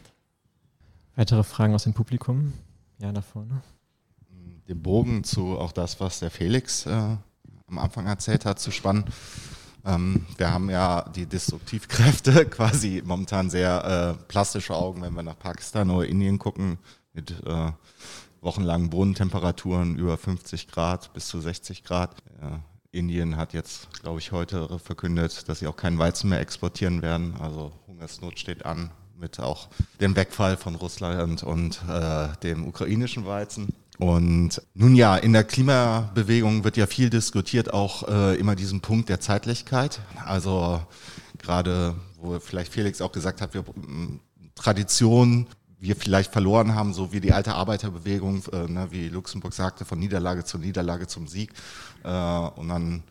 Weitere 1.15 1.43
Fragen 1.43 1.73
aus 1.73 1.83
dem 1.83 1.93
Publikum? 1.93 2.53
Ja, 2.99 3.11
da 3.11 3.21
vorne. 3.21 3.61
Den 4.67 4.81
Bogen 4.81 5.23
zu 5.23 5.57
auch 5.57 5.71
das, 5.71 5.99
was 5.99 6.19
der 6.19 6.31
Felix 6.31 6.85
äh, 6.85 6.89
am 7.67 7.77
Anfang 7.77 8.05
erzählt 8.05 8.45
hat, 8.45 8.59
zu 8.59 8.71
spannen. 8.71 9.05
Ähm, 9.85 10.25
wir 10.37 10.51
haben 10.51 10.69
ja 10.69 11.07
die 11.15 11.25
Destruktivkräfte 11.25 12.45
quasi 12.49 13.01
momentan 13.05 13.49
sehr 13.49 14.17
äh, 14.19 14.23
plastische 14.27 14.75
Augen, 14.75 15.01
wenn 15.01 15.13
wir 15.13 15.23
nach 15.23 15.37
Pakistan 15.37 15.89
oder 15.89 16.07
Indien 16.07 16.39
gucken, 16.39 16.77
mit 17.13 17.31
äh, 17.45 17.71
wochenlangen 18.45 18.89
Bodentemperaturen 18.89 19.97
über 19.97 20.17
50 20.17 20.67
Grad 20.67 21.11
bis 21.13 21.27
zu 21.27 21.41
60 21.41 21.83
Grad. 21.83 22.15
Äh, 22.41 22.97
Indien 22.97 23.35
hat 23.35 23.53
jetzt, 23.53 23.89
glaube 24.01 24.19
ich, 24.19 24.31
heute 24.31 24.79
verkündet, 24.79 25.49
dass 25.49 25.59
sie 25.59 25.67
auch 25.67 25.75
keinen 25.75 25.97
Weizen 25.97 26.29
mehr 26.29 26.39
exportieren 26.39 27.01
werden. 27.01 27.35
Also 27.41 27.73
Hungersnot 27.87 28.39
steht 28.39 28.65
an 28.65 28.91
mit 29.17 29.39
auch 29.39 29.67
dem 29.99 30.15
Wegfall 30.15 30.55
von 30.55 30.75
Russland 30.75 31.43
und 31.43 31.81
äh, 31.89 32.27
dem 32.43 32.65
ukrainischen 32.67 33.25
Weizen. 33.25 33.67
Und 33.97 34.61
nun 34.73 34.95
ja, 34.95 35.15
in 35.15 35.33
der 35.33 35.43
Klimabewegung 35.43 36.63
wird 36.63 36.77
ja 36.77 36.85
viel 36.85 37.09
diskutiert, 37.09 37.73
auch 37.73 38.07
äh, 38.07 38.35
immer 38.35 38.55
diesen 38.55 38.81
Punkt 38.81 39.09
der 39.09 39.19
Zeitlichkeit. 39.19 40.01
Also 40.25 40.81
gerade, 41.37 41.95
wo 42.17 42.39
vielleicht 42.39 42.73
Felix 42.73 43.01
auch 43.01 43.11
gesagt 43.11 43.41
hat, 43.41 43.53
wir 43.53 43.63
Tradition 44.53 45.47
wir 45.85 45.95
vielleicht 45.95 46.33
verloren 46.33 46.75
haben, 46.75 46.93
so 46.93 47.13
wie 47.13 47.21
die 47.21 47.31
alte 47.31 47.53
Arbeiterbewegung, 47.53 48.43
äh, 48.51 48.67
ne, 48.67 48.87
wie 48.89 49.07
Luxemburg 49.07 49.53
sagte, 49.53 49.85
von 49.85 49.99
Niederlage 49.99 50.43
zu 50.43 50.57
Niederlage 50.57 51.07
zum 51.07 51.27
Sieg. 51.27 51.53
Äh, 52.03 52.09
und 52.09 52.69
dann 52.69 53.03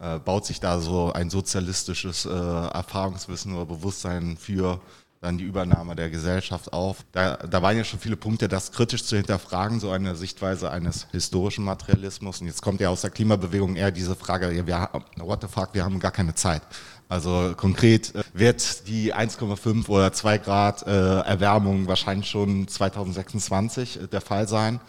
äh, 0.00 0.18
baut 0.18 0.46
sich 0.46 0.60
da 0.60 0.80
so 0.80 1.12
ein 1.12 1.30
sozialistisches 1.30 2.26
äh, 2.26 2.30
Erfahrungswissen 2.30 3.54
oder 3.54 3.66
Bewusstsein 3.66 4.36
für 4.36 4.80
dann 5.22 5.38
die 5.38 5.44
Übernahme 5.44 5.94
der 5.94 6.10
Gesellschaft 6.10 6.72
auf. 6.72 7.04
Da, 7.12 7.36
da 7.36 7.62
waren 7.62 7.76
ja 7.76 7.84
schon 7.84 8.00
viele 8.00 8.16
Punkte, 8.16 8.48
das 8.48 8.72
kritisch 8.72 9.04
zu 9.04 9.16
hinterfragen, 9.16 9.78
so 9.78 9.90
eine 9.90 10.16
Sichtweise 10.16 10.70
eines 10.70 11.06
historischen 11.12 11.64
Materialismus. 11.64 12.40
Und 12.40 12.48
jetzt 12.48 12.60
kommt 12.60 12.80
ja 12.80 12.88
aus 12.88 13.02
der 13.02 13.10
Klimabewegung 13.10 13.76
eher 13.76 13.92
diese 13.92 14.16
Frage, 14.16 14.50
ja, 14.52 14.66
wir, 14.66 14.90
what 15.18 15.40
the 15.40 15.46
fuck, 15.46 15.70
wir 15.74 15.84
haben 15.84 16.00
gar 16.00 16.10
keine 16.10 16.34
Zeit. 16.34 16.62
Also 17.08 17.54
konkret 17.56 18.14
äh, 18.14 18.22
wird 18.32 18.88
die 18.88 19.14
1,5 19.14 19.88
oder 19.88 20.12
2 20.12 20.38
Grad 20.38 20.86
äh, 20.86 21.20
Erwärmung 21.20 21.86
wahrscheinlich 21.86 22.28
schon 22.28 22.66
2026 22.68 24.00
äh, 24.00 24.08
der 24.08 24.20
Fall 24.20 24.48
sein. 24.48 24.80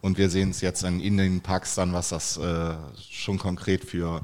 Und 0.00 0.18
wir 0.18 0.30
sehen 0.30 0.50
es 0.50 0.60
jetzt 0.60 0.84
in 0.84 1.00
Indien, 1.00 1.40
Pakistan, 1.40 1.92
was 1.92 2.10
das 2.10 2.38
schon 3.10 3.38
konkret 3.38 3.84
für 3.84 4.22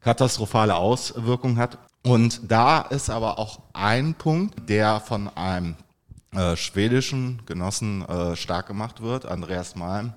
katastrophale 0.00 0.76
Auswirkungen 0.76 1.58
hat. 1.58 1.78
Und 2.02 2.40
da 2.48 2.82
ist 2.82 3.10
aber 3.10 3.40
auch 3.40 3.60
ein 3.72 4.14
Punkt, 4.14 4.68
der 4.68 5.00
von 5.00 5.28
einem 5.36 5.74
äh, 6.36 6.54
schwedischen 6.54 7.42
Genossen 7.46 8.06
äh, 8.06 8.36
stark 8.36 8.66
gemacht 8.66 9.00
wird, 9.00 9.26
Andreas 9.26 9.74
Malm, 9.74 10.12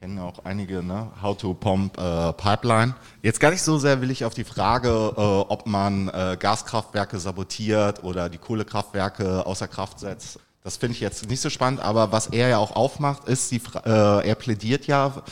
kennen 0.00 0.18
auch 0.20 0.44
einige, 0.44 0.82
ne? 0.82 1.10
How 1.20 1.36
to 1.36 1.54
Pump 1.54 1.98
äh, 1.98 2.32
Pipeline. 2.34 2.94
Jetzt 3.22 3.40
gar 3.40 3.50
nicht 3.50 3.62
so 3.62 3.78
sehr 3.78 4.00
will 4.00 4.10
ich 4.10 4.24
auf 4.24 4.34
die 4.34 4.44
Frage, 4.44 4.88
äh, 4.88 5.20
ob 5.20 5.66
man 5.66 6.08
äh, 6.08 6.36
Gaskraftwerke 6.38 7.18
sabotiert 7.18 8.04
oder 8.04 8.28
die 8.28 8.38
Kohlekraftwerke 8.38 9.44
außer 9.44 9.66
Kraft 9.66 9.98
setzt. 9.98 10.38
Das 10.62 10.76
finde 10.76 10.94
ich 10.94 11.00
jetzt 11.00 11.28
nicht 11.28 11.40
so 11.40 11.50
spannend, 11.50 11.80
aber 11.80 12.12
was 12.12 12.28
er 12.28 12.48
ja 12.48 12.58
auch 12.58 12.72
aufmacht, 12.76 13.26
ist, 13.26 13.50
die, 13.50 13.60
äh, 13.84 14.28
er 14.28 14.34
plädiert 14.34 14.86
ja 14.86 15.22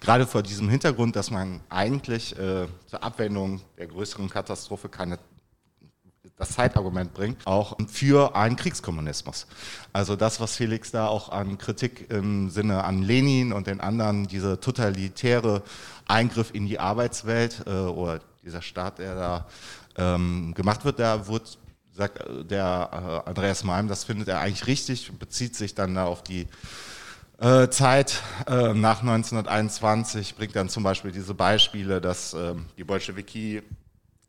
gerade 0.00 0.26
vor 0.26 0.42
diesem 0.42 0.68
Hintergrund, 0.68 1.16
dass 1.16 1.30
man 1.30 1.60
eigentlich 1.68 2.38
äh, 2.38 2.66
zur 2.86 3.02
Abwendung 3.02 3.60
der 3.76 3.88
größeren 3.88 4.30
Katastrophe 4.30 4.88
keine 4.88 5.18
das 6.36 6.50
Zeitargument 6.50 7.14
bringt, 7.14 7.46
auch 7.46 7.76
für 7.86 8.34
einen 8.34 8.56
Kriegskommunismus. 8.56 9.46
Also 9.92 10.16
das, 10.16 10.40
was 10.40 10.56
Felix 10.56 10.90
da 10.90 11.06
auch 11.06 11.28
an 11.28 11.58
Kritik 11.58 12.10
im 12.10 12.50
Sinne 12.50 12.84
an 12.84 13.02
Lenin 13.02 13.52
und 13.52 13.66
den 13.68 13.80
anderen, 13.80 14.26
diese 14.26 14.58
totalitäre 14.58 15.62
Eingriff 16.06 16.50
in 16.52 16.66
die 16.66 16.80
Arbeitswelt 16.80 17.62
äh, 17.66 17.70
oder 17.70 18.20
dieser 18.44 18.62
Staat, 18.62 18.98
der 18.98 19.14
da 19.14 19.46
ähm, 19.96 20.54
gemacht 20.54 20.84
wird, 20.84 20.98
da 20.98 21.26
wurde 21.28 21.44
sagt 21.92 22.24
der 22.50 23.22
äh, 23.24 23.28
Andreas 23.28 23.62
Malm, 23.62 23.86
das 23.86 24.02
findet 24.02 24.26
er 24.28 24.40
eigentlich 24.40 24.66
richtig, 24.66 25.12
bezieht 25.18 25.54
sich 25.54 25.76
dann 25.76 25.94
da 25.94 26.06
auf 26.06 26.24
die 26.24 26.48
äh, 27.38 27.68
Zeit 27.68 28.22
äh, 28.46 28.74
nach 28.74 29.00
1921, 29.00 30.34
bringt 30.34 30.56
dann 30.56 30.68
zum 30.68 30.82
Beispiel 30.82 31.12
diese 31.12 31.34
Beispiele, 31.34 32.00
dass 32.00 32.34
äh, 32.34 32.54
die 32.76 32.84
Bolschewiki 32.84 33.62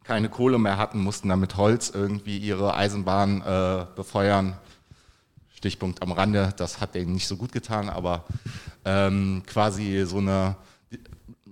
keine 0.06 0.30
Kohle 0.30 0.60
mehr 0.60 0.78
hatten, 0.78 1.00
mussten 1.00 1.30
damit 1.30 1.58
Holz 1.58 1.90
irgendwie 1.90 2.38
ihre 2.38 2.76
Eisenbahn 2.76 3.42
äh, 3.42 3.86
befeuern. 3.96 4.56
Stichpunkt 5.56 6.02
am 6.02 6.12
Rande, 6.12 6.54
das 6.58 6.80
hat 6.80 6.94
denen 6.94 7.14
nicht 7.14 7.28
so 7.28 7.38
gut 7.38 7.52
getan, 7.52 7.90
aber 7.90 8.26
ähm, 8.84 9.42
quasi 9.48 10.04
so 10.06 10.20
eine, 10.20 10.56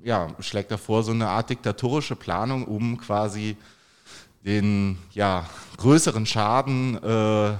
ja, 0.04 0.28
schlägt 0.39 0.72
davor 0.72 1.04
so 1.04 1.12
eine 1.12 1.30
Art 1.30 1.49
diktatorische 1.49 2.16
Planung, 2.16 2.66
um 2.66 2.97
quasi 2.97 3.58
den 4.45 4.99
ja, 5.14 5.49
größeren 5.78 6.26
Schaden 6.26 6.97
äh, 6.97 7.58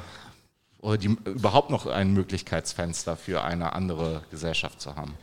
oder 0.80 0.98
die, 0.98 1.18
überhaupt 1.26 1.72
noch 1.72 1.88
ein 1.88 2.14
Möglichkeitsfenster 2.14 3.16
für 3.16 3.44
eine 3.44 3.74
andere 3.74 4.22
Gesellschaft 4.30 4.80
zu 4.80 4.96
haben. 4.96 5.16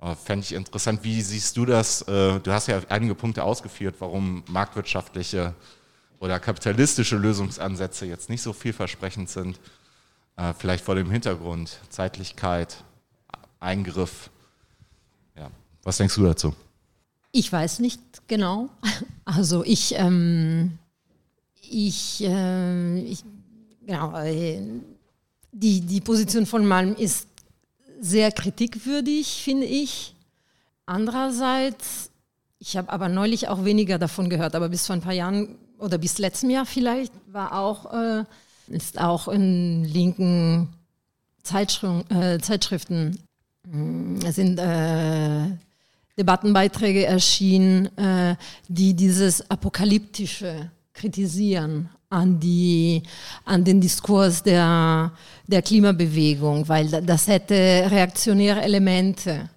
Äh, 0.00 0.14
fände 0.14 0.44
ich 0.44 0.52
interessant. 0.52 1.02
Wie 1.02 1.22
siehst 1.22 1.56
du 1.56 1.64
das? 1.64 2.02
Äh, 2.02 2.40
du 2.40 2.52
hast 2.52 2.68
ja 2.68 2.80
einige 2.88 3.14
Punkte 3.14 3.44
ausgeführt, 3.44 3.96
warum 3.98 4.44
marktwirtschaftliche 4.48 5.54
oder 6.18 6.38
kapitalistische 6.38 7.16
Lösungsansätze 7.16 8.06
jetzt 8.06 8.28
nicht 8.28 8.42
so 8.42 8.52
vielversprechend 8.52 9.30
sind. 9.30 9.58
Äh, 10.36 10.52
vielleicht 10.54 10.84
vor 10.84 10.94
dem 10.94 11.10
Hintergrund 11.10 11.80
Zeitlichkeit, 11.88 12.84
Eingriff. 13.58 14.30
Ja. 15.36 15.50
Was 15.82 15.96
denkst 15.96 16.14
du 16.14 16.24
dazu? 16.24 16.54
Ich 17.32 17.50
weiß 17.52 17.80
nicht 17.80 18.00
genau. 18.28 18.68
Also 19.28 19.64
ich, 19.64 19.96
ähm, 19.96 20.78
ich, 21.60 22.22
äh, 22.22 23.00
ich 23.00 23.24
genau, 23.84 24.12
die, 25.50 25.80
die 25.80 26.00
Position 26.00 26.46
von 26.46 26.64
Malm 26.64 26.94
ist 26.94 27.26
sehr 28.00 28.32
kritikwürdig, 28.32 29.42
finde 29.42 29.66
ich. 29.66 30.14
Andererseits, 30.86 32.10
ich 32.58 32.76
habe 32.76 32.90
aber 32.90 33.08
neulich 33.08 33.48
auch 33.48 33.64
weniger 33.64 33.98
davon 33.98 34.30
gehört, 34.30 34.54
aber 34.54 34.68
bis 34.68 34.86
vor 34.86 34.94
ein 34.94 35.02
paar 35.02 35.12
Jahren 35.12 35.56
oder 35.78 35.98
bis 35.98 36.18
letztem 36.18 36.50
Jahr 36.50 36.66
vielleicht 36.66 37.12
war 37.26 37.58
auch, 37.58 37.92
äh, 37.92 38.24
ist 38.68 39.00
auch 39.00 39.28
in 39.28 39.84
linken 39.84 40.68
äh, 41.52 42.38
Zeitschriften 42.38 43.18
äh, 43.72 44.32
sind 44.32 44.58
äh, 44.58 45.50
Debattenbeiträge 46.18 47.04
erschienen, 47.04 47.96
äh, 47.98 48.36
die 48.68 48.94
dieses 48.94 49.50
apokalyptische 49.50 50.70
kritisieren 50.96 51.90
an, 52.08 52.40
die, 52.40 53.02
an 53.44 53.64
den 53.64 53.80
Diskurs 53.80 54.42
der, 54.42 55.12
der 55.46 55.62
Klimabewegung, 55.62 56.68
weil 56.68 56.88
das 56.88 57.28
hätte 57.28 57.54
reaktionäre 57.54 58.62
Elemente. 58.62 59.48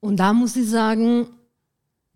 Und 0.00 0.16
da 0.16 0.32
muss 0.32 0.56
ich 0.56 0.68
sagen, 0.68 1.26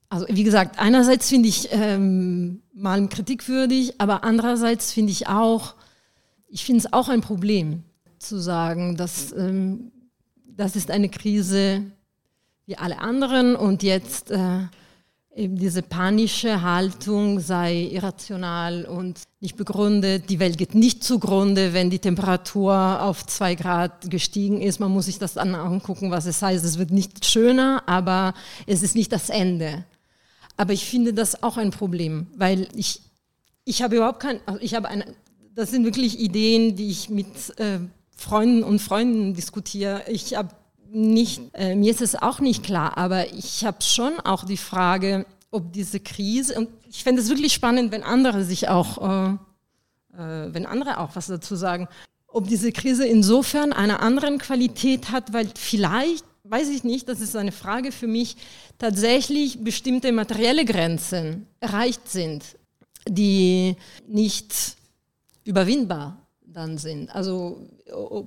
also 0.08 0.26
wie 0.28 0.44
gesagt, 0.44 0.78
einerseits 0.78 1.28
finde 1.28 1.48
ich 1.48 1.68
ähm, 1.72 2.62
mal 2.74 3.08
kritikwürdig, 3.08 4.00
aber 4.00 4.24
andererseits 4.24 4.92
finde 4.92 5.12
ich 5.12 5.26
auch, 5.26 5.74
ich 6.48 6.64
finde 6.64 6.80
es 6.80 6.92
auch 6.92 7.08
ein 7.08 7.20
Problem 7.20 7.82
zu 8.18 8.38
sagen, 8.38 8.96
dass 8.96 9.32
ähm, 9.32 9.90
das 10.44 10.76
ist 10.76 10.90
eine 10.90 11.08
Krise 11.08 11.82
wie 12.66 12.76
alle 12.76 12.98
anderen 12.98 13.56
und 13.56 13.82
jetzt 13.82 14.30
äh, 14.30 14.60
eben 15.34 15.56
diese 15.56 15.82
panische 15.82 16.62
Haltung 16.62 17.40
sei 17.40 17.88
irrational 17.90 18.84
und 18.84 19.20
nicht 19.40 19.56
begründet. 19.56 20.28
Die 20.28 20.38
Welt 20.38 20.58
geht 20.58 20.74
nicht 20.74 21.02
zugrunde, 21.02 21.72
wenn 21.72 21.90
die 21.90 21.98
Temperatur 21.98 23.02
auf 23.02 23.26
zwei 23.26 23.54
Grad 23.54 24.10
gestiegen 24.10 24.60
ist. 24.60 24.78
Man 24.78 24.90
muss 24.90 25.06
sich 25.06 25.18
das 25.18 25.34
dann 25.34 25.54
angucken, 25.54 26.10
was 26.10 26.26
es 26.26 26.42
heißt. 26.42 26.64
Es 26.64 26.78
wird 26.78 26.90
nicht 26.90 27.24
schöner, 27.24 27.82
aber 27.86 28.34
es 28.66 28.82
ist 28.82 28.94
nicht 28.94 29.12
das 29.12 29.30
Ende. 29.30 29.84
Aber 30.56 30.72
ich 30.74 30.84
finde 30.84 31.14
das 31.14 31.42
auch 31.42 31.56
ein 31.56 31.70
Problem, 31.70 32.26
weil 32.36 32.68
ich, 32.74 33.00
ich 33.64 33.82
habe 33.82 33.96
überhaupt 33.96 34.20
kein, 34.20 34.40
also 34.46 34.60
ich 34.60 34.74
habe 34.74 34.88
eine, 34.88 35.06
das 35.54 35.70
sind 35.70 35.84
wirklich 35.84 36.18
Ideen, 36.18 36.76
die 36.76 36.90
ich 36.90 37.08
mit 37.08 37.58
äh, 37.58 37.78
Freunden 38.14 38.62
und 38.62 38.80
Freunden 38.80 39.34
diskutiere. 39.34 40.04
Ich 40.08 40.36
habe 40.36 40.50
nicht, 40.92 41.40
äh, 41.54 41.74
mir 41.74 41.90
ist 41.90 42.02
es 42.02 42.14
auch 42.14 42.40
nicht 42.40 42.62
klar, 42.62 42.98
aber 42.98 43.32
ich 43.32 43.64
habe 43.64 43.82
schon 43.82 44.20
auch 44.20 44.44
die 44.44 44.56
Frage, 44.56 45.26
ob 45.50 45.72
diese 45.72 46.00
Krise, 46.00 46.58
und 46.58 46.68
ich 46.88 47.02
fände 47.02 47.20
es 47.20 47.28
wirklich 47.28 47.52
spannend, 47.52 47.92
wenn 47.92 48.02
andere 48.02 48.44
sich 48.44 48.68
auch 48.68 49.30
äh, 49.30 49.36
äh, 50.14 50.52
wenn 50.52 50.66
andere 50.66 50.98
auch 50.98 51.16
was 51.16 51.26
dazu 51.26 51.56
sagen, 51.56 51.88
ob 52.26 52.48
diese 52.48 52.72
Krise 52.72 53.06
insofern 53.06 53.72
eine 53.72 54.00
andere 54.00 54.36
Qualität 54.38 55.10
hat, 55.10 55.32
weil 55.32 55.48
vielleicht, 55.54 56.24
weiß 56.44 56.68
ich 56.70 56.84
nicht, 56.84 57.08
das 57.08 57.20
ist 57.20 57.36
eine 57.36 57.52
Frage 57.52 57.92
für 57.92 58.06
mich, 58.06 58.36
tatsächlich 58.78 59.62
bestimmte 59.62 60.12
materielle 60.12 60.64
Grenzen 60.64 61.46
erreicht 61.60 62.08
sind, 62.08 62.44
die 63.08 63.76
nicht 64.06 64.76
überwindbar 65.44 66.18
dann 66.44 66.78
sind. 66.78 67.14
Also 67.14 67.60
ob, 67.92 68.26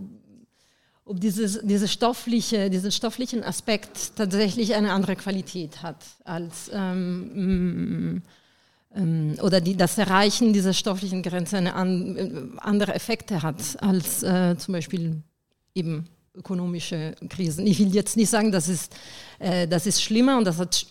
ob 1.06 1.22
dieses, 1.22 1.60
diese 1.64 1.88
stoffliche, 1.88 2.70
diesen 2.70 2.92
stofflichen 2.92 3.44
Aspekt 3.44 4.16
tatsächlich 4.16 4.74
eine 4.74 4.92
andere 4.92 5.16
Qualität 5.16 5.84
hat 5.84 6.04
als 6.24 6.70
ähm, 6.74 8.24
ähm, 8.96 9.36
oder 9.42 9.62
die, 9.62 9.78
das 9.78 9.98
Erreichen 9.98 10.52
dieser 10.52 10.74
stofflichen 10.74 11.22
Grenze 11.22 11.58
eine 11.58 11.76
an, 11.76 12.18
äh, 12.18 12.60
andere 12.60 12.96
Effekte 12.96 13.44
hat 13.44 13.82
als 13.82 14.24
äh, 14.24 14.58
zum 14.58 14.74
Beispiel 14.74 15.22
eben 15.76 16.08
ökonomische 16.34 17.16
Krisen. 17.30 17.68
Ich 17.68 17.80
will 17.80 17.94
jetzt 17.94 18.18
nicht 18.18 18.30
sagen, 18.30 18.52
das 18.52 18.68
ist, 18.68 18.96
äh, 19.40 19.68
das 19.68 19.86
ist 19.86 20.02
schlimmer 20.02 20.38
und 20.38 20.46
das 20.46 20.58
hat 20.58 20.88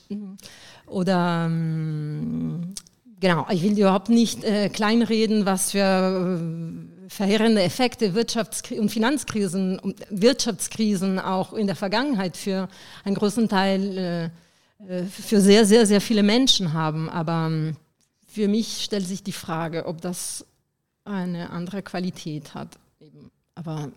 oder 0.87 1.47
ähm, 1.47 2.75
genau, 3.19 3.47
ich 3.51 3.63
will 3.63 3.79
überhaupt 3.79 4.11
nicht 4.11 4.45
äh, 4.45 4.69
kleinreden, 4.69 5.45
was 5.45 5.73
für 5.73 5.81
äh, 5.81 6.94
verheerende 7.09 7.63
Effekte 7.63 8.15
Wirtschafts- 8.15 8.79
und 8.79 8.91
Finanzkrisen 8.91 9.79
und 9.79 10.01
Wirtschaftskrisen 10.11 11.19
auch 11.19 11.53
in 11.53 11.67
der 11.67 11.77
Vergangenheit 11.77 12.37
für 12.37 12.69
einen 13.05 13.15
großen 13.15 13.49
Teil 13.49 14.33
äh, 14.89 15.05
für 15.05 15.41
sehr, 15.41 15.65
sehr, 15.65 15.87
sehr 15.87 16.01
viele 16.01 16.23
Menschen 16.23 16.73
haben. 16.73 17.09
Aber 17.09 17.47
ähm, 17.47 17.77
für 18.27 18.49
mich 18.49 18.85
stellt 18.85 19.07
sich 19.07 19.23
die 19.23 19.33
Frage, 19.33 19.87
ob 19.87 20.01
das 20.01 20.45
eine 21.05 21.51
andere 21.51 21.83
Qualität 21.83 22.55
hat. 22.55 22.79
Eben. 23.01 23.31
Aber 23.55 23.91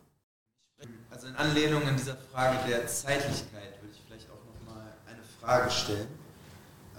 also 1.10 1.28
in 1.28 1.36
Anlehnung 1.36 1.84
an 1.88 1.98
dieser 1.98 2.16
Frage 2.32 2.58
der 2.70 2.86
Zeitlichkeit 2.86 3.82
würde 3.82 3.94
ich 3.94 4.02
vielleicht 4.06 4.30
auch 4.30 4.44
noch 4.46 4.74
mal 4.74 4.86
eine 5.08 5.24
Frage 5.42 5.72
stellen. 5.72 6.08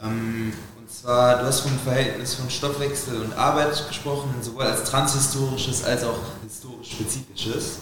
Ähm, 0.02 0.52
und 0.78 0.90
zwar, 0.90 1.38
du 1.38 1.46
hast 1.46 1.60
vom 1.60 1.78
Verhältnis 1.78 2.34
von 2.34 2.48
Stoffwechsel 2.48 3.20
und 3.20 3.32
Arbeit 3.34 3.86
gesprochen, 3.88 4.34
sowohl 4.40 4.64
als 4.64 4.84
transhistorisches 4.84 5.84
als 5.84 6.04
auch 6.04 6.18
historisch 6.42 6.92
spezifisches. 6.92 7.80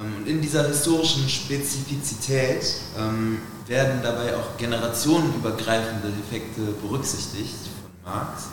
Ähm, 0.00 0.16
und 0.18 0.26
in 0.26 0.40
dieser 0.40 0.66
historischen 0.66 1.28
Spezifizität 1.28 2.64
ähm, 2.98 3.40
werden 3.66 4.00
dabei 4.02 4.36
auch 4.36 4.56
generationenübergreifende 4.58 6.08
Effekte 6.26 6.60
berücksichtigt 6.82 7.54
von 7.80 8.12
Marx. 8.12 8.44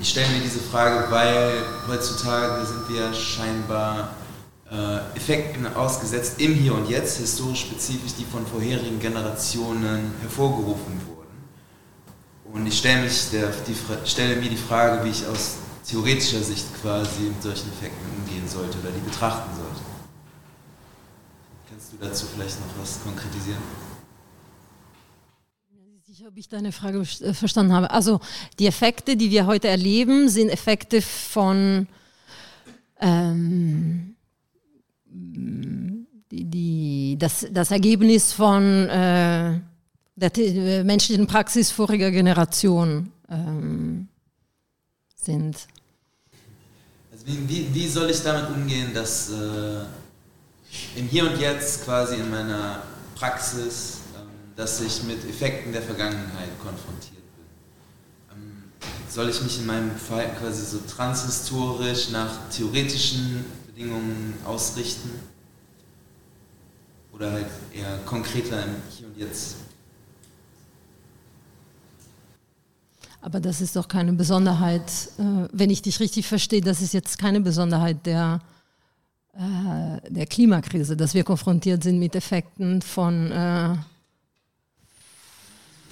Ich 0.00 0.08
stelle 0.08 0.26
mir 0.28 0.40
diese 0.40 0.60
Frage, 0.60 1.10
weil 1.10 1.62
heutzutage 1.88 2.64
sind 2.64 2.88
wir 2.88 3.12
scheinbar 3.12 4.14
äh, 4.70 5.16
Effekten 5.16 5.66
ausgesetzt 5.74 6.40
im 6.40 6.54
Hier 6.54 6.74
und 6.74 6.88
Jetzt, 6.88 7.18
historisch 7.18 7.60
spezifisch, 7.60 8.14
die 8.18 8.24
von 8.24 8.46
vorherigen 8.46 8.98
Generationen 8.98 10.14
hervorgerufen 10.22 11.00
wurden. 11.06 11.17
Und 12.52 12.66
ich 12.66 12.78
stelle, 12.78 13.02
mich 13.02 13.30
der, 13.30 13.50
die, 13.66 13.76
stelle 14.08 14.36
mir 14.36 14.48
die 14.48 14.56
Frage, 14.56 15.04
wie 15.04 15.10
ich 15.10 15.26
aus 15.26 15.56
theoretischer 15.86 16.42
Sicht 16.42 16.66
quasi 16.80 17.22
mit 17.22 17.42
solchen 17.42 17.68
Effekten 17.68 18.06
umgehen 18.18 18.48
sollte 18.48 18.78
oder 18.78 18.90
die 18.90 19.00
betrachten 19.00 19.54
sollte. 19.54 19.80
Kannst 21.68 21.92
du 21.92 21.96
dazu 21.98 22.26
vielleicht 22.26 22.58
noch 22.60 22.82
was 22.82 23.02
konkretisieren? 23.02 23.62
sicher, 26.18 26.28
ob 26.28 26.36
ich 26.36 26.48
deine 26.48 26.72
Frage 26.72 26.98
äh, 27.00 27.32
verstanden 27.32 27.72
habe. 27.72 27.90
Also 27.90 28.20
die 28.58 28.66
Effekte, 28.66 29.16
die 29.16 29.30
wir 29.30 29.46
heute 29.46 29.68
erleben, 29.68 30.28
sind 30.28 30.48
Effekte 30.48 31.00
von 31.00 31.86
ähm, 33.00 34.16
die, 35.06 36.44
die, 36.44 37.16
das, 37.18 37.46
das 37.52 37.70
Ergebnis 37.70 38.32
von 38.32 38.88
äh, 38.88 39.60
der 40.20 40.36
äh, 40.36 40.84
menschlichen 40.84 41.26
Praxis 41.26 41.70
voriger 41.70 42.10
Generation 42.10 43.12
ähm, 43.30 44.08
sind. 45.14 45.56
Also 47.12 47.26
wie, 47.26 47.48
wie, 47.48 47.74
wie, 47.74 47.88
soll 47.88 48.10
ich 48.10 48.22
damit 48.22 48.50
umgehen, 48.50 48.92
dass 48.94 49.30
äh, 49.30 49.84
im 50.96 51.06
Hier 51.08 51.30
und 51.30 51.38
Jetzt 51.38 51.84
quasi 51.84 52.16
in 52.16 52.30
meiner 52.30 52.82
Praxis 53.14 53.98
dass 54.58 54.80
ich 54.80 55.04
mit 55.04 55.24
Effekten 55.24 55.72
der 55.72 55.82
Vergangenheit 55.82 56.48
konfrontiert 56.60 57.22
bin. 57.36 57.46
Ähm, 58.32 58.64
soll 59.08 59.28
ich 59.28 59.40
mich 59.40 59.60
in 59.60 59.66
meinem 59.66 59.94
Fall 59.94 60.34
quasi 60.34 60.64
so 60.64 60.80
transhistorisch 60.80 62.10
nach 62.10 62.48
theoretischen 62.50 63.44
Bedingungen 63.68 64.34
ausrichten? 64.44 65.10
Oder 67.12 67.30
halt 67.30 67.46
eher 67.72 67.98
konkreter 67.98 68.64
im 68.64 68.74
Hier 68.90 69.06
und 69.06 69.16
Jetzt? 69.16 69.54
Aber 73.20 73.40
das 73.40 73.60
ist 73.60 73.76
doch 73.76 73.88
keine 73.88 74.12
Besonderheit, 74.12 74.90
äh, 75.18 75.48
wenn 75.52 75.70
ich 75.70 75.82
dich 75.82 76.00
richtig 76.00 76.26
verstehe, 76.26 76.60
das 76.60 76.80
ist 76.80 76.94
jetzt 76.94 77.18
keine 77.18 77.40
Besonderheit 77.40 78.06
der, 78.06 78.40
äh, 79.34 80.10
der 80.10 80.26
Klimakrise, 80.26 80.96
dass 80.96 81.14
wir 81.14 81.24
konfrontiert 81.24 81.82
sind 81.82 81.98
mit 81.98 82.14
Effekten 82.14 82.80
von 82.80 83.32
äh, 83.32 83.74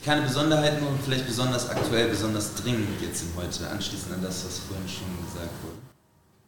keine 0.06 0.22
Besonderheiten 0.22 0.86
und 0.86 1.02
vielleicht 1.02 1.26
besonders 1.26 1.68
aktuell, 1.68 2.08
besonders 2.08 2.54
dringend 2.54 3.02
jetzt 3.02 3.22
im 3.22 3.42
Heute, 3.42 3.68
anschließend 3.68 4.14
an 4.14 4.22
das, 4.22 4.44
was 4.44 4.60
vorhin 4.60 4.88
schon 4.88 5.08
gesagt 5.26 5.50
wurde. 5.64 5.76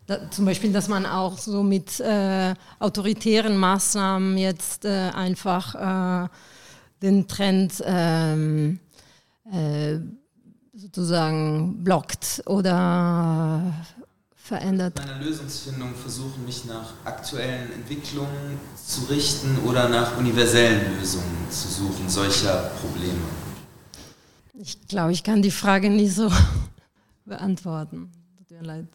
Da, 0.07 0.31
zum 0.31 0.45
Beispiel, 0.45 0.72
dass 0.72 0.87
man 0.87 1.05
auch 1.05 1.37
so 1.37 1.64
mit 1.64 1.99
äh, 1.99 2.55
autoritären 2.79 3.57
Maßnahmen 3.57 4.39
jetzt 4.39 4.85
äh, 4.85 5.11
einfach 5.12 5.74
äh, 6.24 6.29
den 7.03 7.26
Trend 7.26 7.83
ähm, 7.85 8.79
äh, 9.53 9.97
sozusagen 10.79 11.83
blockt 11.83 12.43
oder 12.47 13.74
verändert. 14.37 14.95
Bei 14.95 15.07
meiner 15.07 15.24
Lösungsfindung 15.24 15.95
versuchen, 15.95 16.45
mich 16.47 16.64
nach 16.66 16.93
aktuellen 17.05 17.72
Entwicklungen 17.72 18.59
zu 18.76 19.03
richten 19.07 19.59
oder 19.66 19.89
nach 19.89 20.16
universellen 20.16 20.99
Lösungen 20.99 21.51
zu 21.51 21.68
suchen 21.68 22.09
solcher 22.09 22.70
Probleme. 22.81 23.18
Ich 24.55 24.87
glaube, 24.87 25.12
ich 25.12 25.24
kann 25.24 25.43
die 25.43 25.51
Frage 25.51 25.91
nie 25.91 26.09
so 26.09 26.31
beantworten. 27.24 28.11
Tut 28.39 28.51
mir 28.51 28.66
leid. 28.66 28.87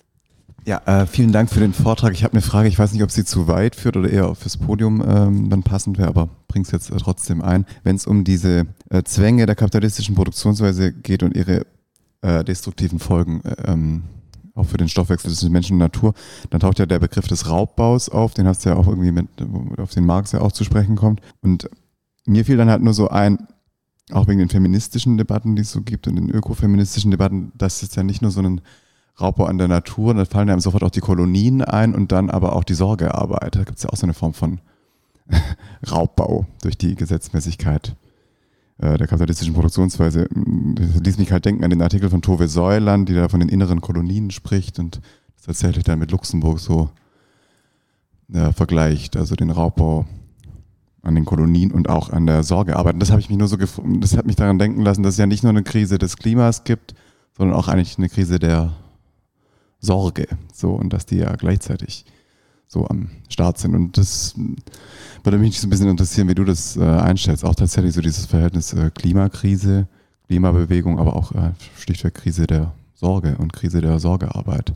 Ja, 0.66 0.82
äh, 0.86 1.06
vielen 1.06 1.34
Dank 1.34 1.50
für 1.50 1.60
den 1.60 1.74
Vortrag. 1.74 2.14
Ich 2.14 2.24
habe 2.24 2.34
eine 2.34 2.42
Frage, 2.42 2.70
ich 2.70 2.80
weiß 2.80 2.94
nicht, 2.94 3.04
ob 3.04 3.12
sie 3.12 3.26
zu 3.26 3.48
weit 3.50 3.76
führt 3.76 3.98
oder 3.98 4.10
eher 4.10 4.34
fürs 4.34 4.56
Podium 4.56 5.04
ähm, 5.06 5.50
dann 5.50 5.64
passend 5.64 5.98
wäre, 5.98 6.08
aber 6.08 6.30
bringe 6.48 6.64
es 6.64 6.72
jetzt 6.72 6.90
äh, 6.90 6.96
trotzdem 6.98 7.42
ein. 7.42 7.66
Wenn 7.84 7.98
es 7.98 8.08
um 8.08 8.24
diese 8.24 8.68
äh, 8.90 9.04
Zwänge 9.04 9.46
der 9.46 9.56
kapitalistischen 9.56 10.16
Produktionsweise 10.16 10.94
geht 10.94 11.22
und 11.22 11.36
ihre 11.36 11.66
äh, 12.24 12.44
destruktiven 12.44 13.00
Folgen, 13.00 13.42
äh, 13.42 13.72
ähm, 13.72 14.04
auch 14.56 14.66
für 14.66 14.78
den 14.78 14.88
Stoffwechsel 14.88 15.30
des 15.30 15.44
Menschen 15.50 15.74
und 15.74 15.80
Natur, 15.80 16.14
dann 16.50 16.60
taucht 16.60 16.80
ja 16.80 16.86
der 16.86 17.00
Begriff 17.00 17.28
des 17.28 17.50
Raubbaus 17.50 18.10
auf, 18.10 18.34
den 18.34 18.48
hast 18.48 18.64
du 18.64 18.70
ja 18.70 18.76
auch 18.76 18.88
irgendwie 18.88 19.12
mit, 19.12 19.28
auf 19.78 19.92
den 19.92 20.06
Marx 20.06 20.32
ja 20.32 20.42
auch 20.42 20.52
zu 20.52 20.64
sprechen 20.64 20.96
kommt. 20.96 21.22
Und 21.42 21.70
mir 22.26 22.46
fiel 22.46 22.58
dann 22.58 22.70
halt 22.70 22.84
nur 22.84 22.94
so 22.94 23.10
ein, 23.10 23.48
auch 24.12 24.28
wegen 24.28 24.40
den 24.40 24.50
feministischen 24.50 25.18
Debatten, 25.18 25.56
die 25.56 25.64
es 25.64 25.72
so 25.72 25.82
gibt 25.82 26.08
und 26.08 26.16
den 26.16 26.30
ökofeministischen 26.30 27.12
Debatten, 27.12 27.52
das 27.58 27.84
ist 27.84 27.96
ja 27.96 28.04
nicht 28.04 28.22
nur 28.22 28.32
so 28.32 28.42
ein 28.42 28.62
Raubbau 29.20 29.46
an 29.46 29.58
der 29.58 29.68
Natur, 29.68 30.14
da 30.14 30.26
fallen 30.26 30.50
einem 30.50 30.60
sofort 30.60 30.84
auch 30.84 30.92
die 30.92 31.00
Kolonien 31.00 31.62
ein 31.62 31.94
und 31.94 32.12
dann 32.12 32.30
aber 32.30 32.56
auch 32.56 32.64
die 32.64 32.74
Sorgearbeit. 32.74 33.56
Da 33.56 33.64
gibt 33.64 33.78
es 33.78 33.84
ja 33.84 33.90
auch 33.90 33.98
so 33.98 34.06
eine 34.06 34.14
Form 34.14 34.34
von 34.34 34.60
Raubbau 35.92 36.46
durch 36.62 36.78
die 36.78 36.96
Gesetzmäßigkeit 36.96 37.96
der 38.84 39.08
kapitalistischen 39.08 39.54
Produktionsweise. 39.54 40.28
Das 40.76 41.02
ließ 41.02 41.18
mich 41.18 41.32
halt 41.32 41.46
denken 41.46 41.64
an 41.64 41.70
den 41.70 41.82
Artikel 41.82 42.10
von 42.10 42.22
Tove 42.22 42.48
Säuland, 42.48 43.08
die 43.08 43.14
da 43.14 43.30
von 43.30 43.40
den 43.40 43.50
inneren 43.50 43.82
Kolonien 43.82 44.30
spricht 44.32 44.78
und 44.80 45.00
das 45.36 45.46
tatsächlich 45.46 45.86
dann 45.86 46.00
mit 46.00 46.12
Luxemburg 46.12 46.60
so 46.60 46.90
ja, 48.28 48.52
vergleicht, 48.52 49.16
also 49.16 49.36
den 49.36 49.52
Raubbau 49.52 50.06
an 51.02 51.16
den 51.16 51.26
Kolonien 51.26 51.72
und 51.72 51.90
auch 51.90 52.10
an 52.10 52.26
der 52.26 52.44
Sorgearbeit. 52.44 52.94
Und 52.94 53.00
das 53.00 53.12
habe 53.12 53.22
ich 53.22 53.30
mich 53.30 53.38
nur 53.38 53.48
so 53.48 53.58
gefunden, 53.58 54.02
das 54.02 54.18
hat 54.18 54.26
mich 54.26 54.36
daran 54.36 54.60
denken 54.60 54.82
lassen, 54.82 55.04
dass 55.04 55.14
es 55.14 55.20
ja 55.20 55.28
nicht 55.28 55.44
nur 55.44 55.52
eine 55.52 55.64
Krise 55.64 55.98
des 55.98 56.18
Klimas 56.18 56.64
gibt, 56.64 56.94
sondern 57.38 57.58
auch 57.58 57.68
eigentlich 57.68 57.98
eine 57.98 58.10
Krise 58.10 58.40
der 58.40 58.74
Sorge. 59.80 60.28
So, 60.54 60.72
und 60.72 60.94
dass 60.94 61.06
die 61.06 61.18
ja 61.18 61.36
gleichzeitig 61.36 62.06
so 62.74 62.88
am 62.88 63.10
Start 63.30 63.60
sind. 63.60 63.76
Und 63.76 63.98
das 63.98 64.36
würde 65.24 65.38
mich 65.38 65.62
so 65.62 65.68
ein 65.68 65.70
bisschen 65.70 65.90
interessieren, 65.90 66.28
wie 66.28 66.36
du 66.36 66.44
das 66.44 66.76
äh, 66.76 66.82
einstellst. 66.82 67.46
Auch 67.46 67.56
tatsächlich 67.56 67.94
so 67.94 68.02
dieses 68.02 68.26
Verhältnis 68.26 68.74
äh, 68.74 68.90
Klimakrise, 68.94 69.88
Klimabewegung, 70.28 71.00
aber 71.00 71.16
auch 71.16 71.32
äh, 71.34 71.52
schlichtweg 71.78 72.16
Krise 72.16 72.48
der 72.48 72.74
Sorge 72.96 73.36
und 73.38 73.54
Krise 73.54 73.80
der 73.80 74.00
Sorgearbeit. 74.00 74.74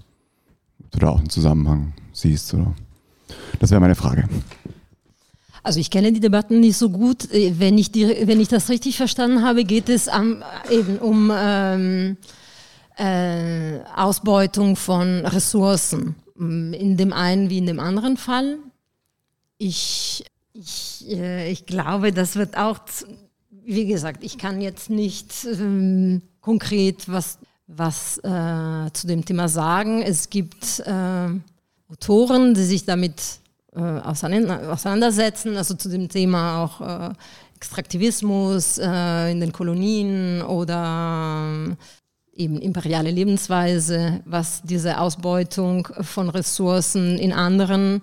Ob 0.83 0.91
du 0.91 0.99
da 0.99 1.09
auch 1.09 1.19
einen 1.19 1.29
Zusammenhang 1.29 1.93
siehst, 2.13 2.53
oder? 2.53 2.73
Das 3.59 3.71
wäre 3.71 3.81
meine 3.81 3.95
Frage. 3.95 4.29
Also 5.63 5.79
ich 5.79 5.89
kenne 5.89 6.13
die 6.13 6.21
Debatten 6.21 6.61
nicht 6.61 6.77
so 6.77 6.89
gut. 6.89 7.31
Äh, 7.33 7.59
wenn 7.59 7.77
ich, 7.77 7.91
die, 7.91 8.07
wenn 8.23 8.39
ich 8.39 8.47
das 8.47 8.69
richtig 8.69 8.95
verstanden 8.95 9.41
habe, 9.41 9.63
geht 9.65 9.89
es 9.89 10.07
am, 10.07 10.43
eben 10.69 10.99
um, 10.99 11.31
ähm, 11.35 12.17
äh, 12.97 13.79
Ausbeutung 13.95 14.75
von 14.75 15.25
Ressourcen. 15.25 16.15
In 16.39 16.97
dem 16.97 17.13
einen 17.13 17.49
wie 17.49 17.57
in 17.57 17.65
dem 17.65 17.79
anderen 17.79 18.17
Fall. 18.17 18.59
Ich, 19.57 20.23
ich, 20.53 21.05
äh, 21.09 21.49
ich 21.51 21.65
glaube, 21.65 22.11
das 22.11 22.35
wird 22.35 22.57
auch, 22.57 22.79
wie 23.49 23.87
gesagt, 23.87 24.23
ich 24.23 24.37
kann 24.37 24.61
jetzt 24.61 24.89
nicht 24.89 25.45
ähm, 25.45 26.21
konkret 26.41 27.09
was, 27.09 27.39
was 27.65 28.19
äh, 28.19 28.91
zu 28.93 29.07
dem 29.07 29.25
Thema 29.25 29.49
sagen. 29.49 30.01
Es 30.01 30.29
gibt 30.29 30.79
äh, 30.85 31.29
Autoren, 31.89 32.53
die 32.53 32.63
sich 32.63 32.85
damit 32.85 33.39
äh, 33.75 33.79
auseinandersetzen, 33.79 35.57
also 35.57 35.73
zu 35.73 35.89
dem 35.89 36.07
Thema 36.09 36.63
auch 36.63 36.81
äh, 36.81 37.13
Extraktivismus 37.55 38.77
äh, 38.77 39.31
in 39.31 39.39
den 39.39 39.51
Kolonien 39.51 40.41
oder 40.43 41.75
eben 42.37 42.59
imperiale 42.59 43.11
Lebensweise, 43.11 44.21
was 44.25 44.61
diese 44.63 44.99
Ausbeutung 44.99 45.87
von 46.01 46.29
Ressourcen 46.29 47.17
in 47.17 47.33
anderen, 47.33 48.01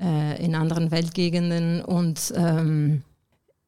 äh, 0.00 0.44
in 0.44 0.54
anderen 0.54 0.90
Weltgegenden 0.90 1.82
und 1.84 2.32
ähm, 2.36 3.02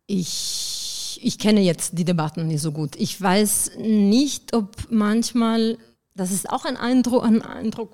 ich, 0.07 1.20
ich 1.22 1.38
kenne 1.38 1.61
jetzt 1.61 1.98
die 1.98 2.05
Debatten 2.05 2.48
nicht 2.48 2.62
so 2.62 2.72
gut. 2.72 2.96
Ich 2.96 3.20
weiß 3.20 3.72
nicht, 3.78 4.55
ob 4.55 4.74
manchmal, 4.90 5.78
das 6.14 6.32
ist 6.32 6.51
auch 6.51 6.64
ein 6.64 6.76
Eindruck, 6.76 7.24
ein 7.24 7.42
Eindruck 7.42 7.92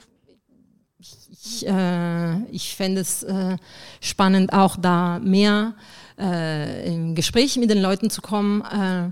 ich, 0.99 1.67
äh, 1.67 2.43
ich 2.51 2.75
fände 2.75 3.01
es 3.01 3.23
äh, 3.23 3.57
spannend, 4.01 4.53
auch 4.53 4.77
da 4.77 5.19
mehr 5.19 5.75
äh, 6.19 6.93
im 6.93 7.15
Gespräch 7.15 7.57
mit 7.57 7.71
den 7.71 7.81
Leuten 7.81 8.11
zu 8.11 8.21
kommen, 8.23 8.63
äh, 8.63 9.11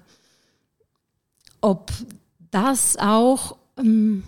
ob 1.60 1.92
das 2.54 2.96
auch 2.96 3.56
ähm, 3.76 4.22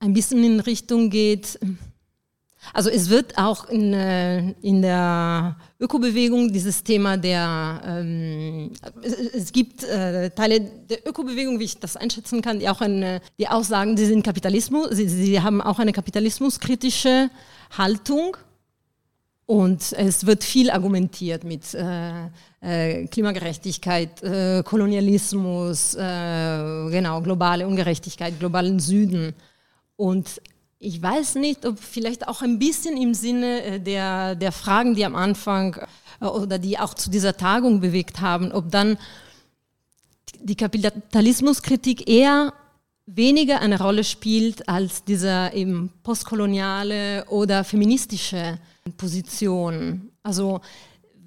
ein 0.00 0.12
bisschen 0.12 0.42
in 0.42 0.60
Richtung 0.60 1.10
geht. 1.10 1.58
Also 2.74 2.90
es 2.90 3.08
wird 3.08 3.38
auch 3.38 3.68
in, 3.68 3.94
äh, 3.94 4.50
in 4.62 4.82
der 4.82 5.56
Ökobewegung 5.78 6.52
dieses 6.52 6.82
Thema 6.82 7.16
der, 7.16 7.80
ähm, 7.86 8.72
es, 9.00 9.12
es, 9.12 9.52
gibt 9.52 9.84
äh, 9.84 10.30
Teile 10.30 10.60
der 10.60 11.06
Ökobewegung, 11.06 11.60
wie 11.60 11.64
ich 11.64 11.78
das 11.78 11.96
einschätzen 11.96 12.42
kann, 12.42 12.58
die 12.58 12.68
auch 12.68 12.80
eine, 12.80 13.20
die 13.38 13.48
aussagen, 13.48 13.96
sie 13.96 14.06
sind 14.06 14.24
Kapitalismus, 14.24 14.88
sie, 14.90 15.08
sie 15.08 15.40
haben 15.40 15.62
auch 15.62 15.78
eine 15.78 15.92
kapitalismuskritische 15.92 17.30
Haltung 17.78 18.36
und 19.48 19.94
es 19.94 20.26
wird 20.26 20.44
viel 20.44 20.70
argumentiert 20.70 21.42
mit 21.42 21.72
äh, 21.72 22.26
äh, 22.60 23.06
Klimagerechtigkeit, 23.06 24.22
äh, 24.22 24.62
Kolonialismus, 24.62 25.94
äh, 25.94 26.90
genau, 26.90 27.22
globale 27.22 27.66
Ungerechtigkeit, 27.66 28.38
globalen 28.38 28.78
Süden. 28.78 29.32
Und 29.96 30.42
ich 30.78 31.00
weiß 31.00 31.36
nicht, 31.36 31.64
ob 31.64 31.78
vielleicht 31.78 32.28
auch 32.28 32.42
ein 32.42 32.58
bisschen 32.58 32.98
im 32.98 33.14
Sinne 33.14 33.62
äh, 33.62 33.80
der, 33.80 34.34
der 34.34 34.52
Fragen, 34.52 34.94
die 34.94 35.06
am 35.06 35.16
Anfang 35.16 35.80
äh, 36.20 36.26
oder 36.26 36.58
die 36.58 36.78
auch 36.78 36.92
zu 36.92 37.08
dieser 37.08 37.34
Tagung 37.34 37.80
bewegt 37.80 38.20
haben, 38.20 38.52
ob 38.52 38.70
dann 38.70 38.98
die 40.40 40.56
Kapitalismuskritik 40.56 42.06
eher 42.06 42.52
weniger 43.06 43.60
eine 43.60 43.80
Rolle 43.80 44.04
spielt 44.04 44.68
als 44.68 45.04
dieser 45.04 45.54
eben 45.54 45.90
postkoloniale 46.02 47.24
oder 47.30 47.64
feministische 47.64 48.58
Position. 48.92 50.10
Also 50.22 50.60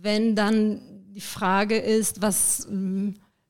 wenn 0.01 0.35
dann 0.35 0.81
die 1.13 1.21
Frage 1.21 1.77
ist, 1.77 2.21
was, 2.21 2.67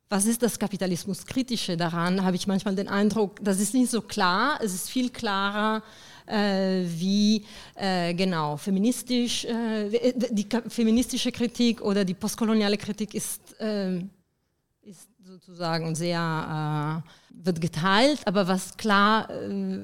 was 0.10 0.26
ist 0.26 0.42
das 0.42 0.60
Kapitalismuskritische 0.60 1.78
daran, 1.78 2.24
habe 2.24 2.36
ich 2.36 2.48
manchmal 2.48 2.76
den 2.76 2.88
Eindruck, 2.88 3.40
das 3.42 3.60
ist 3.60 3.74
nicht 3.74 3.90
so 3.90 4.02
klar, 4.02 4.60
es 4.62 4.74
ist 4.74 4.90
viel 4.90 5.10
klarer, 5.10 5.84
äh, 6.26 6.84
wie 6.86 7.46
äh, 7.76 8.14
genau 8.14 8.58
feministisch, 8.58 9.46
äh, 9.46 10.14
die 10.32 10.48
feministische 10.68 11.32
Kritik 11.32 11.82
oder 11.82 12.04
die 12.04 12.14
postkoloniale 12.14 12.78
Kritik 12.78 13.14
ist, 13.14 13.42
ähm, 13.60 14.10
ist 14.82 15.08
sozusagen 15.24 15.96
sehr, 15.96 17.04
äh, 17.06 17.44
wird 17.46 17.62
geteilt, 17.62 18.20
aber 18.26 18.48
was 18.48 18.76
klar 18.78 19.30
äh, 19.30 19.80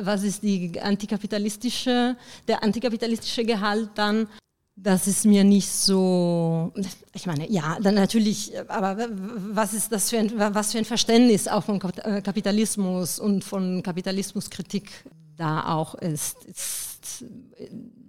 was 0.00 0.22
ist 0.22 0.42
die 0.42 0.80
antikapitalistische, 0.80 2.16
der 2.46 2.62
antikapitalistische 2.62 3.44
Gehalt 3.44 3.90
dann? 3.94 4.28
Das 4.76 5.08
ist 5.08 5.24
mir 5.24 5.42
nicht 5.42 5.68
so, 5.68 6.72
ich 7.12 7.26
meine, 7.26 7.50
ja, 7.50 7.78
dann 7.80 7.96
natürlich, 7.96 8.52
aber 8.68 9.08
was 9.52 9.74
ist 9.74 9.90
das 9.90 10.10
für 10.10 10.18
ein, 10.18 10.32
was 10.36 10.72
für 10.72 10.78
ein 10.78 10.84
Verständnis 10.84 11.48
auch 11.48 11.64
von 11.64 11.80
äh, 11.80 12.22
Kapitalismus 12.22 13.18
und 13.18 13.42
von 13.42 13.82
Kapitalismuskritik 13.82 14.90
da 15.36 15.74
auch 15.74 15.96
ist, 15.96 16.44
ist 16.44 17.24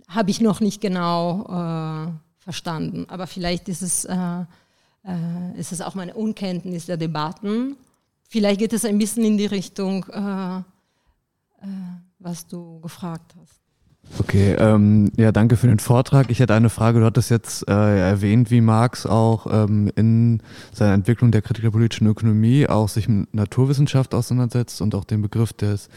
habe 0.10 0.32
ich 0.32 0.42
noch 0.42 0.60
nicht 0.60 0.82
genau 0.82 1.46
äh, 1.46 2.12
verstanden. 2.40 3.06
Aber 3.10 3.28
vielleicht 3.28 3.70
ist 3.70 3.82
es, 3.82 4.06
äh, 4.06 4.16
äh, 4.16 5.60
ist 5.60 5.72
es 5.72 5.82
auch 5.82 5.96
meine 5.96 6.16
Unkenntnis 6.16 6.88
der 6.88 6.98
Debatten. 6.98 7.78
Vielleicht 8.28 8.60
geht 8.60 8.74
es 8.74 8.86
ein 8.86 8.98
bisschen 8.98 9.24
in 9.24 9.38
die 9.38 9.46
Richtung, 9.46 10.06
äh, 11.62 11.66
was 12.20 12.48
du 12.48 12.80
gefragt 12.82 13.36
hast. 13.40 13.62
Okay, 14.18 14.54
ähm, 14.54 15.12
ja, 15.18 15.32
danke 15.32 15.56
für 15.56 15.68
den 15.68 15.80
Vortrag. 15.80 16.32
Ich 16.32 16.40
hätte 16.40 16.56
eine 16.56 16.70
Frage. 16.70 17.00
Du 17.00 17.06
hattest 17.06 17.30
jetzt 17.30 17.68
äh, 17.70 18.00
erwähnt, 18.10 18.50
wie 18.50 18.62
Marx 18.62 19.06
auch 19.06 19.46
ähm, 19.52 19.92
in 19.96 20.42
seiner 20.74 20.94
Entwicklung 20.94 21.32
der 21.32 21.42
Kritik 21.42 21.70
politischen 21.72 22.08
Ökonomie 22.08 22.68
auch 22.68 22.90
sich 22.90 23.08
mit 23.08 23.34
Naturwissenschaft 23.34 24.16
auseinandersetzt 24.16 24.82
und 24.82 24.96
auch 24.96 25.04
den 25.04 25.22
Begriff 25.22 25.54
des 25.54 25.90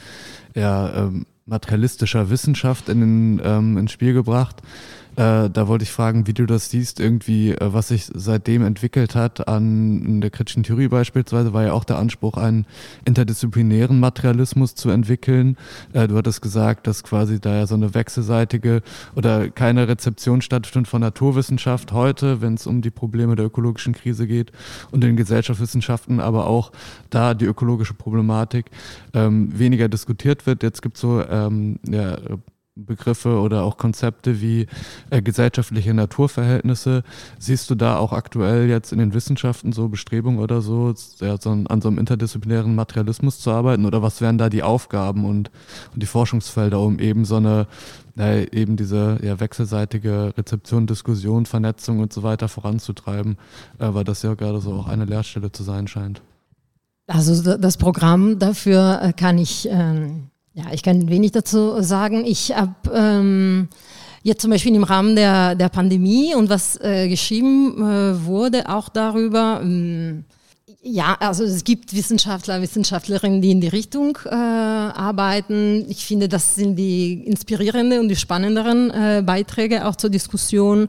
ja, 0.55 0.93
ähm, 0.95 1.27
materialistischer 1.47 2.29
Wissenschaft 2.29 2.89
in 2.89 3.01
den, 3.01 3.43
ähm, 3.45 3.79
ins 3.79 3.93
Spiel 3.93 4.13
gebracht. 4.13 4.63
Äh, 5.17 5.51
da 5.51 5.69
wollte 5.69 5.83
ich 5.83 5.93
fragen, 5.93 6.27
wie 6.27 6.33
du 6.33 6.47
das 6.47 6.71
siehst, 6.71 6.99
irgendwie, 6.99 7.53
äh, 7.53 7.73
was 7.73 7.89
sich 7.89 8.11
seitdem 8.15 8.65
entwickelt 8.65 9.15
hat 9.15 9.47
an 9.47 10.21
der 10.21 10.31
kritischen 10.31 10.63
Theorie 10.63 10.89
beispielsweise, 10.89 11.53
war 11.53 11.65
ja 11.65 11.73
auch 11.73 11.85
der 11.85 11.99
Anspruch, 11.99 12.39
einen 12.39 12.67
interdisziplinären 13.05 14.01
Materialismus 14.01 14.75
zu 14.75 14.91
entwickeln. 14.91 15.57
Äh, 15.93 16.09
du 16.09 16.17
hattest 16.17 16.41
gesagt, 16.41 16.87
dass 16.87 17.03
quasi 17.03 17.41
da 17.41 17.57
ja 17.57 17.67
so 17.67 17.75
eine 17.75 17.95
wechselseitige 17.95 18.83
oder 19.15 19.51
keine 19.51 19.87
Rezeption 19.87 20.41
stattfindet 20.41 20.89
von 20.89 21.03
Naturwissenschaft 21.03 21.93
heute, 21.93 22.41
wenn 22.41 22.55
es 22.55 22.67
um 22.67 22.81
die 22.81 22.91
Probleme 22.91 23.37
der 23.37 23.47
ökologischen 23.47 23.93
Krise 23.93 24.27
geht 24.27 24.53
und 24.91 25.03
den 25.03 25.17
Gesellschaftswissenschaften, 25.17 26.21
aber 26.21 26.47
auch 26.47 26.73
da 27.11 27.35
die 27.35 27.45
ökologische 27.45 27.95
Problematik 27.95 28.71
ähm, 29.13 29.57
weniger 29.59 29.89
diskutiert 29.89 30.47
wird. 30.47 30.63
Jetzt 30.63 30.81
gibt 30.81 30.97
es 30.97 31.03
so 31.03 31.23
ähm, 31.23 31.79
ja, 31.87 32.17
Begriffe 32.75 33.39
oder 33.39 33.65
auch 33.65 33.77
Konzepte 33.77 34.41
wie 34.41 34.67
äh, 35.11 35.21
gesellschaftliche 35.21 35.93
Naturverhältnisse. 35.93 37.03
Siehst 37.39 37.69
du 37.69 37.75
da 37.75 37.99
auch 37.99 38.13
aktuell 38.13 38.67
jetzt 38.69 38.93
in 38.93 38.99
den 38.99 39.13
Wissenschaften 39.13 39.73
so 39.73 39.89
Bestrebungen 39.89 40.41
oder 40.41 40.63
so, 40.63 40.95
ja, 41.21 41.37
so 41.39 41.51
an 41.51 41.81
so 41.83 41.89
einem 41.89 41.99
interdisziplinären 41.99 42.75
Materialismus 42.75 43.41
zu 43.41 43.51
arbeiten? 43.51 43.85
Oder 43.85 44.01
was 44.01 44.23
wären 44.23 44.39
da 44.39 44.49
die 44.49 44.63
Aufgaben 44.63 45.27
und, 45.27 45.51
und 45.93 46.03
die 46.03 46.07
Forschungsfelder, 46.07 46.81
um 46.81 46.99
eben 46.99 47.27
so 47.27 47.37
eine, 47.37 47.67
äh, 48.17 48.49
eben 48.51 48.77
diese 48.77 49.19
ja, 49.23 49.39
wechselseitige 49.39 50.33
Rezeption, 50.39 50.87
Diskussion, 50.87 51.45
Vernetzung 51.45 52.01
und 52.01 52.15
so 52.15 52.23
weiter 52.23 52.49
voranzutreiben, 52.49 53.37
äh, 53.79 53.93
weil 53.93 54.05
das 54.05 54.23
ja 54.23 54.33
gerade 54.33 54.61
so 54.61 54.73
auch 54.73 54.89
eine 54.89 55.05
Lehrstelle 55.05 55.53
zu 55.53 55.63
sein 55.63 55.89
scheint? 55.89 56.23
Also 57.07 57.59
das 57.59 57.77
Programm 57.77 58.39
dafür 58.39 59.01
äh, 59.03 59.13
kann 59.13 59.37
ich 59.37 59.69
ähm 59.71 60.29
ja, 60.55 60.65
ich 60.73 60.83
kann 60.83 61.09
wenig 61.09 61.33
dazu 61.33 61.81
sagen. 61.83 62.25
Ich 62.27 62.55
habe 62.55 62.75
ähm, 62.95 63.69
jetzt 64.23 64.43
zum 64.43 64.51
Beispiel 64.51 64.75
im 64.75 64.85
Rahmen 64.85 65.17
der, 65.17 65.55
der 65.55 65.69
Pandemie 65.69 66.35
und 66.35 66.51
was 66.51 66.79
äh, 66.81 67.09
geschrieben 67.09 67.77
äh, 67.79 68.27
wurde, 68.27 68.69
auch 68.69 68.89
darüber, 68.89 69.61
ähm, 69.63 70.25
ja, 70.85 71.17
also 71.21 71.45
es 71.45 71.63
gibt 71.63 71.95
Wissenschaftler, 71.95 72.61
Wissenschaftlerinnen, 72.61 73.41
die 73.41 73.53
in 73.53 73.61
die 73.61 73.69
Richtung 73.69 74.19
äh, 74.27 74.35
arbeiten. 74.35 75.87
Ich 75.89 76.05
finde, 76.05 76.29
das 76.29 76.57
sind 76.57 76.75
die 76.75 77.23
inspirierenden 77.25 78.01
und 78.01 78.09
die 78.09 78.17
spannenderen 78.17 78.91
äh, 78.91 79.23
Beiträge 79.25 79.87
auch 79.87 79.95
zur 79.95 80.11
Diskussion. 80.11 80.89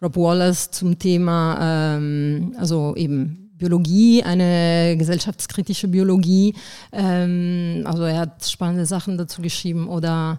Rob 0.00 0.16
Wallace 0.16 0.70
zum 0.70 0.98
Thema, 0.98 1.96
ähm, 1.96 2.54
also 2.56 2.94
eben 2.96 3.45
Biologie, 3.58 4.22
eine 4.22 4.96
gesellschaftskritische 4.98 5.88
Biologie. 5.88 6.54
Ähm, 6.92 7.82
also 7.84 8.04
er 8.04 8.20
hat 8.20 8.44
spannende 8.46 8.86
Sachen 8.86 9.16
dazu 9.18 9.42
geschrieben 9.42 9.88
oder 9.88 10.38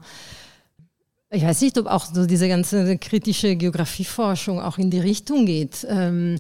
ich 1.30 1.44
weiß 1.44 1.62
nicht, 1.62 1.78
ob 1.78 1.88
auch 1.88 2.06
so 2.06 2.26
diese 2.26 2.48
ganze 2.48 2.98
kritische 2.98 3.58
Geografieforschung 3.58 4.62
auch 4.62 4.78
in 4.78 4.90
die 4.90 5.00
Richtung 5.00 5.46
geht. 5.46 5.86
Ähm, 5.90 6.40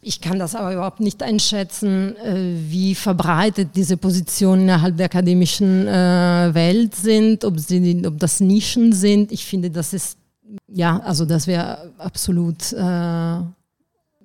ich 0.00 0.20
kann 0.20 0.38
das 0.38 0.54
aber 0.54 0.72
überhaupt 0.72 1.00
nicht 1.00 1.24
einschätzen, 1.24 2.16
äh, 2.18 2.54
wie 2.68 2.94
verbreitet 2.94 3.70
diese 3.74 3.96
Positionen 3.96 4.62
innerhalb 4.62 4.96
der 4.96 5.06
akademischen 5.06 5.88
äh, 5.88 6.54
Welt 6.54 6.94
sind, 6.94 7.44
ob, 7.44 7.58
sie, 7.58 8.06
ob 8.06 8.18
das 8.20 8.38
Nischen 8.38 8.92
sind. 8.92 9.32
Ich 9.32 9.44
finde, 9.44 9.70
das 9.70 9.92
ist, 9.92 10.18
ja, 10.68 11.00
also 11.00 11.24
das 11.24 11.48
wäre 11.48 11.92
absolut 11.98 12.72
äh, 12.72 13.40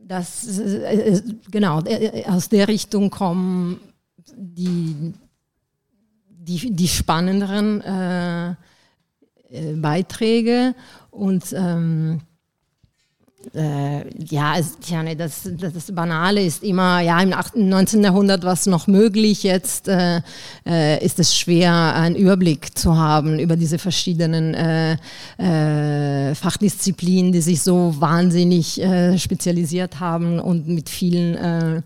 das, 0.08 0.60
äh, 0.60 1.16
äh, 1.16 1.22
genau, 1.50 1.82
äh, 1.84 2.26
aus 2.26 2.50
der 2.50 2.68
Richtung 2.68 3.10
kommen 3.10 3.80
die, 4.36 5.14
die, 6.28 6.72
die 6.72 6.88
spannenderen 6.88 7.82
äh, 7.82 8.56
Beiträge. 9.76 10.76
Und 11.12 11.54
ähm, 11.54 12.22
äh, 13.54 14.04
ja, 14.24 14.58
es, 14.58 14.78
ja 14.88 15.04
ne, 15.04 15.16
das, 15.16 15.50
das, 15.58 15.92
Banale 15.92 16.44
ist 16.44 16.64
immer, 16.64 17.02
ja, 17.02 17.22
im 17.22 17.34
18, 17.34 17.68
19. 17.68 18.04
Jahrhundert 18.04 18.44
war 18.44 18.54
es 18.54 18.66
noch 18.66 18.88
möglich, 18.88 19.44
jetzt 19.44 19.88
äh, 19.88 20.22
äh, 20.66 21.04
ist 21.04 21.20
es 21.20 21.36
schwer, 21.36 21.94
einen 21.96 22.16
Überblick 22.16 22.78
zu 22.78 22.98
haben 22.98 23.40
über 23.40 23.56
diese 23.56 23.80
verschiedenen 23.80 24.54
äh, 24.54 24.98
äh, 25.38 26.36
Fachdisziplinen, 26.36 27.32
die 27.32 27.42
sich 27.42 27.62
so 27.62 27.96
wahnsinnig 28.00 28.82
äh, 28.82 29.18
spezialisiert 29.18 30.00
haben 30.00 30.40
und 30.40 30.68
mit 30.68 30.90
vielen, 30.90 31.84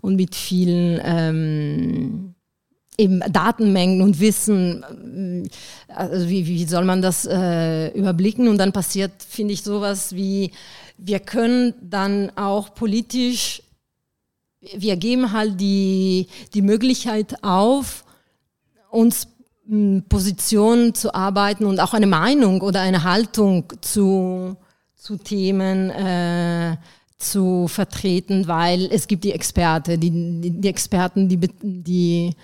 und 0.00 0.16
mit 0.16 0.34
vielen 0.34 1.00
ähm, 1.04 2.34
eben 2.96 3.20
Datenmengen 3.30 4.02
und 4.02 4.20
Wissen, 4.20 5.48
also 5.88 6.28
wie, 6.28 6.46
wie 6.46 6.64
soll 6.64 6.84
man 6.84 7.02
das 7.02 7.24
überblicken? 7.24 8.48
Und 8.48 8.58
dann 8.58 8.72
passiert, 8.72 9.12
finde 9.28 9.54
ich, 9.54 9.62
sowas 9.62 10.14
wie, 10.14 10.50
wir 10.96 11.20
können 11.20 11.74
dann 11.82 12.30
auch 12.36 12.74
politisch, 12.74 13.62
wir 14.60 14.96
geben 14.96 15.32
halt 15.32 15.60
die, 15.60 16.28
die 16.54 16.62
Möglichkeit 16.62 17.42
auf, 17.42 18.04
uns 18.90 19.28
hm, 19.66 20.04
Positionen 20.08 20.94
zu 20.94 21.14
arbeiten 21.14 21.64
und 21.64 21.80
auch 21.80 21.94
eine 21.94 22.06
Meinung 22.06 22.60
oder 22.60 22.80
eine 22.80 23.02
Haltung 23.02 23.72
zu, 23.80 24.56
zu 24.94 25.16
Themen 25.16 25.90
äh, 25.90 26.76
zu 27.18 27.68
vertreten, 27.68 28.46
weil 28.46 28.88
es 28.92 29.06
gibt 29.06 29.24
die 29.24 29.32
Experten, 29.32 30.00
die, 30.00 30.50
die 30.50 30.68
Experten, 30.68 31.28
die, 31.28 31.38
die, 31.62 32.34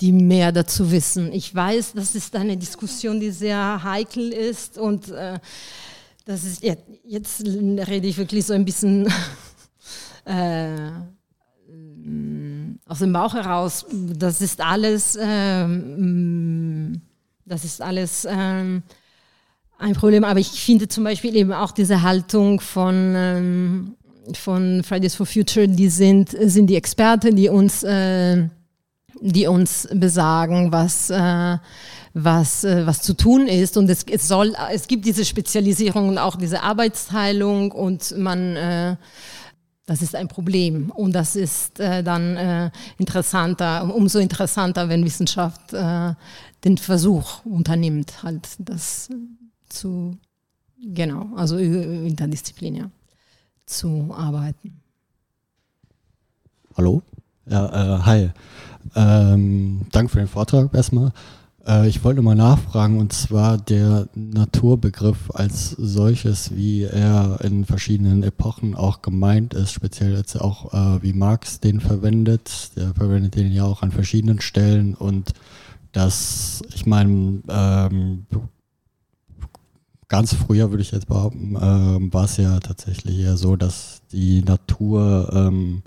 die 0.00 0.12
mehr 0.12 0.52
dazu 0.52 0.90
wissen. 0.90 1.32
Ich 1.32 1.54
weiß, 1.54 1.92
das 1.94 2.14
ist 2.14 2.36
eine 2.36 2.56
Diskussion, 2.56 3.20
die 3.20 3.30
sehr 3.30 3.82
heikel 3.82 4.32
ist 4.32 4.78
und 4.78 5.10
äh, 5.10 5.38
das 6.26 6.42
ist, 6.44 6.62
jetzt, 6.62 6.82
jetzt 7.04 7.44
rede 7.44 8.06
ich 8.08 8.18
wirklich 8.18 8.44
so 8.44 8.52
ein 8.52 8.64
bisschen 8.64 9.06
äh, 10.24 10.90
aus 12.84 12.98
dem 12.98 13.12
Bauch 13.12 13.32
heraus. 13.32 13.86
Das 13.92 14.42
ist 14.42 14.60
alles, 14.60 15.16
ähm, 15.20 17.00
das 17.44 17.64
ist 17.64 17.80
alles 17.80 18.26
ähm, 18.28 18.82
ein 19.78 19.92
Problem. 19.94 20.24
Aber 20.24 20.40
ich 20.40 20.48
finde 20.48 20.88
zum 20.88 21.04
Beispiel 21.04 21.36
eben 21.36 21.52
auch 21.52 21.70
diese 21.70 22.02
Haltung 22.02 22.60
von, 22.60 23.14
ähm, 23.16 23.96
von 24.34 24.82
Fridays 24.82 25.14
for 25.14 25.26
Future, 25.26 25.68
die 25.68 25.88
sind, 25.88 26.30
sind 26.30 26.66
die 26.66 26.76
Experten, 26.76 27.36
die 27.36 27.48
uns, 27.48 27.84
äh, 27.84 28.48
die 29.20 29.46
uns 29.46 29.88
besagen, 29.92 30.72
was, 30.72 31.08
äh, 31.08 31.58
was, 32.18 32.64
äh, 32.64 32.86
was 32.86 33.02
zu 33.02 33.14
tun 33.14 33.46
ist. 33.46 33.76
Und 33.76 33.90
es, 33.90 34.02
es, 34.04 34.26
soll, 34.26 34.54
es 34.72 34.88
gibt 34.88 35.04
diese 35.04 35.24
Spezialisierung 35.24 36.08
und 36.08 36.18
auch 36.18 36.36
diese 36.36 36.62
Arbeitsteilung 36.62 37.72
und 37.72 38.16
man, 38.16 38.56
äh, 38.56 38.96
das 39.84 40.00
ist 40.00 40.14
ein 40.14 40.26
Problem. 40.26 40.90
Und 40.90 41.12
das 41.12 41.36
ist 41.36 41.78
äh, 41.78 42.02
dann 42.02 42.36
äh, 42.36 42.70
interessanter, 42.96 43.94
umso 43.94 44.18
interessanter, 44.18 44.88
wenn 44.88 45.04
Wissenschaft 45.04 45.74
äh, 45.74 46.14
den 46.64 46.78
Versuch 46.78 47.44
unternimmt, 47.44 48.22
halt 48.22 48.48
das 48.58 49.10
zu, 49.68 50.16
genau, 50.80 51.28
also 51.36 51.58
interdisziplinär 51.58 52.90
zu 53.66 54.14
arbeiten. 54.16 54.80
Hallo? 56.76 57.02
Ja, 57.48 58.04
hi. 58.04 58.30
Ähm, 58.94 59.82
danke 59.92 60.12
für 60.12 60.18
den 60.18 60.28
Vortrag 60.28 60.74
erstmal. 60.74 61.12
Äh, 61.66 61.88
ich 61.88 62.04
wollte 62.04 62.22
mal 62.22 62.34
nachfragen, 62.34 62.98
und 62.98 63.12
zwar 63.12 63.58
der 63.58 64.08
Naturbegriff 64.14 65.30
als 65.32 65.70
solches, 65.70 66.54
wie 66.54 66.84
er 66.84 67.40
in 67.42 67.64
verschiedenen 67.64 68.22
Epochen 68.22 68.74
auch 68.74 69.02
gemeint 69.02 69.54
ist, 69.54 69.72
speziell 69.72 70.16
jetzt 70.16 70.40
auch 70.40 70.72
äh, 70.72 71.02
wie 71.02 71.12
Marx 71.12 71.60
den 71.60 71.80
verwendet. 71.80 72.76
Der 72.76 72.94
verwendet 72.94 73.34
den 73.34 73.52
ja 73.52 73.64
auch 73.64 73.82
an 73.82 73.90
verschiedenen 73.90 74.40
Stellen 74.40 74.94
und 74.94 75.32
das, 75.92 76.62
ich 76.74 76.84
meine, 76.84 77.42
ähm, 77.48 78.26
ganz 80.08 80.34
früher 80.34 80.70
würde 80.70 80.82
ich 80.82 80.90
jetzt 80.90 81.08
behaupten, 81.08 81.56
äh, 81.56 82.12
war 82.12 82.24
es 82.24 82.36
ja 82.36 82.60
tatsächlich 82.60 83.18
eher 83.18 83.38
so, 83.38 83.56
dass 83.56 84.02
die 84.12 84.42
Natur 84.42 85.30
ähm, 85.32 85.82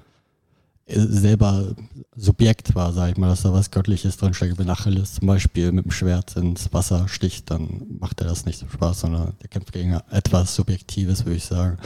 selber 0.89 1.75
Subjekt 2.15 2.75
war, 2.75 2.91
sag 2.93 3.11
ich 3.11 3.17
mal, 3.17 3.29
dass 3.29 3.43
da 3.43 3.53
was 3.53 3.71
Göttliches 3.71 4.17
drinsteckt. 4.17 4.57
Wenn 4.57 4.69
Achilles 4.69 5.15
zum 5.15 5.27
Beispiel 5.27 5.71
mit 5.71 5.85
dem 5.85 5.91
Schwert 5.91 6.35
ins 6.35 6.73
Wasser 6.73 7.07
sticht, 7.07 7.49
dann 7.49 7.85
macht 7.99 8.21
er 8.21 8.27
das 8.27 8.45
nicht 8.45 8.59
so 8.59 8.67
Spaß, 8.67 9.01
sondern 9.01 9.33
der 9.41 9.49
kämpft 9.49 9.71
gegen 9.73 9.99
etwas 10.09 10.55
Subjektives, 10.55 11.25
würde 11.25 11.37
ich 11.37 11.45
sagen. 11.45 11.77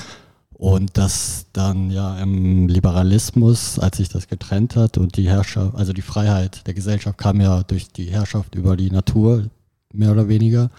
Und 0.53 0.97
dass 0.97 1.47
dann 1.51 1.91
ja 1.91 2.17
im 2.19 2.67
Liberalismus, 2.67 3.79
als 3.79 3.97
sich 3.97 4.09
das 4.09 4.27
getrennt 4.27 4.75
hat 4.75 4.97
und 4.97 5.17
die 5.17 5.27
Herrschaft, 5.27 5.75
also 5.75 5.93
die 5.93 6.01
Freiheit 6.01 6.65
der 6.67 6.73
Gesellschaft 6.73 7.17
kam 7.17 7.41
ja 7.41 7.63
durch 7.63 7.91
die 7.91 8.05
Herrschaft 8.05 8.55
über 8.55 8.77
die 8.77 8.89
Natur, 8.89 9.49
mehr 9.91 10.11
oder 10.11 10.27
weniger 10.27 10.69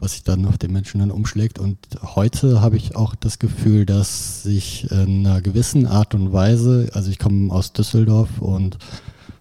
was 0.00 0.12
sich 0.12 0.22
dann 0.22 0.46
auf 0.46 0.58
den 0.58 0.72
Menschen 0.72 1.00
dann 1.00 1.10
umschlägt. 1.10 1.58
Und 1.58 1.78
heute 2.02 2.60
habe 2.60 2.76
ich 2.76 2.96
auch 2.96 3.14
das 3.14 3.38
Gefühl, 3.38 3.86
dass 3.86 4.42
sich 4.42 4.90
in 4.90 5.26
einer 5.26 5.40
gewissen 5.40 5.86
Art 5.86 6.14
und 6.14 6.32
Weise, 6.32 6.90
also 6.92 7.10
ich 7.10 7.18
komme 7.18 7.52
aus 7.52 7.72
Düsseldorf 7.72 8.40
und 8.40 8.78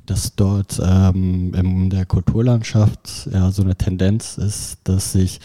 dass 0.06 0.36
dort 0.36 0.82
ähm, 0.84 1.54
in 1.54 1.90
der 1.90 2.06
Kulturlandschaft 2.06 3.30
ja 3.32 3.52
so 3.52 3.62
eine 3.62 3.76
Tendenz 3.76 4.38
ist, 4.38 4.80
dass 4.86 5.12
sich 5.12 5.40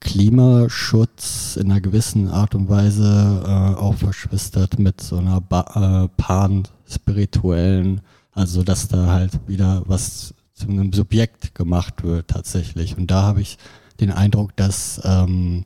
Klimaschutz 0.00 1.56
in 1.56 1.70
einer 1.70 1.80
gewissen 1.80 2.28
Art 2.28 2.54
und 2.54 2.68
Weise 2.68 3.42
äh, 3.44 3.78
auch 3.78 3.96
verschwistert 3.96 4.78
mit 4.78 5.00
so 5.00 5.16
einer 5.16 5.40
ba 5.40 6.04
äh, 6.04 6.08
pan-spirituellen, 6.16 8.00
also 8.32 8.62
dass 8.62 8.88
da 8.88 9.06
halt 9.06 9.32
wieder 9.46 9.82
was 9.86 10.34
zu 10.54 10.68
einem 10.68 10.92
Subjekt 10.92 11.54
gemacht 11.54 12.02
wird 12.02 12.28
tatsächlich. 12.28 12.96
Und 12.96 13.10
da 13.10 13.22
habe 13.22 13.40
ich 13.40 13.58
den 14.00 14.10
Eindruck, 14.10 14.56
dass 14.56 15.00
ähm, 15.04 15.64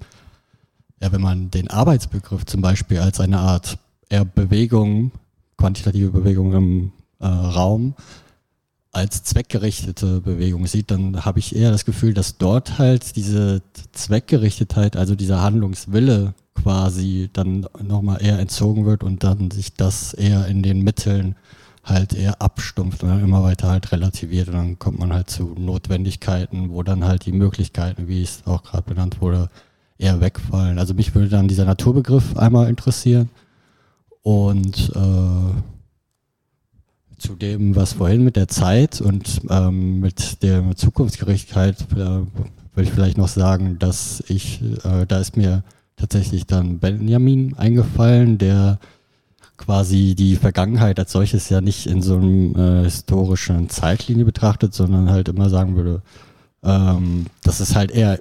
ja, 1.01 1.13
wenn 1.13 1.21
man 1.21 1.51
den 1.51 1.69
Arbeitsbegriff 1.69 2.47
zum 2.47 2.63
Beispiel 2.63 2.99
als 2.99 3.21
eine 3.21 3.39
Art 3.39 3.79
eher 4.09 4.25
Bewegung, 4.25 5.11
quantitative 5.57 6.11
Bewegung 6.11 6.53
im 6.53 6.93
äh, 7.19 7.27
Raum, 7.27 7.95
als 8.93 9.25
zweckgerichtete 9.25 10.21
Bewegung 10.21 10.67
sieht, 10.67 10.91
dann 10.91 11.25
habe 11.25 11.39
ich 11.39 11.57
eher 11.57 11.71
das 11.71 11.87
Gefühl, 11.87 12.13
dass 12.13 12.37
dort 12.37 12.79
halt 12.79 13.17
diese 13.17 13.63
Zweckgerichtetheit, 13.93 14.97
also 14.97 15.15
dieser 15.15 15.43
Handlungswille 15.43 16.35
quasi 16.55 17.31
dann 17.33 17.67
nochmal 17.83 18.23
eher 18.23 18.39
entzogen 18.39 18.85
wird 18.85 19.03
und 19.03 19.25
dann 19.25 19.51
sich 19.51 19.75
das 19.75 20.13
eher 20.13 20.47
in 20.47 20.63
den 20.63 20.83
Mitteln 20.83 21.37
halt 21.85 22.15
eher 22.15 22.41
abstumpft 22.41 23.03
und 23.03 23.11
immer 23.21 23.43
weiter 23.43 23.69
halt 23.69 23.91
relativiert 23.91 24.49
und 24.49 24.55
dann 24.55 24.79
kommt 24.79 24.99
man 24.99 25.13
halt 25.13 25.31
zu 25.31 25.55
Notwendigkeiten, 25.59 26.71
wo 26.71 26.83
dann 26.83 27.05
halt 27.05 27.27
die 27.27 27.33
Möglichkeiten, 27.33 28.07
wie 28.07 28.23
es 28.23 28.43
auch 28.47 28.63
gerade 28.63 28.85
benannt 28.85 29.21
wurde, 29.21 29.51
eher 29.99 30.21
wegfallen. 30.21 30.79
Also 30.79 30.95
mich 30.95 31.15
würde 31.15 31.29
dann 31.29 31.49
dieser 31.49 31.65
Naturbegriff 31.65 32.37
einmal 32.37 32.69
interessieren 32.69 33.31
und 34.23 34.93
äh, 34.95 35.55
zu 37.19 37.35
dem, 37.37 37.75
was 37.77 37.95
vorhin 37.95 38.25
mit 38.25 38.37
der 38.37 38.49
Zeit 38.49 39.01
und 39.01 39.43
ähm, 39.49 40.01
mit 40.01 40.43
der 40.43 40.77
Zukunftsgerechtigkeit 40.77 41.81
äh, 41.93 41.97
würde 41.97 42.89
ich 42.89 42.91
vielleicht 42.91 43.19
noch 43.19 43.29
sagen, 43.29 43.79
dass 43.79 44.23
ich, 44.29 44.61
äh, 44.85 45.07
da 45.07 45.19
ist 45.19 45.37
mir 45.37 45.63
tatsächlich 45.97 46.47
dann 46.47 46.79
Benjamin 46.79 47.55
eingefallen, 47.57 48.39
der 48.39 48.79
quasi 49.65 50.15
die 50.15 50.37
Vergangenheit 50.37 50.99
als 50.99 51.13
solches 51.13 51.49
ja 51.49 51.61
nicht 51.61 51.87
in 51.87 52.03
so 52.03 52.17
einem 52.17 52.55
äh, 52.57 52.85
historischen 52.85 53.69
Zeitlinie 53.69 54.25
betrachtet, 54.25 54.75
sondern 54.75 55.11
halt 55.11 55.29
immer 55.29 55.49
sagen 55.51 55.77
würde, 55.77 56.03
ähm, 56.65 57.27
dass 57.45 57.61
es 57.61 57.77
halt 57.77 57.91
eher 57.93 58.21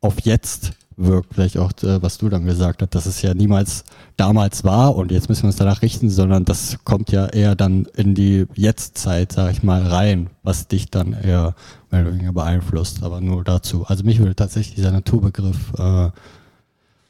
auf 0.00 0.20
jetzt 0.20 0.72
wirkt, 0.96 1.34
vielleicht 1.34 1.58
auch, 1.58 1.72
äh, 1.82 2.02
was 2.02 2.18
du 2.18 2.28
dann 2.28 2.44
gesagt 2.44 2.82
hast, 2.82 2.94
dass 2.94 3.06
es 3.06 3.22
ja 3.22 3.34
niemals 3.34 3.84
damals 4.16 4.64
war 4.64 4.96
und 4.96 5.12
jetzt 5.12 5.28
müssen 5.28 5.42
wir 5.44 5.48
uns 5.48 5.56
danach 5.56 5.82
richten, 5.82 6.10
sondern 6.10 6.44
das 6.44 6.78
kommt 6.84 7.12
ja 7.12 7.26
eher 7.26 7.54
dann 7.54 7.86
in 7.96 8.14
die 8.14 8.46
Jetztzeit, 8.54 9.32
sag 9.32 9.52
ich 9.52 9.62
mal, 9.62 9.82
rein, 9.82 10.30
was 10.42 10.68
dich 10.68 10.90
dann 10.90 11.12
eher 11.12 11.54
mehr 11.90 12.02
oder 12.02 12.14
weniger 12.14 12.32
beeinflusst, 12.32 13.02
aber 13.02 13.20
nur 13.20 13.44
dazu. 13.44 13.84
Also 13.86 14.04
mich 14.04 14.18
würde 14.18 14.34
tatsächlich 14.34 14.74
dieser 14.74 14.90
Naturbegriff 14.90 15.72
äh, 15.78 16.10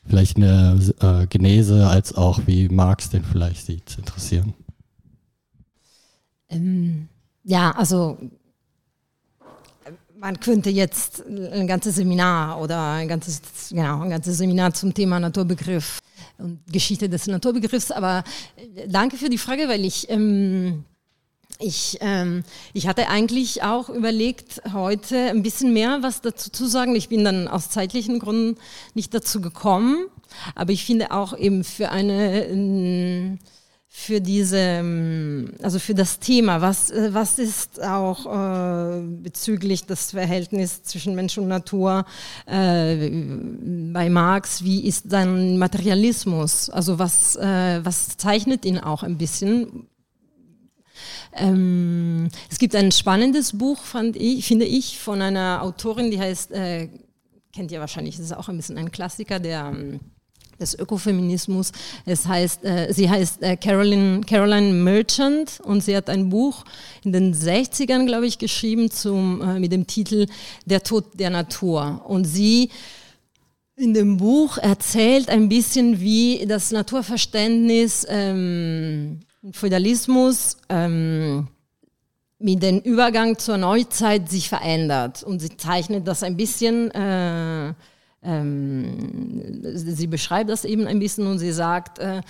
vielleicht 0.08 0.36
eine 0.36 0.78
äh, 1.00 1.26
Genese 1.26 1.86
als 1.88 2.14
auch 2.14 2.40
wie 2.46 2.68
Marx 2.68 3.10
den 3.10 3.24
vielleicht 3.24 3.66
sieht, 3.66 3.98
interessieren? 3.98 4.54
Ähm, 6.48 7.08
ja, 7.44 7.72
also 7.72 8.18
man 10.18 10.40
könnte 10.40 10.70
jetzt 10.70 11.24
ein 11.26 11.66
ganzes 11.66 11.96
Seminar 11.96 12.60
oder 12.60 12.92
ein 12.92 13.08
ganzes, 13.08 13.40
genau, 13.70 14.02
ein 14.02 14.10
ganzes 14.10 14.38
Seminar 14.38 14.74
zum 14.74 14.92
Thema 14.92 15.20
Naturbegriff 15.20 16.00
und 16.38 16.60
Geschichte 16.70 17.08
des 17.08 17.26
Naturbegriffs, 17.26 17.90
aber 17.90 18.24
äh, 18.56 18.88
danke 18.88 19.16
für 19.16 19.28
die 19.28 19.38
Frage, 19.38 19.68
weil 19.68 19.84
ich 19.84 20.08
ähm, 20.10 20.84
ich, 21.60 21.98
ähm, 22.00 22.44
ich 22.72 22.86
hatte 22.86 23.08
eigentlich 23.08 23.62
auch 23.62 23.88
überlegt, 23.88 24.62
heute 24.72 25.16
ein 25.30 25.42
bisschen 25.42 25.72
mehr 25.72 25.98
was 26.02 26.20
dazu 26.20 26.50
zu 26.50 26.66
sagen. 26.66 26.94
Ich 26.94 27.08
bin 27.08 27.24
dann 27.24 27.48
aus 27.48 27.70
zeitlichen 27.70 28.18
Gründen 28.20 28.58
nicht 28.94 29.12
dazu 29.12 29.40
gekommen. 29.40 30.06
Aber 30.54 30.72
ich 30.72 30.84
finde 30.84 31.10
auch 31.10 31.36
eben 31.36 31.64
für 31.64 31.90
eine, 31.90 32.44
ähm, 32.46 33.38
für 33.88 34.20
diese, 34.20 34.58
ähm, 34.58 35.54
also 35.60 35.80
für 35.80 35.94
das 35.94 36.20
Thema, 36.20 36.60
was, 36.60 36.90
äh, 36.90 37.12
was 37.12 37.38
ist 37.38 37.82
auch 37.82 38.26
äh, 38.26 39.00
bezüglich 39.00 39.86
des 39.86 40.12
Verhältnisses 40.12 40.84
zwischen 40.84 41.16
Mensch 41.16 41.38
und 41.38 41.48
Natur 41.48 42.04
äh, 42.46 43.10
bei 43.92 44.08
Marx, 44.10 44.62
wie 44.62 44.86
ist 44.86 45.10
sein 45.10 45.58
Materialismus? 45.58 46.70
Also 46.70 46.98
was, 47.00 47.34
äh, 47.36 47.80
was 47.82 48.16
zeichnet 48.16 48.64
ihn 48.64 48.78
auch 48.78 49.02
ein 49.02 49.18
bisschen? 49.18 49.88
Ähm, 51.32 52.28
es 52.50 52.58
gibt 52.58 52.74
ein 52.74 52.92
spannendes 52.92 53.56
Buch, 53.56 53.78
ich, 54.14 54.46
finde 54.46 54.64
ich, 54.64 54.98
von 54.98 55.22
einer 55.22 55.62
Autorin, 55.62 56.10
die 56.10 56.20
heißt, 56.20 56.52
äh, 56.52 56.88
kennt 57.52 57.70
ihr 57.70 57.80
wahrscheinlich, 57.80 58.16
das 58.16 58.26
ist 58.26 58.36
auch 58.36 58.48
ein 58.48 58.56
bisschen 58.56 58.78
ein 58.78 58.90
Klassiker 58.90 59.38
der, 59.38 59.72
ähm, 59.74 60.00
des 60.60 60.78
Ökofeminismus. 60.78 61.72
Es 62.04 62.26
heißt, 62.26 62.64
äh, 62.64 62.92
sie 62.92 63.08
heißt 63.08 63.42
äh, 63.42 63.56
Caroline, 63.56 64.20
Caroline 64.22 64.72
Merchant 64.72 65.60
und 65.62 65.82
sie 65.82 65.96
hat 65.96 66.10
ein 66.10 66.28
Buch 66.28 66.64
in 67.04 67.12
den 67.12 67.34
60ern, 67.34 68.06
glaube 68.06 68.26
ich, 68.26 68.38
geschrieben 68.38 68.90
zum, 68.90 69.40
äh, 69.40 69.58
mit 69.58 69.72
dem 69.72 69.86
Titel 69.86 70.26
Der 70.66 70.82
Tod 70.82 71.04
der 71.14 71.30
Natur. 71.30 72.02
Und 72.06 72.24
sie 72.24 72.70
in 73.76 73.94
dem 73.94 74.16
Buch 74.16 74.58
erzählt 74.58 75.28
ein 75.28 75.48
bisschen, 75.48 76.00
wie 76.00 76.44
das 76.46 76.72
Naturverständnis 76.72 78.04
ähm, 78.08 79.20
Feudalismus 79.52 80.56
ähm, 80.68 81.48
mit 82.38 82.62
dem 82.62 82.78
Übergang 82.80 83.38
zur 83.38 83.58
Neuzeit 83.58 84.28
sich 84.28 84.48
verändert. 84.48 85.22
Und 85.22 85.40
sie 85.40 85.56
zeichnet 85.56 86.06
das 86.06 86.22
ein 86.22 86.36
bisschen, 86.36 86.90
äh, 86.92 87.72
ähm, 88.22 89.62
sie 89.74 90.06
beschreibt 90.06 90.50
das 90.50 90.64
eben 90.64 90.86
ein 90.86 90.98
bisschen 90.98 91.26
und 91.26 91.38
sie 91.38 91.52
sagt, 91.52 91.98
äh, 91.98 92.20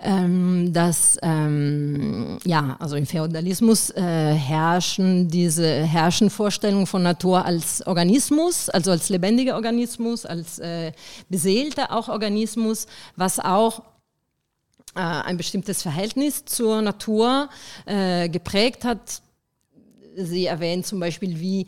ähm, 0.00 0.72
dass 0.72 1.18
ähm, 1.22 2.38
ja, 2.44 2.76
also 2.78 2.94
im 2.94 3.06
Feudalismus 3.06 3.90
äh, 3.90 4.00
herrschen 4.00 5.28
diese 5.28 5.66
herrschen 5.66 6.30
Vorstellungen 6.30 6.86
von 6.86 7.02
Natur 7.02 7.44
als 7.44 7.84
Organismus, 7.84 8.68
also 8.68 8.92
als 8.92 9.08
lebendiger 9.08 9.56
Organismus, 9.56 10.24
als 10.24 10.60
äh, 10.60 10.92
beseelter 11.28 11.92
auch 11.92 12.08
Organismus, 12.08 12.86
was 13.16 13.40
auch 13.40 13.82
ein 14.98 15.36
bestimmtes 15.36 15.82
Verhältnis 15.82 16.44
zur 16.44 16.82
Natur 16.82 17.48
äh, 17.86 18.28
geprägt 18.28 18.84
hat. 18.84 19.22
Sie 20.16 20.46
erwähnt 20.46 20.86
zum 20.86 21.00
Beispiel, 21.00 21.38
wie 21.38 21.66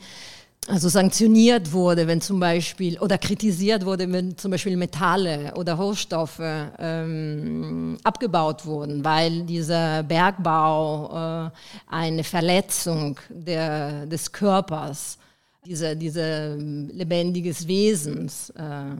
also 0.68 0.88
sanktioniert 0.88 1.72
wurde, 1.72 2.06
wenn 2.06 2.20
zum 2.20 2.38
Beispiel, 2.38 2.98
oder 2.98 3.18
kritisiert 3.18 3.84
wurde, 3.84 4.10
wenn 4.12 4.36
zum 4.36 4.50
Beispiel 4.50 4.76
Metalle 4.76 5.54
oder 5.56 5.74
Rohstoffe 5.74 6.40
ähm, 6.40 7.96
abgebaut 8.04 8.66
wurden, 8.66 9.04
weil 9.04 9.42
dieser 9.44 10.02
Bergbau 10.02 11.46
äh, 11.46 11.50
eine 11.88 12.24
Verletzung 12.24 13.18
der, 13.30 14.06
des 14.06 14.30
Körpers, 14.30 15.18
dieser, 15.64 15.94
dieser 15.94 16.56
lebendiges 16.56 17.66
Wesens 17.66 18.50
äh, 18.50 18.96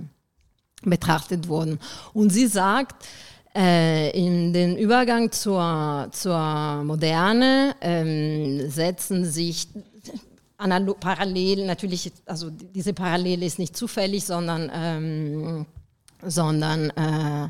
betrachtet 0.82 1.46
wurden. 1.46 1.78
Und 2.14 2.30
sie 2.30 2.46
sagt, 2.46 3.04
äh, 3.04 3.29
in 3.52 4.52
den 4.52 4.76
Übergang 4.76 5.32
zur, 5.32 6.08
zur 6.12 6.84
Moderne 6.84 7.74
ähm, 7.80 8.70
setzen 8.70 9.24
sich 9.24 9.66
parallel, 11.00 11.66
natürlich, 11.66 12.12
also 12.26 12.50
diese 12.50 12.92
Parallele 12.92 13.46
ist 13.46 13.58
nicht 13.58 13.76
zufällig, 13.76 14.24
sondern, 14.24 14.70
ähm, 14.72 15.66
sondern 16.22 16.90
äh, 16.90 17.48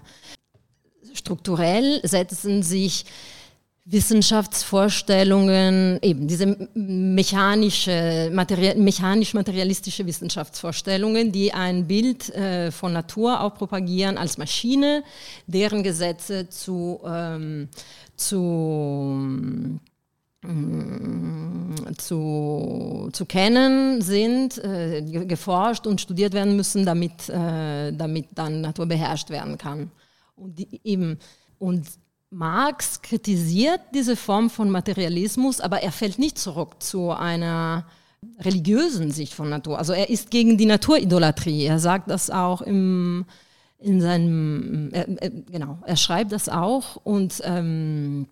strukturell 1.13 2.01
setzen 2.05 2.63
sich 2.63 3.05
Wissenschaftsvorstellungen, 3.93 5.99
eben 6.03 6.29
diese 6.29 6.69
mechanische, 6.75 8.31
materi 8.33 8.77
mechanisch-materialistische 8.77 10.07
Wissenschaftsvorstellungen, 10.07 11.33
die 11.33 11.53
ein 11.53 11.89
Bild 11.89 12.31
äh, 12.31 12.71
von 12.71 12.93
Natur 12.93 13.41
auch 13.41 13.55
propagieren 13.55 14.17
als 14.17 14.39
Maschine, 14.39 15.03
deren 15.49 15.83
Gesetze 15.83 16.49
zu, 16.49 17.01
ähm, 17.05 17.69
zu 18.17 18.37
mm, 20.43 21.41
zu, 21.99 23.09
zu 23.13 23.27
kennen 23.27 24.03
sind, 24.03 24.59
äh, 24.59 25.03
geforscht 25.03 25.87
und 25.87 26.01
studiert 26.01 26.33
werden 26.33 26.57
müssen, 26.57 26.85
damit, 26.85 27.29
äh, 27.29 27.93
damit 27.93 28.27
dann 28.35 28.61
Natur 28.61 28.87
beherrscht 28.87 29.31
werden 29.31 29.59
kann. 29.59 29.91
Und 30.37 30.59
die, 30.59 30.81
eben, 30.85 31.19
und 31.59 31.87
Marx 32.31 33.03
kritisiert 33.03 33.81
diese 33.93 34.15
Form 34.15 34.51
von 34.51 34.71
Materialismus, 34.71 35.61
aber 35.61 35.83
er 35.83 35.91
fällt 35.91 36.19
nicht 36.19 36.39
zurück 36.39 36.81
zu 36.81 37.11
einer 37.11 37.87
religiösen 38.39 39.11
Sicht 39.11 39.35
von 39.35 39.49
Natur. 39.49 39.79
Also 39.79 39.93
er 39.93 40.11
ist 40.11 40.31
gegen 40.31 40.57
die 40.57 40.67
Naturidolatrie. 40.67 41.65
Er 41.65 41.81
sagt 41.81 42.09
das 42.09 42.31
auch 42.31 42.63
im, 42.63 43.25
in 43.79 44.01
seinem, 44.01 44.91
äh, 44.93 45.31
genau, 45.51 45.79
er 45.85 45.97
schreibt 45.97 46.31
das 46.31 46.49
auch 46.49 46.97
und 47.03 47.43
ähm, 47.45 48.27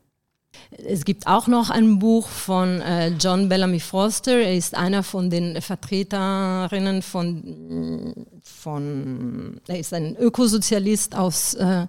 es 0.84 1.04
gibt 1.04 1.26
auch 1.26 1.46
noch 1.48 1.70
ein 1.70 1.98
Buch 1.98 2.28
von 2.28 2.80
äh, 2.80 3.08
John 3.08 3.48
Bellamy 3.48 3.80
Foster. 3.80 4.38
Er 4.38 4.54
ist 4.54 4.76
einer 4.76 5.02
von 5.02 5.28
den 5.28 5.60
Vertreterinnen 5.60 7.02
von, 7.02 8.14
von 8.42 9.60
er 9.66 9.78
ist 9.78 9.92
ein 9.92 10.16
Ökosozialist 10.16 11.16
aus 11.16 11.54
äh, 11.54 11.86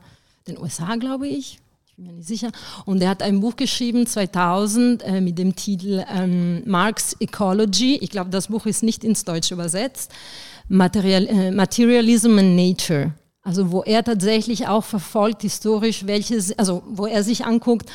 den 0.47 0.57
USA, 0.57 0.95
glaube 0.95 1.27
ich 1.27 1.59
bin 1.99 2.07
mir 2.07 2.13
nicht 2.13 2.29
sicher. 2.29 2.51
Und 2.85 3.01
er 3.01 3.09
hat 3.09 3.21
ein 3.21 3.41
Buch 3.41 3.57
geschrieben, 3.57 4.07
2000, 4.07 5.03
äh, 5.03 5.19
mit 5.19 5.37
dem 5.37 5.55
Titel 5.55 6.05
ähm, 6.09 6.63
Marx 6.65 7.13
Ecology. 7.19 7.97
Ich 8.01 8.09
glaube, 8.09 8.29
das 8.29 8.47
Buch 8.47 8.65
ist 8.65 8.83
nicht 8.83 9.03
ins 9.03 9.25
Deutsche 9.25 9.53
übersetzt. 9.53 10.09
Material, 10.69 11.27
äh, 11.27 11.51
Materialism 11.51 12.37
and 12.37 12.55
Nature. 12.55 13.13
Also 13.41 13.71
wo 13.71 13.83
er 13.83 14.01
tatsächlich 14.03 14.67
auch 14.67 14.85
verfolgt 14.85 15.41
historisch, 15.41 16.05
welches, 16.05 16.57
also 16.57 16.83
wo 16.87 17.05
er 17.05 17.21
sich 17.21 17.45
anguckt, 17.45 17.89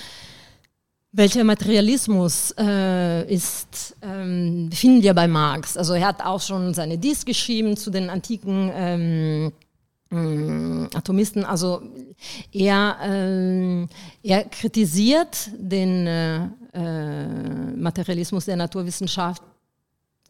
welcher 1.13 1.45
Materialismus 1.45 2.55
äh, 2.59 3.33
ist, 3.33 3.97
ähm, 4.03 4.71
finden 4.71 5.03
wir 5.03 5.15
bei 5.15 5.29
Marx. 5.29 5.79
Also 5.79 5.95
er 5.95 6.09
hat 6.09 6.23
auch 6.23 6.43
schon 6.43 6.75
seine 6.75 6.99
Dies 6.99 7.25
geschrieben 7.25 7.79
zu 7.79 7.91
den 7.91 8.11
antiken 8.11 8.71
ähm, 8.75 9.53
Mm, 10.15 10.87
Atomisten, 10.95 11.45
also 11.45 11.83
er, 12.53 12.97
äh, 13.03 13.87
er 14.23 14.45
kritisiert 14.45 15.51
den 15.59 16.07
äh, 16.07 16.45
äh, 16.73 17.77
Materialismus 17.77 18.45
der 18.45 18.57
Naturwissenschaft 18.57 19.43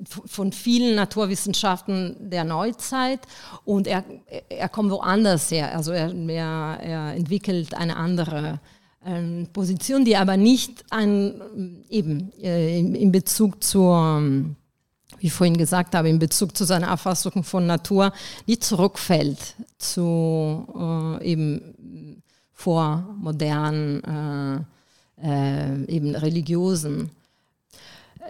von 0.08 0.52
vielen 0.52 0.96
Naturwissenschaften 0.96 2.16
der 2.18 2.44
Neuzeit 2.44 3.20
und 3.64 3.86
er, 3.86 4.04
er 4.48 4.68
kommt 4.70 4.90
woanders 4.90 5.50
her. 5.50 5.74
Also 5.76 5.92
er, 5.92 6.12
er, 6.28 6.80
er 6.80 7.14
entwickelt 7.14 7.74
eine 7.74 7.96
andere 7.96 8.60
ähm, 9.04 9.48
Position, 9.52 10.04
die 10.04 10.16
aber 10.16 10.38
nicht 10.38 10.84
ein, 10.90 11.84
eben 11.90 12.32
äh, 12.42 12.78
in, 12.78 12.94
in 12.94 13.12
Bezug 13.12 13.62
zur 13.62 14.56
wie 15.18 15.28
ich 15.28 15.32
vorhin 15.32 15.56
gesagt 15.56 15.94
habe, 15.94 16.08
in 16.08 16.18
Bezug 16.18 16.56
zu 16.56 16.64
seiner 16.64 16.88
Erfassung 16.88 17.44
von 17.44 17.66
Natur 17.66 18.12
nicht 18.46 18.64
zurückfällt 18.64 19.54
zu 19.78 21.18
äh, 21.20 21.24
eben 21.24 22.22
vormodernen, 22.52 24.66
äh, 25.22 25.26
äh, 25.26 25.84
eben 25.86 26.14
religiösen 26.14 27.10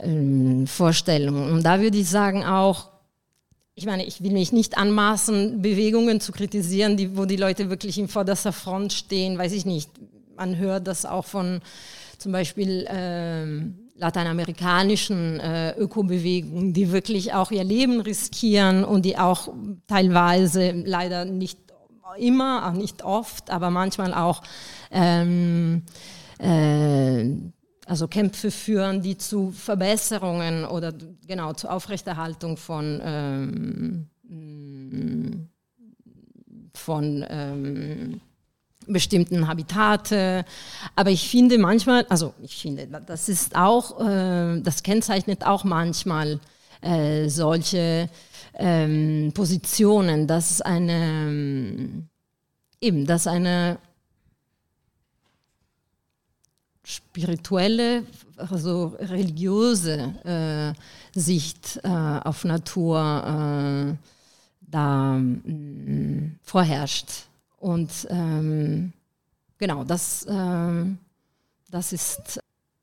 ähm, 0.02 0.66
Vorstellungen. 0.66 1.52
Und 1.52 1.62
da 1.62 1.81
würde 1.81 1.98
ich 1.98 2.09
sagen 2.09 2.44
auch, 2.44 2.89
ich 3.77 3.86
meine, 3.86 4.05
ich 4.05 4.23
will 4.23 4.32
mich 4.32 4.52
nicht 4.52 4.78
anmaßen, 4.78 5.62
Bewegungen 5.62 6.20
zu 6.20 6.32
kritisieren, 6.32 6.97
die, 6.97 7.16
wo 7.16 7.24
die 7.24 7.36
Leute 7.36 7.70
wirklich 7.70 7.98
in 7.98 8.09
vorderster 8.09 8.52
Front 8.52 8.93
stehen, 8.93 9.36
weiß 9.36 9.52
ich 9.52 9.66
nicht. 9.66 9.90
Man 10.36 10.56
hört 10.56 10.86
das 10.86 11.05
auch 11.05 11.24
von 11.24 11.61
zum 12.19 12.32
Beispiel 12.32 12.86
ähm, 12.89 13.78
lateinamerikanischen 13.95 15.41
äh, 15.41 15.77
Ökobewegungen, 15.77 16.73
die 16.73 16.93
wirklich 16.93 17.33
auch 17.33 17.51
ihr 17.51 17.65
Leben 17.65 18.01
riskieren 18.01 18.85
und 18.85 19.05
die 19.05 19.16
auch 19.19 19.53
teilweise 19.87 20.73
leider 20.73 21.25
nicht 21.25 21.59
immer, 22.19 22.69
auch 22.69 22.73
nicht 22.73 23.03
oft, 23.03 23.51
aber 23.51 23.71
manchmal 23.71 24.15
auch 24.15 24.43
ähm, 24.91 25.83
äh, 26.39 27.25
also 27.87 28.09
Kämpfe 28.09 28.51
führen, 28.51 29.03
die 29.03 29.16
zu 29.19 29.51
Verbesserungen 29.53 30.65
oder 30.65 30.93
genau 31.27 31.53
zur 31.53 31.73
Aufrechterhaltung 31.73 32.57
von 32.57 33.01
ähm, 33.05 34.09
von 36.75 37.25
ähm, 37.29 38.21
bestimmten 38.86 39.48
Habitate. 39.48 40.44
Aber 40.97 41.11
ich 41.11 41.28
finde 41.28 41.59
manchmal, 41.59 42.05
also 42.09 42.35
ich 42.43 42.56
finde, 42.56 42.86
das 43.06 43.28
ist 43.28 43.56
auch, 43.56 44.01
äh, 44.01 44.61
das 44.61 44.82
kennzeichnet 44.82 45.44
auch 45.44 45.65
manchmal 45.65 46.40
äh, 46.81 47.28
solche 47.28 48.09
ähm, 48.55 49.32
Positionen, 49.35 50.27
dass 50.27 50.61
eine, 50.61 50.93
ähm, 50.93 52.09
eben, 52.81 53.06
dass 53.06 53.27
eine 53.27 53.78
spirituelle, 56.85 58.05
also 58.36 58.94
religiöse 58.98 60.74
äh, 61.15 61.19
Sicht 61.19 61.81
auf 61.85 62.44
Natur 62.44 63.97
da 64.74 65.12
mh, 65.16 66.32
vorherrscht. 66.43 67.27
Und 67.65 68.07
ähm, 68.11 68.93
genau, 69.57 69.85
das, 69.85 70.27
ähm, 70.28 70.99
das 71.70 71.95
ist, 71.95 72.39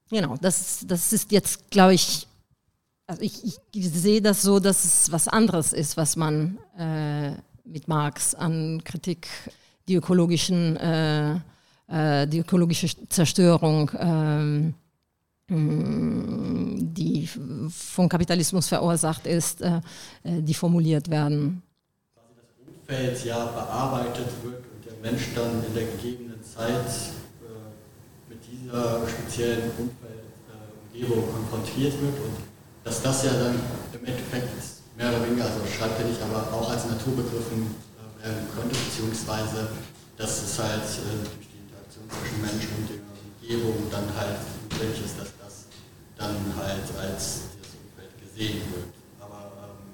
genau, 0.09 0.37
das, 0.41 0.83
das 0.87 1.13
ist 1.13 1.31
jetzt, 1.31 1.69
glaube 1.69 1.93
ich, 1.93 2.27
also 3.05 3.21
ich, 3.21 3.59
ich, 3.75 3.91
sehe 3.91 4.23
das 4.23 4.41
so, 4.41 4.59
dass 4.59 4.83
es 4.83 5.11
was 5.11 5.27
anderes 5.27 5.71
ist, 5.71 5.97
was 5.97 6.15
man 6.15 6.57
äh, 6.79 7.33
mit 7.63 7.87
Marx 7.87 8.33
an 8.33 8.83
Kritik, 8.83 9.27
die 9.87 9.93
ökologischen, 9.93 10.77
äh, 10.77 11.35
äh, 11.87 12.25
die 12.25 12.39
ökologische 12.39 12.87
Zerstörung, 13.07 13.91
ähm, 13.99 14.73
die 15.47 17.29
vom 17.69 18.09
Kapitalismus 18.09 18.67
verursacht 18.67 19.27
ist, 19.27 19.61
äh, 19.61 19.79
äh, 20.23 20.41
die 20.41 20.55
formuliert 20.55 21.07
werden. 21.11 21.61
Das 22.15 22.23
Umfeld 22.67 23.25
ja 23.25 23.45
bearbeitet 23.45 24.25
wird 24.41 24.70
Mensch 25.01 25.33
dann 25.35 25.63
in 25.65 25.73
der 25.73 25.85
gegebenen 25.85 26.43
Zeit 26.43 26.87
äh, 27.41 28.29
mit 28.29 28.39
dieser 28.45 29.07
speziellen 29.07 29.71
Umwelt, 29.77 30.21
Umgebung 30.93 31.23
konfrontiert 31.31 31.93
wird 32.01 32.17
und 32.19 32.35
dass 32.83 33.01
das 33.01 33.23
ja 33.23 33.31
dann 33.33 33.55
im 33.93 34.05
Endeffekt 34.05 34.49
mehr 34.97 35.09
oder 35.09 35.25
weniger, 35.25 35.45
also 35.45 35.61
schreibt 35.65 35.99
er 35.99 36.07
nicht, 36.07 36.21
aber 36.21 36.51
auch 36.53 36.69
als 36.69 36.85
Natur 36.85 37.15
begriffen 37.15 37.75
äh, 38.19 38.25
werden 38.25 38.47
könnte, 38.53 38.75
beziehungsweise 38.75 39.69
dass 40.17 40.43
es 40.43 40.59
halt 40.59 40.83
äh, 40.83 41.25
durch 41.25 41.47
die 41.49 41.59
Interaktion 41.65 42.05
zwischen 42.05 42.41
Mensch 42.41 42.65
und 42.77 42.85
der 42.89 43.01
Umgebung 43.01 43.89
dann 43.89 44.05
halt 44.13 44.37
notwendig 44.61 45.05
ist, 45.05 45.17
dass 45.17 45.31
das 45.41 45.65
dann 46.17 46.35
halt 46.57 46.85
als 46.99 47.49
das 47.57 47.73
Umfeld 47.81 48.13
gesehen 48.21 48.61
wird. 48.69 48.93
Aber 49.19 49.73
ähm, 49.73 49.89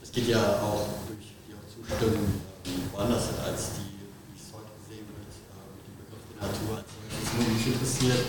das 0.00 0.12
geht 0.12 0.28
ja 0.28 0.60
auch 0.60 0.84
durch 1.08 1.32
die 1.48 1.54
auch 1.56 1.64
Zustimmung 1.64 2.40
woanders 2.92 3.32
als 3.40 3.80
die, 3.80 3.96
wie 3.96 4.36
es 4.36 4.52
heute 4.52 4.68
gesehen 4.84 5.08
wird, 5.08 5.32
äh, 5.32 5.64
mit 5.96 6.08
Natur 6.40 6.78
als 6.78 6.88
solches. 6.88 7.52
Mich 7.52 7.66
interessiert, 7.74 8.24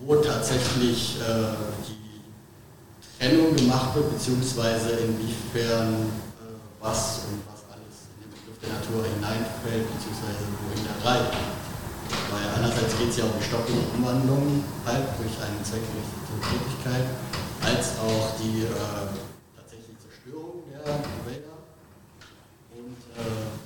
wo 0.00 0.16
tatsächlich 0.16 1.20
äh, 1.20 1.54
die 1.86 2.00
Trennung 3.18 3.54
gemacht 3.54 3.94
wird, 3.94 4.12
beziehungsweise 4.12 4.90
inwiefern 5.04 5.94
äh, 6.40 6.56
was 6.80 7.28
und 7.28 7.44
was 7.44 7.60
alles 7.68 8.08
in 8.16 8.24
den 8.24 8.30
Begriff 8.32 8.58
der 8.64 8.72
Natur 8.80 9.04
hineinfällt, 9.04 9.84
beziehungsweise 9.92 10.40
wohin 10.64 10.84
der 10.88 10.96
reicht. 11.04 11.36
Weil 12.32 12.46
einerseits 12.56 12.96
geht 12.98 13.10
es 13.10 13.16
ja 13.18 13.24
um 13.24 13.36
die 13.38 13.44
Stoppumwandlung 13.44 14.64
halt 14.86 15.04
durch 15.20 15.36
eine 15.36 15.60
zweckgerichtete 15.62 16.34
Tätigkeit, 16.48 17.06
als 17.62 17.98
auch 18.00 18.34
die 18.40 18.64
äh, 18.64 19.14
tatsächliche 19.54 20.00
Zerstörung 20.00 20.64
der 20.72 20.80
Wälder. 21.28 21.60
Und 22.72 22.98
äh, 23.20 23.60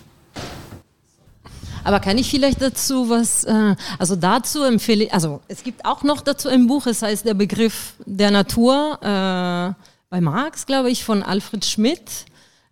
aber 1.84 2.00
kann 2.00 2.18
ich 2.18 2.30
vielleicht 2.30 2.60
dazu 2.60 3.08
was, 3.08 3.44
äh, 3.44 3.76
also 3.98 4.16
dazu 4.16 4.62
empfehle 4.62 5.04
ich, 5.04 5.14
also 5.14 5.40
es 5.48 5.62
gibt 5.62 5.84
auch 5.84 6.02
noch 6.02 6.22
dazu 6.22 6.48
ein 6.48 6.66
Buch, 6.66 6.86
es 6.86 7.02
heißt 7.02 7.26
der 7.26 7.34
Begriff 7.34 7.94
der 8.06 8.30
Natur 8.30 8.98
äh, 9.02 9.74
bei 10.10 10.20
Marx, 10.20 10.66
glaube 10.66 10.90
ich, 10.90 11.04
von 11.04 11.22
Alfred 11.22 11.64
Schmidt. 11.64 12.24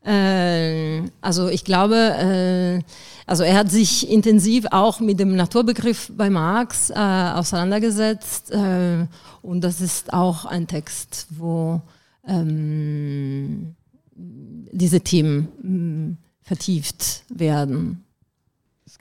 Äh, 0.05 1.03
also 1.21 1.49
ich 1.49 1.65
glaube, 1.65 1.97
äh, 1.97 2.83
also 3.27 3.45
er 3.45 3.57
hat 3.57 3.71
sich 3.71 4.11
intensiv 4.11 4.67
auch 4.71 5.01
mit 5.01 5.21
dem 5.21 5.37
Naturbegriff 5.37 6.11
bei 6.17 6.31
Marx 6.31 6.91
äh, 6.91 6.95
auseinandergesetzt 6.95 8.51
äh, 8.51 9.07
und 9.43 9.63
das 9.63 9.81
ist 9.81 10.13
auch 10.13 10.45
ein 10.45 10.67
Text, 10.67 11.27
wo 11.31 11.81
ähm, 12.27 13.75
diese 14.15 15.01
Themen 15.01 15.49
mh, 15.63 16.17
vertieft 16.43 17.25
werden. 17.29 18.05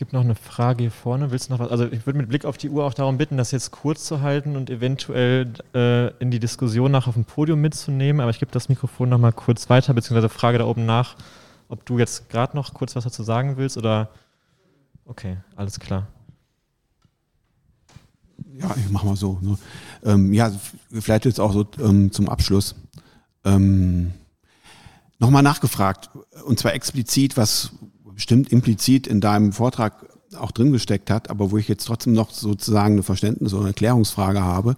Gibt 0.02 0.14
noch 0.14 0.22
eine 0.22 0.34
Frage 0.34 0.86
hier 0.86 0.92
vorne. 0.92 1.30
Willst 1.30 1.50
du 1.50 1.54
noch 1.54 1.60
was? 1.60 1.70
Also 1.70 1.86
ich 1.86 2.08
würde 2.08 2.18
mit 2.18 2.28
Blick 2.28 2.44
auf 2.44 2.58
die 2.58 2.72
Uhr 2.72 2.84
auch 2.86 2.96
darum 2.96 3.20
bitten, 3.20 3.38
das 3.38 3.52
jetzt 3.52 3.70
kurz 3.70 4.04
zu 4.04 4.22
halten 4.22 4.56
und 4.56 4.72
eventuell 4.72 5.54
äh, 5.76 6.08
in 6.18 6.32
die 6.32 6.40
Diskussion 6.40 6.90
nach 6.90 7.06
auf 7.06 7.14
dem 7.14 7.24
Podium 7.24 7.62
mitzunehmen. 7.62 8.20
Aber 8.20 8.32
ich 8.32 8.40
gebe 8.40 8.52
das 8.52 8.68
Mikrofon 8.68 9.10
noch 9.10 9.20
mal 9.20 9.32
kurz 9.32 9.70
weiter, 9.70 9.94
beziehungsweise 9.94 10.28
frage 10.28 10.58
da 10.58 10.66
oben 10.66 10.88
nach, 10.88 11.18
ob 11.68 11.86
du 11.86 12.00
jetzt 12.00 12.30
gerade 12.30 12.58
noch 12.58 12.74
kurz 12.74 12.96
was 12.96 13.04
dazu 13.04 13.22
sagen 13.22 13.58
willst 13.58 13.78
oder. 13.78 14.10
Okay, 15.06 15.38
alles 15.56 15.80
klar. 15.80 16.08
Ja, 18.56 18.74
ich 18.76 18.90
mach 18.90 19.04
mal 19.04 19.16
so. 19.16 19.38
Ne? 19.40 19.56
Ähm, 20.04 20.34
ja, 20.34 20.52
vielleicht 20.92 21.26
jetzt 21.26 21.40
auch 21.40 21.54
so 21.54 21.68
ähm, 21.80 22.12
zum 22.12 22.28
Abschluss. 22.28 22.74
Ähm, 23.46 24.14
Nochmal 25.20 25.44
nachgefragt, 25.44 26.10
und 26.46 26.58
zwar 26.58 26.74
explizit, 26.74 27.38
was 27.38 27.74
bestimmt 28.14 28.52
implizit 28.52 29.08
in 29.08 29.22
deinem 29.22 29.54
Vortrag 29.54 30.06
auch 30.38 30.52
drin 30.52 30.72
gesteckt 30.72 31.10
hat, 31.10 31.30
aber 31.30 31.52
wo 31.52 31.58
ich 31.58 31.68
jetzt 31.68 31.86
trotzdem 31.86 32.14
noch 32.14 32.32
sozusagen 32.32 32.94
eine 32.94 33.04
Verständnis- 33.04 33.54
oder 33.54 33.68
Erklärungsfrage 33.68 34.42
habe. 34.42 34.76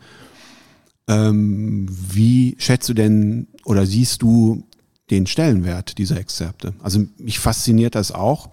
Ähm, 1.07 1.88
wie 1.89 2.55
schätzt 2.60 2.89
du 2.89 2.93
denn 2.93 3.47
oder 3.65 3.85
siehst 3.85 4.22
du 4.22 4.64
den 5.10 5.27
Stellenwert 5.27 5.97
dieser 5.97 6.18
Exzerpte? 6.18 6.73
Also 6.81 7.05
mich 7.18 7.39
fasziniert 7.39 7.95
das 7.95 8.11
auch 8.11 8.49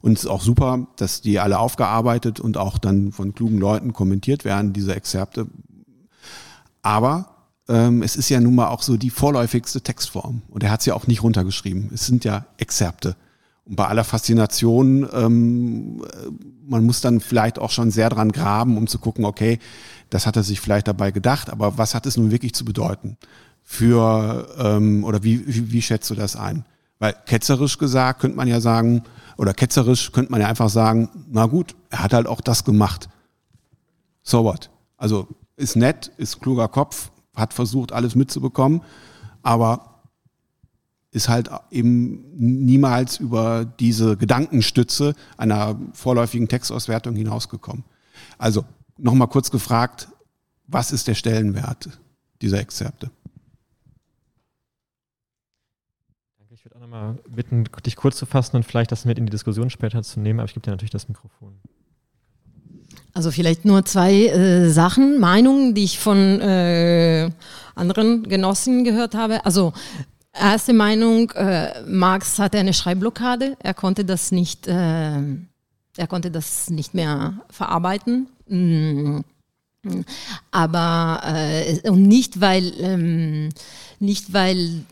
und 0.00 0.18
es 0.18 0.24
ist 0.24 0.30
auch 0.30 0.42
super, 0.42 0.86
dass 0.96 1.22
die 1.22 1.38
alle 1.38 1.58
aufgearbeitet 1.58 2.40
und 2.40 2.56
auch 2.56 2.78
dann 2.78 3.12
von 3.12 3.34
klugen 3.34 3.58
Leuten 3.58 3.92
kommentiert 3.92 4.44
werden, 4.44 4.72
diese 4.72 4.94
Exzerpte. 4.94 5.46
Aber 6.82 7.34
ähm, 7.68 8.02
es 8.02 8.16
ist 8.16 8.28
ja 8.28 8.40
nun 8.40 8.54
mal 8.54 8.68
auch 8.68 8.82
so 8.82 8.96
die 8.96 9.10
vorläufigste 9.10 9.80
Textform 9.80 10.42
und 10.48 10.62
er 10.62 10.70
hat 10.70 10.80
es 10.80 10.86
ja 10.86 10.94
auch 10.94 11.06
nicht 11.06 11.22
runtergeschrieben. 11.22 11.90
Es 11.94 12.06
sind 12.06 12.24
ja 12.24 12.44
Exzerpte. 12.58 13.16
Und 13.66 13.76
bei 13.76 13.86
aller 13.86 14.04
Faszination, 14.04 15.08
ähm, 15.12 16.04
man 16.66 16.84
muss 16.84 17.00
dann 17.00 17.20
vielleicht 17.20 17.58
auch 17.58 17.70
schon 17.70 17.90
sehr 17.90 18.10
dran 18.10 18.32
graben, 18.32 18.76
um 18.76 18.86
zu 18.86 18.98
gucken, 18.98 19.24
okay, 19.24 19.58
das 20.10 20.26
hat 20.26 20.36
er 20.36 20.42
sich 20.42 20.60
vielleicht 20.60 20.86
dabei 20.88 21.10
gedacht, 21.10 21.50
aber 21.50 21.78
was 21.78 21.94
hat 21.94 22.06
es 22.06 22.16
nun 22.16 22.30
wirklich 22.30 22.54
zu 22.54 22.64
bedeuten? 22.64 23.16
Für, 23.62 24.48
ähm, 24.58 25.04
oder 25.04 25.22
wie, 25.22 25.46
wie, 25.46 25.72
wie 25.72 25.82
schätzt 25.82 26.10
du 26.10 26.14
das 26.14 26.36
ein? 26.36 26.64
Weil 26.98 27.14
ketzerisch 27.26 27.78
gesagt 27.78 28.20
könnte 28.20 28.36
man 28.36 28.48
ja 28.48 28.60
sagen, 28.60 29.02
oder 29.36 29.54
ketzerisch 29.54 30.12
könnte 30.12 30.30
man 30.30 30.40
ja 30.40 30.48
einfach 30.48 30.68
sagen, 30.68 31.08
na 31.30 31.46
gut, 31.46 31.74
er 31.90 32.02
hat 32.02 32.12
halt 32.12 32.26
auch 32.26 32.40
das 32.40 32.64
gemacht. 32.64 33.08
So 34.22 34.44
what? 34.44 34.70
Also 34.96 35.28
ist 35.56 35.76
nett, 35.76 36.12
ist 36.18 36.40
kluger 36.40 36.68
Kopf, 36.68 37.10
hat 37.34 37.54
versucht, 37.54 37.92
alles 37.92 38.14
mitzubekommen, 38.14 38.82
aber 39.42 39.93
ist 41.14 41.28
halt 41.28 41.48
eben 41.70 42.24
niemals 42.36 43.18
über 43.18 43.64
diese 43.64 44.16
Gedankenstütze 44.16 45.14
einer 45.36 45.78
vorläufigen 45.92 46.48
Textauswertung 46.48 47.14
hinausgekommen. 47.14 47.84
Also 48.36 48.64
nochmal 48.98 49.28
kurz 49.28 49.52
gefragt, 49.52 50.08
was 50.66 50.90
ist 50.90 51.06
der 51.06 51.14
Stellenwert 51.14 51.88
dieser 52.42 52.58
Exzerpte? 52.58 53.10
Danke, 56.38 56.54
ich 56.54 56.64
würde 56.64 56.76
auch 56.76 56.80
nochmal 56.80 57.16
bitten, 57.28 57.64
dich 57.86 57.94
kurz 57.94 58.16
zu 58.16 58.26
fassen 58.26 58.56
und 58.56 58.64
vielleicht 58.64 58.90
das 58.90 59.04
mit 59.04 59.16
in 59.16 59.26
die 59.26 59.30
Diskussion 59.30 59.70
später 59.70 60.02
zu 60.02 60.18
nehmen, 60.18 60.40
aber 60.40 60.48
ich 60.48 60.54
gebe 60.54 60.64
dir 60.64 60.72
natürlich 60.72 60.90
das 60.90 61.06
Mikrofon. 61.06 61.54
Also 63.12 63.30
vielleicht 63.30 63.64
nur 63.64 63.84
zwei 63.84 64.26
äh, 64.26 64.68
Sachen, 64.70 65.20
Meinungen, 65.20 65.74
die 65.74 65.84
ich 65.84 66.00
von 66.00 66.40
äh, 66.40 67.30
anderen 67.76 68.24
Genossen 68.24 68.82
gehört 68.82 69.14
habe. 69.14 69.46
Also 69.46 69.72
Erste 70.36 70.72
Meinung, 70.72 71.30
äh, 71.32 71.82
Marx 71.86 72.38
hatte 72.38 72.58
eine 72.58 72.74
Schreibblockade. 72.74 73.56
Er 73.60 73.74
konnte 73.74 74.04
das 74.04 74.32
nicht, 74.32 74.66
äh, 74.66 74.72
er 74.72 76.06
konnte 76.08 76.30
das 76.30 76.70
nicht 76.70 76.92
mehr 76.94 77.34
verarbeiten. 77.50 78.26
Mm. 78.48 79.20
Aber 80.50 81.20
äh, 81.24 81.88
und 81.88 82.02
nicht 82.02 82.40
weil 82.40 82.72
ähm, 82.80 83.50
nicht 84.00 84.32
weil 84.32 84.84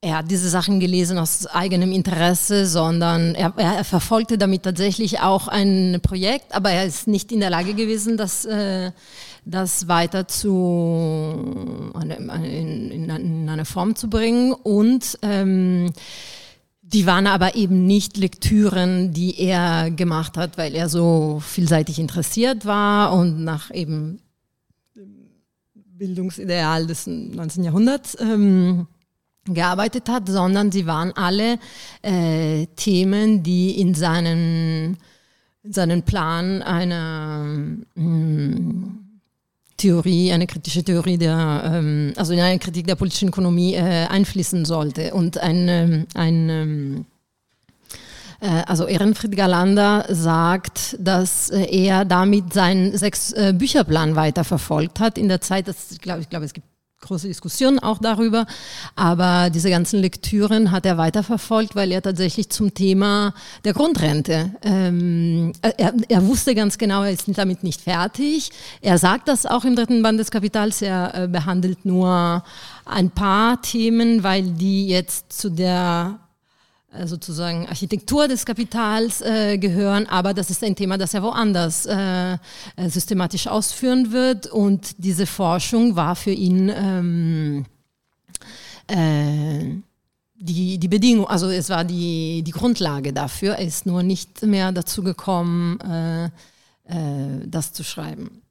er 0.00 0.22
diese 0.22 0.48
Sachen 0.48 0.78
gelesen 0.78 1.18
aus 1.18 1.46
eigenem 1.46 1.90
Interesse, 1.92 2.66
sondern 2.66 3.34
er, 3.34 3.52
er, 3.56 3.84
verfolgte 3.84 4.38
damit 4.38 4.62
tatsächlich 4.62 5.20
auch 5.20 5.48
ein 5.48 6.00
Projekt, 6.02 6.54
aber 6.54 6.70
er 6.70 6.84
ist 6.84 7.08
nicht 7.08 7.32
in 7.32 7.40
der 7.40 7.50
Lage 7.50 7.74
gewesen, 7.74 8.16
das, 8.16 8.44
äh, 8.44 8.92
das 9.46 9.86
weiter 9.86 10.26
zu, 10.26 11.92
in, 12.02 12.10
in, 12.10 13.08
in, 13.08 13.48
eine 13.48 13.64
Form 13.64 13.94
zu 13.94 14.10
bringen. 14.10 14.52
Und 14.52 15.18
ähm, 15.22 15.92
die 16.82 17.06
waren 17.06 17.28
aber 17.28 17.54
eben 17.54 17.86
nicht 17.86 18.16
Lektüren, 18.16 19.12
die 19.12 19.38
er 19.40 19.90
gemacht 19.92 20.36
hat, 20.36 20.58
weil 20.58 20.74
er 20.74 20.88
so 20.88 21.40
vielseitig 21.40 22.00
interessiert 22.00 22.66
war 22.66 23.12
und 23.12 23.44
nach 23.44 23.72
eben 23.72 24.20
dem 24.96 25.28
Bildungsideal 25.74 26.88
des 26.88 27.06
19. 27.06 27.62
Jahrhunderts 27.62 28.16
ähm, 28.20 28.88
gearbeitet 29.44 30.08
hat, 30.08 30.28
sondern 30.28 30.72
sie 30.72 30.86
waren 30.86 31.12
alle 31.12 31.60
äh, 32.02 32.66
Themen, 32.74 33.44
die 33.44 33.80
in 33.80 33.94
seinen, 33.94 34.96
in 35.62 35.72
seinen 35.72 36.02
Plan 36.02 36.62
einer 36.62 37.44
mh, 37.94 39.05
Theorie, 39.76 40.32
eine 40.32 40.46
kritische 40.46 40.82
Theorie 40.82 41.18
der, 41.18 41.62
ähm, 41.64 42.12
also 42.16 42.32
in 42.32 42.40
eine 42.40 42.58
Kritik 42.58 42.86
der 42.86 42.94
politischen 42.94 43.28
Ökonomie 43.28 43.74
äh, 43.74 44.06
einfließen 44.06 44.64
sollte. 44.64 45.14
Und 45.14 45.38
ein, 45.38 45.68
ähm, 45.68 46.06
ein 46.14 46.48
ähm, 46.48 47.06
äh, 48.40 48.62
also 48.66 48.86
Ehrenfried 48.86 49.36
Galander 49.36 50.06
sagt, 50.08 50.96
dass 50.98 51.50
äh, 51.50 51.64
er 51.64 52.04
damit 52.04 52.52
seinen 52.52 52.96
sechs 52.96 53.32
äh, 53.32 53.54
Bücherplan 53.56 54.16
weiterverfolgt 54.16 55.00
hat 55.00 55.18
in 55.18 55.28
der 55.28 55.40
Zeit, 55.40 55.68
das, 55.68 55.90
ich 55.92 56.00
glaube, 56.00 56.20
ich 56.20 56.28
glaube, 56.28 56.44
es 56.44 56.52
gibt 56.52 56.66
große 57.06 57.28
Diskussion 57.28 57.78
auch 57.78 57.98
darüber. 57.98 58.46
Aber 58.94 59.50
diese 59.50 59.70
ganzen 59.70 60.00
Lektüren 60.00 60.70
hat 60.70 60.86
er 60.86 60.98
weiterverfolgt, 60.98 61.74
weil 61.74 61.92
er 61.92 62.02
tatsächlich 62.02 62.50
zum 62.50 62.74
Thema 62.74 63.34
der 63.64 63.72
Grundrente, 63.72 64.52
ähm, 64.62 65.52
er, 65.62 65.94
er 66.08 66.26
wusste 66.26 66.54
ganz 66.54 66.78
genau, 66.78 67.02
er 67.02 67.12
ist 67.12 67.26
damit 67.34 67.62
nicht 67.62 67.80
fertig. 67.80 68.50
Er 68.80 68.98
sagt 68.98 69.28
das 69.28 69.46
auch 69.46 69.64
im 69.64 69.76
dritten 69.76 70.02
Band 70.02 70.20
des 70.20 70.30
Kapitals. 70.30 70.82
Er 70.82 71.14
äh, 71.14 71.28
behandelt 71.28 71.84
nur 71.84 72.44
ein 72.84 73.10
paar 73.10 73.60
Themen, 73.62 74.22
weil 74.22 74.42
die 74.42 74.88
jetzt 74.88 75.32
zu 75.32 75.50
der 75.50 76.18
äh, 76.20 76.25
sozusagen 77.04 77.66
Architektur 77.66 78.28
des 78.28 78.46
Kapitals 78.46 79.20
äh, 79.20 79.58
gehören, 79.58 80.06
aber 80.06 80.34
das 80.34 80.50
ist 80.50 80.62
ein 80.64 80.74
Thema, 80.74 80.98
das 80.98 81.14
er 81.14 81.22
woanders 81.22 81.86
äh, 81.86 82.34
äh, 82.34 82.38
systematisch 82.88 83.46
ausführen 83.46 84.12
wird 84.12 84.46
und 84.46 84.94
diese 84.98 85.26
Forschung 85.26 85.96
war 85.96 86.16
für 86.16 86.30
ihn 86.30 86.70
ähm, 86.74 87.66
äh, 88.86 89.76
die, 90.38 90.78
die 90.78 90.88
Bedingung, 90.88 91.26
also 91.26 91.48
es 91.48 91.70
war 91.70 91.84
die, 91.84 92.42
die 92.42 92.50
Grundlage 92.50 93.12
dafür, 93.12 93.54
er 93.54 93.66
ist 93.66 93.86
nur 93.86 94.02
nicht 94.02 94.42
mehr 94.42 94.70
dazu 94.72 95.02
gekommen, 95.02 95.80
äh, 95.80 96.30
das 97.46 97.72
zu 97.72 97.82
schreiben. 97.82 98.42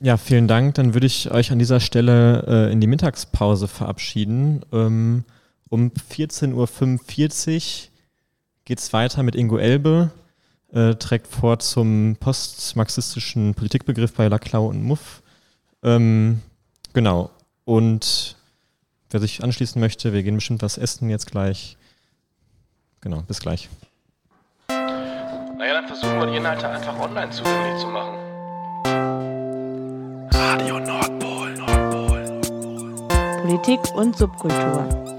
Ja, 0.00 0.18
vielen 0.18 0.48
Dank. 0.48 0.74
Dann 0.74 0.92
würde 0.92 1.06
ich 1.06 1.30
euch 1.30 1.50
an 1.50 1.58
dieser 1.58 1.80
Stelle 1.80 2.68
in 2.70 2.82
die 2.82 2.86
Mittagspause 2.86 3.68
verabschieden. 3.68 4.60
Ähm, 4.70 5.24
um 5.74 5.90
14.45 5.90 6.54
Uhr 6.54 7.90
geht 8.64 8.78
es 8.78 8.92
weiter 8.92 9.24
mit 9.24 9.34
Ingo 9.34 9.58
Elbe, 9.58 10.12
äh, 10.72 10.94
trägt 10.94 11.26
vor 11.26 11.58
zum 11.58 12.16
postmarxistischen 12.20 13.54
Politikbegriff 13.54 14.14
bei 14.14 14.28
Laclau 14.28 14.66
und 14.66 14.84
Muff. 14.84 15.20
Ähm, 15.82 16.40
genau. 16.92 17.30
Und 17.64 18.36
wer 19.10 19.18
sich 19.18 19.42
anschließen 19.42 19.80
möchte, 19.80 20.12
wir 20.12 20.22
gehen 20.22 20.36
bestimmt 20.36 20.62
was 20.62 20.78
essen 20.78 21.10
jetzt 21.10 21.26
gleich. 21.26 21.76
Genau, 23.00 23.22
bis 23.22 23.40
gleich. 23.40 23.68
Naja, 24.68 25.74
dann 25.74 25.88
versuchen 25.88 26.20
wir 26.20 26.26
die 26.26 26.36
Inhalte 26.36 26.68
einfach 26.68 26.96
online 27.00 27.30
zugänglich 27.30 27.80
zu 27.80 27.88
machen. 27.88 28.14
Radio 30.30 30.78
Nordpol, 30.78 31.54
Nordpol, 31.56 32.24
Nordpol. 32.24 33.42
Politik 33.42 33.80
und 33.96 34.16
Subkultur. 34.16 35.13